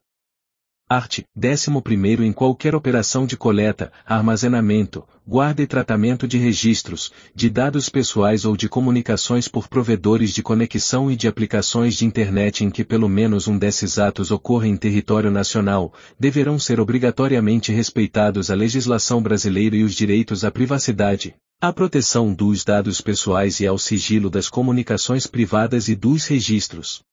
Art. 0.92 1.20
11 1.38 2.26
em 2.26 2.34
qualquer 2.34 2.74
operação 2.74 3.28
de 3.28 3.38
coleta, 3.38 3.92
armazenamento, 4.08 5.08
guarda 5.24 5.62
e 5.62 5.68
tratamento 5.68 6.28
de 6.28 6.40
registros, 6.40 7.12
de 7.36 7.48
dados 7.48 7.90
pessoais 7.90 8.44
ou 8.44 8.58
de 8.58 8.68
comunicações 8.68 9.48
por 9.48 9.68
provedores 9.68 10.34
de 10.34 10.42
conexão 10.42 11.12
e 11.12 11.16
de 11.16 11.28
aplicações 11.28 11.94
de 11.94 12.08
Internet 12.08 12.66
em 12.66 12.72
que 12.72 12.84
pelo 12.84 13.08
menos 13.08 13.48
um 13.48 13.56
desses 13.56 14.00
atos 14.00 14.32
ocorra 14.32 14.68
em 14.68 14.76
território 14.76 15.30
nacional, 15.30 15.94
deverão 16.20 16.58
ser 16.58 16.80
obrigatoriamente 16.80 17.72
respeitados 17.72 18.50
a 18.50 18.56
legislação 18.56 19.22
brasileira 19.22 19.76
e 19.76 19.84
os 19.84 19.94
direitos 19.94 20.44
à 20.44 20.50
privacidade, 20.50 21.36
à 21.62 21.72
proteção 21.72 22.34
dos 22.34 22.66
dados 22.66 23.00
pessoais 23.00 23.60
e 23.60 23.68
ao 23.68 23.78
sigilo 23.78 24.28
das 24.28 24.50
comunicações 24.50 25.28
privadas 25.28 25.88
e 25.88 25.96
dos 25.96 26.26
registros. 26.26 27.04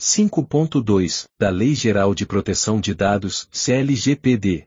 5.2 0.00 1.24
da 1.40 1.50
Lei 1.50 1.74
Geral 1.74 2.14
de 2.14 2.24
Proteção 2.24 2.80
de 2.80 2.94
Dados, 2.94 3.48
CLGPD. 3.50 4.64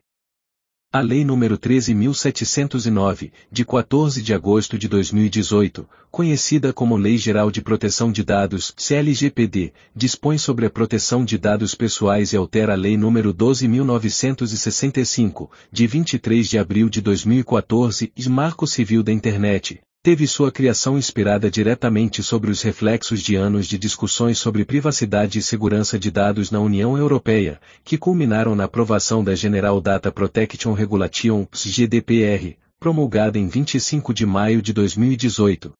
A 0.92 1.00
Lei 1.00 1.24
nº 1.24 1.56
13.709, 1.56 3.32
de 3.50 3.64
14 3.64 4.20
de 4.22 4.34
agosto 4.34 4.78
de 4.78 4.86
2018, 4.88 5.88
conhecida 6.10 6.70
como 6.72 6.98
Lei 6.98 7.16
Geral 7.16 7.50
de 7.50 7.62
Proteção 7.62 8.12
de 8.12 8.22
Dados, 8.22 8.74
CLGPD, 8.76 9.72
dispõe 9.96 10.36
sobre 10.36 10.66
a 10.66 10.70
proteção 10.70 11.24
de 11.24 11.38
dados 11.38 11.74
pessoais 11.74 12.34
e 12.34 12.36
altera 12.36 12.74
a 12.74 12.76
Lei 12.76 12.96
nº 12.96 13.32
12.965, 13.32 15.48
de 15.72 15.86
23 15.86 16.46
de 16.46 16.58
abril 16.58 16.90
de 16.90 17.00
2014, 17.00 18.12
e 18.14 18.28
Marco 18.28 18.66
Civil 18.66 19.02
da 19.02 19.12
Internet, 19.12 19.80
teve 20.02 20.26
sua 20.26 20.50
criação 20.50 20.98
inspirada 20.98 21.48
diretamente 21.48 22.24
sobre 22.24 22.50
os 22.50 22.60
reflexos 22.60 23.22
de 23.22 23.36
anos 23.36 23.68
de 23.68 23.78
discussões 23.78 24.36
sobre 24.36 24.64
privacidade 24.64 25.38
e 25.38 25.42
segurança 25.42 25.96
de 25.96 26.10
dados 26.10 26.50
na 26.50 26.58
União 26.58 26.98
Europeia, 26.98 27.60
que 27.84 27.96
culminaram 27.96 28.56
na 28.56 28.64
aprovação 28.64 29.22
da 29.22 29.36
General 29.36 29.80
Data 29.80 30.10
Protection 30.10 30.72
Regulation 30.72 31.46
GDPR, 31.52 32.56
promulgada 32.80 33.38
em 33.38 33.46
25 33.46 34.12
de 34.12 34.26
maio 34.26 34.60
de 34.60 34.72
2018. 34.72 35.72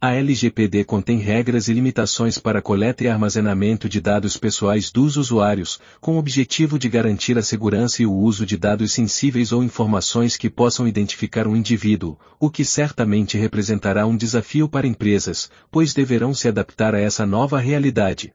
A 0.00 0.14
LGPD 0.14 0.84
contém 0.84 1.18
regras 1.18 1.66
e 1.66 1.72
limitações 1.72 2.38
para 2.38 2.62
coleta 2.62 3.02
e 3.02 3.08
armazenamento 3.08 3.88
de 3.88 4.00
dados 4.00 4.36
pessoais 4.36 4.92
dos 4.92 5.16
usuários, 5.16 5.80
com 6.00 6.14
o 6.14 6.18
objetivo 6.18 6.78
de 6.78 6.88
garantir 6.88 7.36
a 7.36 7.42
segurança 7.42 8.00
e 8.00 8.06
o 8.06 8.12
uso 8.12 8.46
de 8.46 8.56
dados 8.56 8.92
sensíveis 8.92 9.50
ou 9.50 9.60
informações 9.60 10.36
que 10.36 10.48
possam 10.48 10.86
identificar 10.86 11.48
um 11.48 11.56
indivíduo, 11.56 12.16
o 12.38 12.48
que 12.48 12.64
certamente 12.64 13.36
representará 13.36 14.06
um 14.06 14.16
desafio 14.16 14.68
para 14.68 14.86
empresas, 14.86 15.50
pois 15.68 15.92
deverão 15.92 16.32
se 16.32 16.46
adaptar 16.46 16.94
a 16.94 17.00
essa 17.00 17.26
nova 17.26 17.58
realidade. 17.58 18.30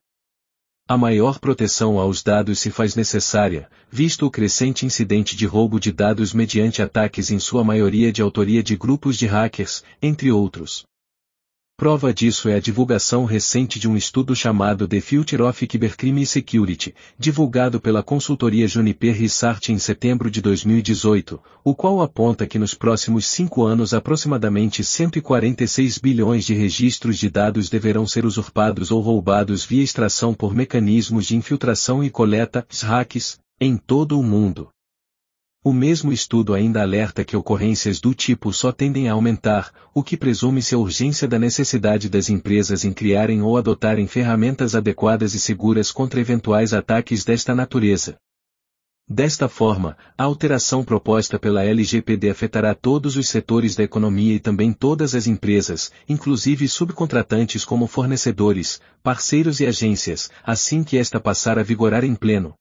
A 0.85 0.97
maior 0.97 1.39
proteção 1.39 1.97
aos 1.97 2.21
dados 2.21 2.59
se 2.59 2.71
faz 2.71 2.93
necessária, 2.93 3.69
visto 3.89 4.25
o 4.25 4.29
crescente 4.31 4.85
incidente 4.85 5.33
de 5.33 5.45
roubo 5.45 5.79
de 5.79 5.93
dados 5.93 6.33
mediante 6.33 6.81
ataques 6.81 7.31
em 7.31 7.39
sua 7.39 7.63
maioria 7.63 8.11
de 8.11 8.21
autoria 8.21 8.61
de 8.61 8.75
grupos 8.75 9.17
de 9.17 9.27
hackers, 9.27 9.81
entre 10.01 10.29
outros. 10.29 10.83
Prova 11.75 12.13
disso 12.13 12.47
é 12.47 12.53
a 12.53 12.59
divulgação 12.59 13.25
recente 13.25 13.79
de 13.79 13.89
um 13.89 13.97
estudo 13.97 14.35
chamado 14.35 14.87
The 14.87 15.01
Future 15.01 15.41
of 15.41 15.67
Cybercrime 15.67 16.23
Security, 16.23 16.93
divulgado 17.17 17.81
pela 17.81 18.03
consultoria 18.03 18.67
Juniper 18.67 19.15
Research 19.15 19.71
em 19.71 19.79
setembro 19.79 20.29
de 20.29 20.39
2018, 20.39 21.41
o 21.63 21.73
qual 21.73 22.03
aponta 22.03 22.45
que 22.45 22.59
nos 22.59 22.75
próximos 22.75 23.25
cinco 23.25 23.63
anos 23.63 23.91
aproximadamente 23.91 24.83
146 24.83 25.97
bilhões 25.97 26.45
de 26.45 26.53
registros 26.53 27.17
de 27.17 27.27
dados 27.27 27.71
deverão 27.71 28.05
ser 28.05 28.23
usurpados 28.23 28.91
ou 28.91 29.01
roubados 29.01 29.65
via 29.65 29.83
extração 29.83 30.31
por 30.31 30.53
mecanismos 30.53 31.25
de 31.25 31.35
infiltração 31.35 32.03
e 32.03 32.09
coleta, 32.11 32.67
hacks, 32.83 33.39
em 33.59 33.77
todo 33.77 34.19
o 34.19 34.23
mundo. 34.23 34.72
O 35.65 35.71
mesmo 35.71 36.11
estudo 36.11 36.53
ainda 36.53 36.81
alerta 36.81 37.23
que 37.23 37.37
ocorrências 37.37 38.01
do 38.01 38.13
tipo 38.13 38.51
só 38.51 38.69
tendem 38.69 39.07
a 39.07 39.13
aumentar, 39.13 39.71
o 39.93 40.03
que 40.03 40.17
presume-se 40.17 40.75
a 40.75 40.77
urgência 40.77 41.25
da 41.25 41.39
necessidade 41.39 42.09
das 42.09 42.29
empresas 42.29 42.83
em 42.83 42.91
criarem 42.91 43.41
ou 43.41 43.57
adotarem 43.57 44.05
ferramentas 44.05 44.75
adequadas 44.75 45.33
e 45.33 45.39
seguras 45.39 45.89
contra 45.89 46.19
eventuais 46.19 46.73
ataques 46.73 47.23
desta 47.23 47.55
natureza. 47.55 48.17
Desta 49.07 49.47
forma, 49.47 49.97
a 50.17 50.23
alteração 50.25 50.83
proposta 50.83 51.39
pela 51.39 51.63
LGPD 51.63 52.29
afetará 52.29 52.75
todos 52.75 53.15
os 53.15 53.29
setores 53.29 53.73
da 53.73 53.83
economia 53.83 54.35
e 54.35 54.39
também 54.41 54.73
todas 54.73 55.15
as 55.15 55.27
empresas, 55.27 55.93
inclusive 56.09 56.67
subcontratantes 56.67 57.63
como 57.63 57.87
fornecedores, 57.87 58.81
parceiros 59.01 59.61
e 59.61 59.65
agências, 59.65 60.29
assim 60.43 60.83
que 60.83 60.97
esta 60.97 61.21
passar 61.21 61.57
a 61.57 61.63
vigorar 61.63 62.03
em 62.03 62.15
pleno. 62.15 62.53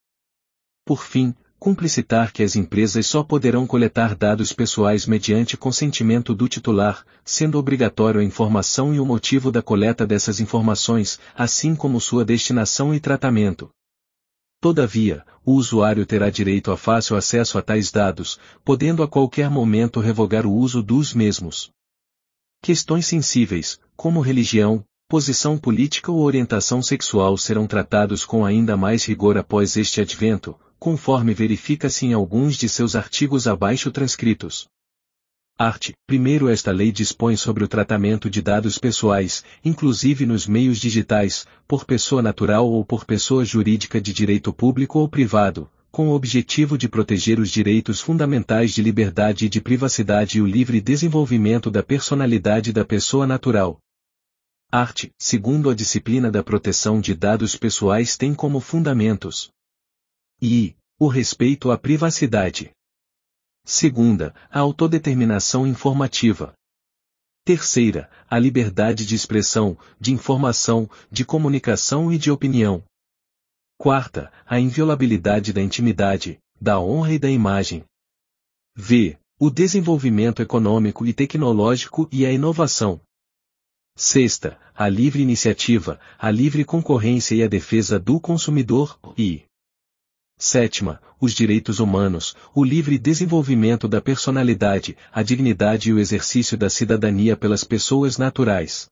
Por 0.85 1.05
fim, 1.05 1.35
cumplicitar 1.63 2.33
que 2.33 2.43
as 2.43 2.57
empresas 2.57 3.07
só 3.07 3.23
poderão 3.23 3.69
coletar 3.69 4.17
dados 4.17 4.53
pessoais 4.53 5.07
mediante 5.07 5.57
consentimento 5.57 6.35
do 6.35 6.49
titular, 6.49 7.07
sendo 7.25 7.57
obrigatório 7.57 8.21
a 8.21 8.25
informação 8.25 8.93
e 8.93 8.99
o 8.99 9.07
motivo 9.07 9.53
da 9.53 9.63
coleta 9.63 10.05
dessas 10.05 10.41
informações, 10.41 11.21
assim 11.37 11.77
como 11.77 12.01
sua 12.01 12.25
destinação 12.25 12.93
e 12.93 12.99
tratamento. 12.99 13.71
Todavia, 14.61 15.25
o 15.45 15.53
usuário 15.53 16.05
terá 16.05 16.31
direito 16.31 16.73
a 16.73 16.77
fácil 16.77 17.15
acesso 17.15 17.57
a 17.57 17.63
tais 17.63 17.93
dados, 17.93 18.41
podendo 18.65 19.01
a 19.01 19.07
qualquer 19.07 19.49
momento 19.49 20.01
revogar 20.01 20.45
o 20.45 20.53
uso 20.53 20.83
dos 20.83 21.15
mesmos. 21.15 21.71
Questões 22.61 23.07
sensíveis, 23.07 23.79
como 23.95 24.21
religião, 24.21 24.83
posição 25.09 25.57
política 25.57 26.11
ou 26.11 26.23
orientação 26.23 26.83
sexual 26.83 27.39
serão 27.39 27.69
tratados 27.69 28.25
com 28.25 28.45
ainda 28.45 28.77
mais 28.77 29.05
rigor 29.05 29.39
após 29.39 29.77
este 29.77 30.01
advento, 30.01 30.59
conforme 30.83 31.33
verifica-se 31.33 32.07
em 32.07 32.13
alguns 32.13 32.57
de 32.57 32.69
seus 32.69 32.97
artigos 32.97 33.47
abaixo 33.47 33.89
transcritos. 33.93 34.67
Art. 35.57 35.93
Primeiro 36.09 36.49
esta 36.49 36.73
lei 36.73 36.91
dispõe 36.91 37.37
sobre 37.37 37.63
o 37.63 37.69
tratamento 37.69 38.29
de 38.29 38.43
dados 38.43 38.79
pessoais, 38.79 39.45
inclusive 39.65 40.27
nos 40.27 40.45
meios 40.45 40.79
digitais, 40.79 41.47
por 41.69 41.85
pessoa 41.85 42.21
natural 42.21 42.69
ou 42.69 42.85
por 42.85 43.05
pessoa 43.05 43.45
jurídica 43.45 44.01
de 44.01 44.13
direito 44.13 44.53
público 44.53 44.99
ou 44.99 45.09
privado, 45.09 45.71
com 45.89 46.09
o 46.09 46.15
objetivo 46.15 46.77
de 46.77 46.89
proteger 46.89 47.39
os 47.39 47.49
direitos 47.49 48.01
fundamentais 48.01 48.75
de 48.75 48.83
liberdade 48.83 49.47
e 49.47 49.49
de 49.49 49.61
privacidade 49.61 50.39
e 50.39 50.43
o 50.43 50.47
livre 50.47 50.81
desenvolvimento 50.81 51.71
da 51.71 51.85
personalidade 51.85 52.73
da 52.73 52.85
pessoa 52.85 53.25
natural. 53.25 53.79
Art. 54.69 55.05
Segundo 55.17 55.71
a 55.71 55.77
disciplina 55.77 56.29
da 56.29 56.43
proteção 56.43 57.01
de 57.01 57.15
dados 57.15 57.55
pessoais 57.55 58.17
tem 58.17 58.35
como 58.35 58.59
fundamentos 58.59 59.53
e 60.43 60.75
o 60.99 61.07
respeito 61.07 61.71
à 61.71 61.79
privacidade. 61.79 62.73
Segunda, 63.65 64.35
a 64.51 64.59
autodeterminação 64.59 65.65
informativa. 65.65 66.53
Terceira, 67.45 68.11
a 68.29 68.39
liberdade 68.39 69.07
de 69.07 69.15
expressão, 69.15 69.79
de 70.01 70.13
informação, 70.13 70.91
de 71.11 71.25
comunicação 71.25 72.13
e 72.13 72.19
de 72.19 72.31
opinião. 72.31 72.83
Quarta, 73.79 74.33
a 74.45 74.59
inviolabilidade 74.59 75.53
da 75.53 75.63
intimidade, 75.63 76.39
da 76.61 76.81
honra 76.81 77.15
e 77.15 77.19
da 77.19 77.31
imagem. 77.31 77.85
V. 78.77 79.19
O 79.39 79.51
desenvolvimento 79.51 80.41
econômico 80.41 81.05
e 81.05 81.13
tecnológico 81.13 82.09
e 82.13 82.25
a 82.25 82.33
inovação. 82.33 83.01
Sexta, 83.97 84.59
a 84.75 84.89
livre 84.89 85.21
iniciativa, 85.21 86.01
a 86.19 86.31
livre 86.31 86.65
concorrência 86.65 87.35
e 87.35 87.43
a 87.43 87.49
defesa 87.49 87.99
do 87.99 88.21
consumidor, 88.21 88.99
e 89.19 89.45
Sétima, 90.45 91.01
os 91.21 91.33
direitos 91.33 91.79
humanos, 91.79 92.35
o 92.53 92.65
livre 92.65 92.99
desenvolvimento 92.99 93.87
da 93.87 94.03
personalidade, 94.03 94.97
a 95.13 95.23
dignidade 95.23 95.91
e 95.91 95.93
o 95.93 96.01
exercício 96.01 96.59
da 96.59 96.69
cidadania 96.69 97.37
pelas 97.37 97.63
pessoas 97.63 98.19
naturais. 98.19 98.91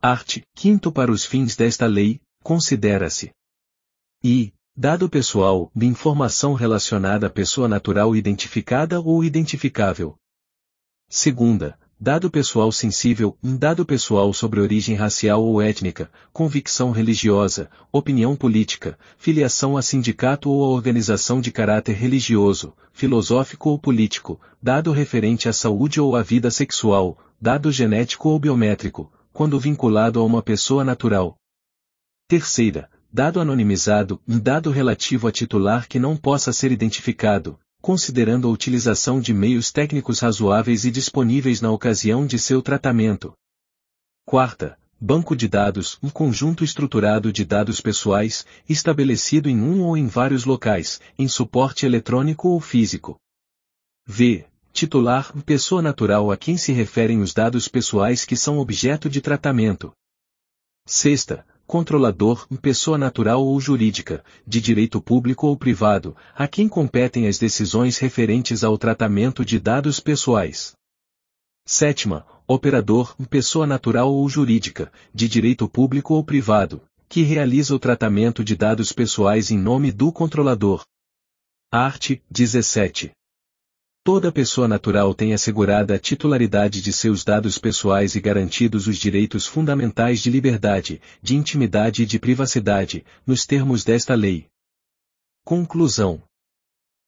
Arte, 0.00 0.42
quinto 0.54 0.90
para 0.90 1.12
os 1.12 1.26
fins 1.26 1.54
desta 1.54 1.84
lei, 1.84 2.18
considera-se. 2.42 3.30
I. 4.24 4.54
Dado 4.74 5.06
pessoal, 5.06 5.70
de 5.76 5.84
informação 5.84 6.54
relacionada 6.54 7.26
à 7.26 7.30
pessoa 7.30 7.68
natural 7.68 8.16
identificada 8.16 8.98
ou 9.02 9.22
identificável. 9.22 10.16
Segunda, 11.10 11.78
dado 12.04 12.30
pessoal 12.30 12.70
sensível, 12.70 13.34
um 13.42 13.56
dado 13.56 13.82
pessoal 13.86 14.30
sobre 14.34 14.60
origem 14.60 14.94
racial 14.94 15.42
ou 15.42 15.62
étnica, 15.62 16.10
convicção 16.34 16.90
religiosa, 16.90 17.70
opinião 17.90 18.36
política, 18.36 18.98
filiação 19.16 19.74
a 19.74 19.80
sindicato 19.80 20.50
ou 20.50 20.66
a 20.66 20.68
organização 20.68 21.40
de 21.40 21.50
caráter 21.50 21.94
religioso, 21.94 22.74
filosófico 22.92 23.70
ou 23.70 23.78
político, 23.78 24.38
dado 24.62 24.92
referente 24.92 25.48
à 25.48 25.52
saúde 25.54 25.98
ou 25.98 26.14
à 26.14 26.20
vida 26.20 26.50
sexual, 26.50 27.16
dado 27.40 27.72
genético 27.72 28.28
ou 28.28 28.38
biométrico, 28.38 29.10
quando 29.32 29.58
vinculado 29.58 30.20
a 30.20 30.24
uma 30.24 30.42
pessoa 30.42 30.84
natural. 30.84 31.38
Terceira, 32.28 32.90
dado 33.10 33.40
anonimizado, 33.40 34.20
um 34.28 34.38
dado 34.38 34.70
relativo 34.70 35.26
a 35.26 35.32
titular 35.32 35.88
que 35.88 35.98
não 35.98 36.18
possa 36.18 36.52
ser 36.52 36.70
identificado, 36.70 37.58
considerando 37.84 38.48
a 38.48 38.50
utilização 38.50 39.20
de 39.20 39.34
meios 39.34 39.70
técnicos 39.70 40.18
razoáveis 40.20 40.86
e 40.86 40.90
disponíveis 40.90 41.60
na 41.60 41.70
ocasião 41.70 42.26
de 42.26 42.38
seu 42.38 42.62
tratamento. 42.62 43.34
Quarta, 44.24 44.78
banco 44.98 45.36
de 45.36 45.46
dados, 45.46 45.98
um 46.02 46.08
conjunto 46.08 46.64
estruturado 46.64 47.30
de 47.30 47.44
dados 47.44 47.82
pessoais, 47.82 48.46
estabelecido 48.66 49.50
em 49.50 49.60
um 49.60 49.82
ou 49.82 49.98
em 49.98 50.06
vários 50.06 50.46
locais, 50.46 50.98
em 51.18 51.28
suporte 51.28 51.84
eletrônico 51.84 52.48
ou 52.48 52.58
físico. 52.58 53.18
V. 54.06 54.46
Titular, 54.72 55.30
pessoa 55.42 55.82
natural 55.82 56.32
a 56.32 56.38
quem 56.38 56.56
se 56.56 56.72
referem 56.72 57.20
os 57.20 57.34
dados 57.34 57.68
pessoais 57.68 58.24
que 58.24 58.34
são 58.34 58.56
objeto 58.56 59.10
de 59.10 59.20
tratamento. 59.20 59.92
Sexta, 60.86 61.44
controlador, 61.66 62.46
pessoa 62.60 62.98
natural 62.98 63.44
ou 63.44 63.60
jurídica, 63.60 64.24
de 64.46 64.60
direito 64.60 65.00
público 65.00 65.46
ou 65.46 65.56
privado, 65.56 66.16
a 66.34 66.46
quem 66.46 66.68
competem 66.68 67.26
as 67.26 67.38
decisões 67.38 67.98
referentes 67.98 68.62
ao 68.62 68.76
tratamento 68.78 69.44
de 69.44 69.58
dados 69.58 70.00
pessoais. 70.00 70.72
Sétima, 71.66 72.26
operador, 72.46 73.16
pessoa 73.28 73.66
natural 73.66 74.12
ou 74.12 74.28
jurídica, 74.28 74.92
de 75.14 75.28
direito 75.28 75.68
público 75.68 76.14
ou 76.14 76.22
privado, 76.22 76.82
que 77.08 77.22
realiza 77.22 77.74
o 77.74 77.78
tratamento 77.78 78.44
de 78.44 78.54
dados 78.54 78.92
pessoais 78.92 79.50
em 79.50 79.58
nome 79.58 79.90
do 79.90 80.12
controlador. 80.12 80.84
Art. 81.72 82.18
17. 82.30 83.12
Toda 84.04 84.30
pessoa 84.30 84.68
natural 84.68 85.14
tem 85.14 85.32
assegurada 85.32 85.94
a 85.94 85.98
titularidade 85.98 86.82
de 86.82 86.92
seus 86.92 87.24
dados 87.24 87.56
pessoais 87.56 88.14
e 88.14 88.20
garantidos 88.20 88.86
os 88.86 88.98
direitos 88.98 89.46
fundamentais 89.46 90.20
de 90.20 90.28
liberdade, 90.28 91.00
de 91.22 91.34
intimidade 91.34 92.02
e 92.02 92.06
de 92.06 92.18
privacidade, 92.18 93.02
nos 93.26 93.46
termos 93.46 93.82
desta 93.82 94.14
lei. 94.14 94.46
Conclusão. 95.42 96.22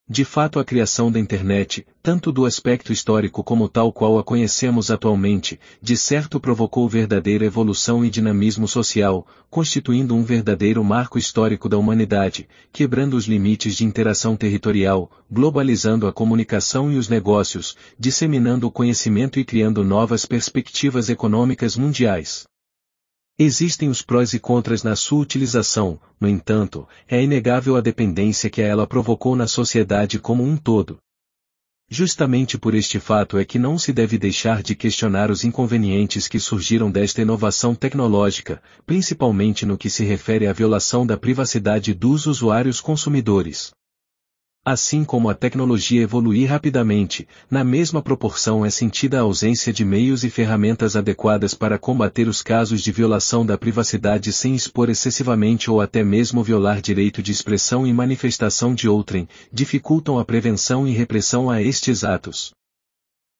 De 0.09 0.25
fato 0.25 0.61
a 0.61 0.65
criação 0.65 1.11
da 1.11 1.19
internet, 1.19 1.85
tanto 2.01 2.31
do 2.31 2.47
aspecto 2.47 2.93
histórico 2.93 3.43
como 3.43 3.69
tal 3.69 3.93
qual 3.93 4.21
a 4.21 4.23
conhecemos 4.23 4.89
atualmente, 4.89 5.59
de 5.83 5.97
certo 5.97 6.39
provocou 6.39 6.89
verdadeira 6.89 7.45
evolução 7.45 8.05
e 8.05 8.09
dinamismo 8.09 8.69
social, 8.69 9.27
constituindo 9.51 10.15
um 10.15 10.23
verdadeiro 10.23 10.85
marco 10.85 11.19
histórico 11.19 11.69
da 11.69 11.77
humanidade, 11.77 12.49
quebrando 12.73 13.17
os 13.17 13.27
limites 13.27 13.75
de 13.75 13.85
interação 13.85 14.37
territorial, 14.37 15.11
globalizando 15.29 16.07
a 16.07 16.13
comunicação 16.13 16.93
e 16.93 16.97
os 16.97 17.09
negócios, 17.09 17.77
disseminando 17.99 18.69
o 18.69 18.71
conhecimento 18.71 19.41
e 19.41 19.45
criando 19.45 19.83
novas 19.83 20.25
perspectivas 20.25 21.09
econômicas 21.09 21.77
mundiais. 21.77 22.47
Existem 23.39 23.91
os 23.91 24.01
prós 24.01 24.33
e 24.33 24.39
contras 24.39 24.83
na 24.83 24.97
sua 24.97 25.21
utilização, 25.21 26.01
no 26.19 26.27
entanto, 26.27 26.89
é 27.07 27.23
inegável 27.23 27.77
a 27.77 27.83
dependência 27.83 28.49
que 28.49 28.63
ela 28.63 28.87
provocou 28.87 29.37
na 29.37 29.47
sociedade 29.47 30.19
como 30.19 30.43
um 30.43 30.57
todo. 30.57 30.97
Justamente 31.87 32.57
por 32.57 32.75
este 32.75 32.99
fato 32.99 33.37
é 33.37 33.45
que 33.45 33.59
não 33.59 33.79
se 33.79 33.93
deve 33.93 34.17
deixar 34.17 34.63
de 34.63 34.75
questionar 34.75 35.31
os 35.31 35.45
inconvenientes 35.45 36.27
que 36.27 36.41
surgiram 36.41 36.91
desta 36.91 37.21
inovação 37.21 37.75
tecnológica, 37.75 38.63
principalmente 38.87 39.67
no 39.67 39.77
que 39.77 39.91
se 39.91 40.03
refere 40.03 40.47
à 40.47 40.53
violação 40.55 41.07
da 41.07 41.19
privacidade 41.19 41.93
dos 41.93 42.25
usuários 42.25 42.81
consumidores. 42.81 43.76
Assim 44.69 45.05
como 45.05 45.31
a 45.31 45.35
tecnologia 45.35 46.03
evoluir 46.03 46.51
rapidamente, 46.51 47.29
na 47.49 47.63
mesma 47.63 48.03
proporção 48.03 48.67
é 48.67 48.69
sentida 48.69 49.17
a 49.17 49.21
ausência 49.21 49.73
de 49.73 49.85
meios 49.85 50.25
e 50.25 50.29
ferramentas 50.29 50.97
adequadas 50.97 51.55
para 51.55 51.79
combater 51.79 52.27
os 52.27 52.43
casos 52.43 52.83
de 52.83 52.91
violação 52.91 53.47
da 53.47 53.57
privacidade 53.57 54.33
sem 54.33 54.57
expor 54.57 54.91
excessivamente 54.91 55.71
ou 55.71 55.81
até 55.81 56.03
mesmo 56.03 56.43
violar 56.43 56.81
direito 56.81 57.23
de 57.23 57.31
expressão 57.31 57.87
e 57.87 57.93
manifestação 57.93 58.75
de 58.75 58.89
outrem, 58.89 59.29
dificultam 59.53 60.19
a 60.19 60.25
prevenção 60.25 60.85
e 60.85 60.91
repressão 60.91 61.49
a 61.49 61.63
estes 61.63 62.03
atos. 62.03 62.53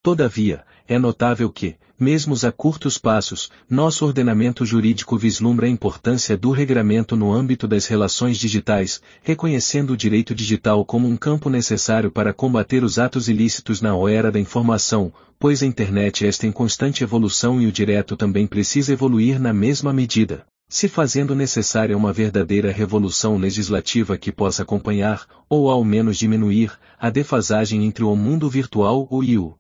Todavia, 0.07 0.63
é 0.87 1.01
notável 1.01 1.51
que, 1.51 1.75
mesmo 1.99 2.37
a 2.47 2.53
curtos 2.53 2.97
passos, 2.97 3.51
nosso 3.69 4.07
ordenamento 4.07 4.65
jurídico 4.65 5.19
vislumbra 5.19 5.67
a 5.67 5.69
importância 5.69 6.37
do 6.37 6.53
regramento 6.53 7.17
no 7.17 7.33
âmbito 7.33 7.67
das 7.67 7.87
relações 7.87 8.39
digitais, 8.39 9.03
reconhecendo 9.21 9.95
o 9.95 9.97
direito 9.97 10.33
digital 10.33 10.85
como 10.85 11.09
um 11.09 11.17
campo 11.17 11.51
necessário 11.51 12.09
para 12.09 12.33
combater 12.33 12.85
os 12.85 13.01
atos 13.01 13.29
ilícitos 13.29 13.81
na 13.81 13.95
era 14.09 14.31
da 14.31 14.39
informação, 14.39 15.13
pois 15.41 15.61
a 15.61 15.67
internet 15.67 16.25
está 16.25 16.47
em 16.47 16.53
constante 16.53 17.03
evolução 17.03 17.61
e 17.61 17.67
o 17.67 17.73
direto 17.73 18.17
também 18.17 18.47
precisa 18.47 18.93
evoluir 18.93 19.41
na 19.41 19.53
mesma 19.53 19.93
medida. 19.93 20.47
Se 20.69 20.87
fazendo 20.87 21.35
necessária 21.35 21.97
uma 21.97 22.13
verdadeira 22.13 22.71
revolução 22.71 23.37
legislativa 23.37 24.17
que 24.17 24.31
possa 24.31 24.63
acompanhar, 24.63 25.27
ou 25.49 25.69
ao 25.69 25.83
menos 25.83 26.17
diminuir, 26.17 26.71
a 26.97 27.11
defasagem 27.11 27.85
entre 27.85 28.05
o 28.05 28.15
mundo 28.15 28.49
virtual 28.49 29.09
e 29.25 29.37
o 29.37 29.57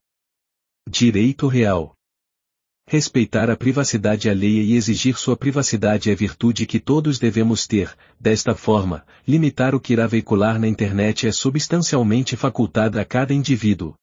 Direito 0.88 1.48
Real. 1.48 1.94
Respeitar 2.86 3.50
a 3.50 3.56
privacidade 3.56 4.30
alheia 4.30 4.62
e 4.62 4.74
exigir 4.74 5.18
sua 5.18 5.36
privacidade 5.36 6.12
é 6.12 6.14
virtude 6.14 6.64
que 6.64 6.78
todos 6.78 7.18
devemos 7.18 7.66
ter, 7.66 7.94
desta 8.20 8.54
forma, 8.54 9.04
limitar 9.26 9.74
o 9.74 9.80
que 9.80 9.94
irá 9.94 10.06
veicular 10.06 10.60
na 10.60 10.68
internet 10.68 11.26
é 11.26 11.32
substancialmente 11.32 12.36
facultada 12.36 13.00
a 13.00 13.04
cada 13.04 13.34
indivíduo. 13.34 13.94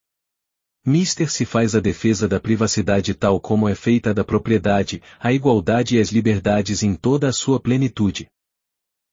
Mister 0.84 1.30
se 1.30 1.46
faz 1.46 1.74
a 1.74 1.80
defesa 1.80 2.28
da 2.28 2.38
privacidade 2.38 3.14
tal 3.14 3.40
como 3.40 3.66
é 3.66 3.74
feita 3.74 4.12
da 4.12 4.22
propriedade, 4.22 5.02
a 5.18 5.32
igualdade 5.32 5.96
e 5.96 6.00
as 6.00 6.10
liberdades 6.10 6.82
em 6.82 6.94
toda 6.94 7.28
a 7.28 7.32
sua 7.32 7.58
plenitude. 7.58 8.28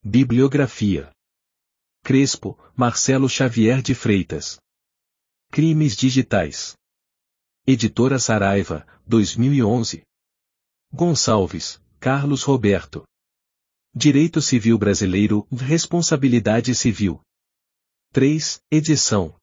Bibliografia 0.03 1.09
Crespo, 2.03 2.59
Marcelo 2.76 3.30
Xavier 3.30 3.82
de 3.82 3.95
Freitas. 3.95 4.59
Crimes 5.49 5.95
Digitais. 5.95 6.76
Editora 7.74 8.19
Saraiva, 8.19 8.86
2011. 9.07 10.03
Gonçalves, 10.91 11.82
Carlos 12.01 12.43
Roberto. 12.43 13.05
Direito 13.95 14.41
Civil 14.41 14.78
Brasileiro, 14.78 15.47
Responsabilidade 15.49 16.76
Civil. 16.76 17.22
3, 18.11 18.61
edição. 18.69 19.34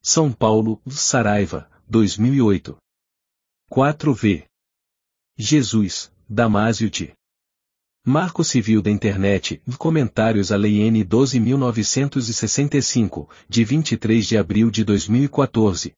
São 0.00 0.32
Paulo, 0.32 0.80
Saraiva, 0.88 1.70
2008. 1.86 2.78
4V. 3.70 4.46
Jesus, 5.36 6.10
Damásio 6.26 6.88
de. 6.88 7.12
Marco 8.06 8.42
Civil 8.42 8.80
da 8.80 8.90
Internet, 8.90 9.62
Comentários 9.76 10.50
à 10.50 10.56
Lei 10.56 10.80
N 10.80 11.04
12.965, 11.04 13.28
de 13.46 13.64
23 13.66 14.26
de 14.26 14.38
abril 14.38 14.70
de 14.70 14.82
2014. 14.82 15.92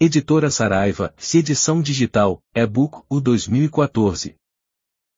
Editora 0.00 0.48
Saraiva, 0.48 1.12
edição 1.34 1.82
digital, 1.82 2.40
e-book, 2.54 3.02
o 3.08 3.20
2014. 3.20 4.36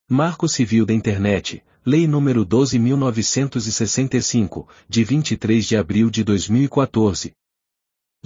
Marco 0.09 0.49
Civil 0.49 0.87
da 0.87 0.95
Internet, 0.95 1.63
Lei 1.85 2.07
nº 2.07 2.47
12.965, 2.47 4.67
de 4.89 5.05
23 5.05 5.67
de 5.67 5.77
abril 5.77 6.09
de 6.09 6.25
2014. 6.25 7.35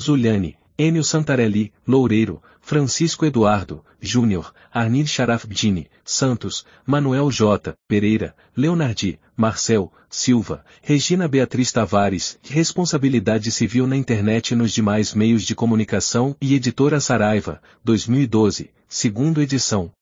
Zuliane, 0.00 0.56
Enio 0.76 1.04
Santarelli, 1.04 1.72
Loureiro, 1.86 2.42
Francisco 2.60 3.24
Eduardo, 3.24 3.84
Júnior, 4.00 4.52
Arnir 4.72 5.06
Sharafdini, 5.06 5.88
Santos, 6.04 6.66
Manuel 6.84 7.30
J. 7.30 7.76
Pereira, 7.86 8.34
Leonardi, 8.56 9.20
Marcel, 9.36 9.92
Silva, 10.10 10.64
Regina 10.82 11.28
Beatriz 11.28 11.70
Tavares, 11.70 12.40
Responsabilidade 12.42 13.52
Civil 13.52 13.86
na 13.86 13.96
Internet 13.96 14.50
e 14.50 14.56
nos 14.56 14.72
demais 14.72 15.14
meios 15.14 15.44
de 15.44 15.54
comunicação 15.54 16.36
e 16.40 16.54
Editora 16.54 16.98
Saraiva, 16.98 17.62
2012, 17.84 18.70
segundo 18.88 19.40
edição. 19.40 19.92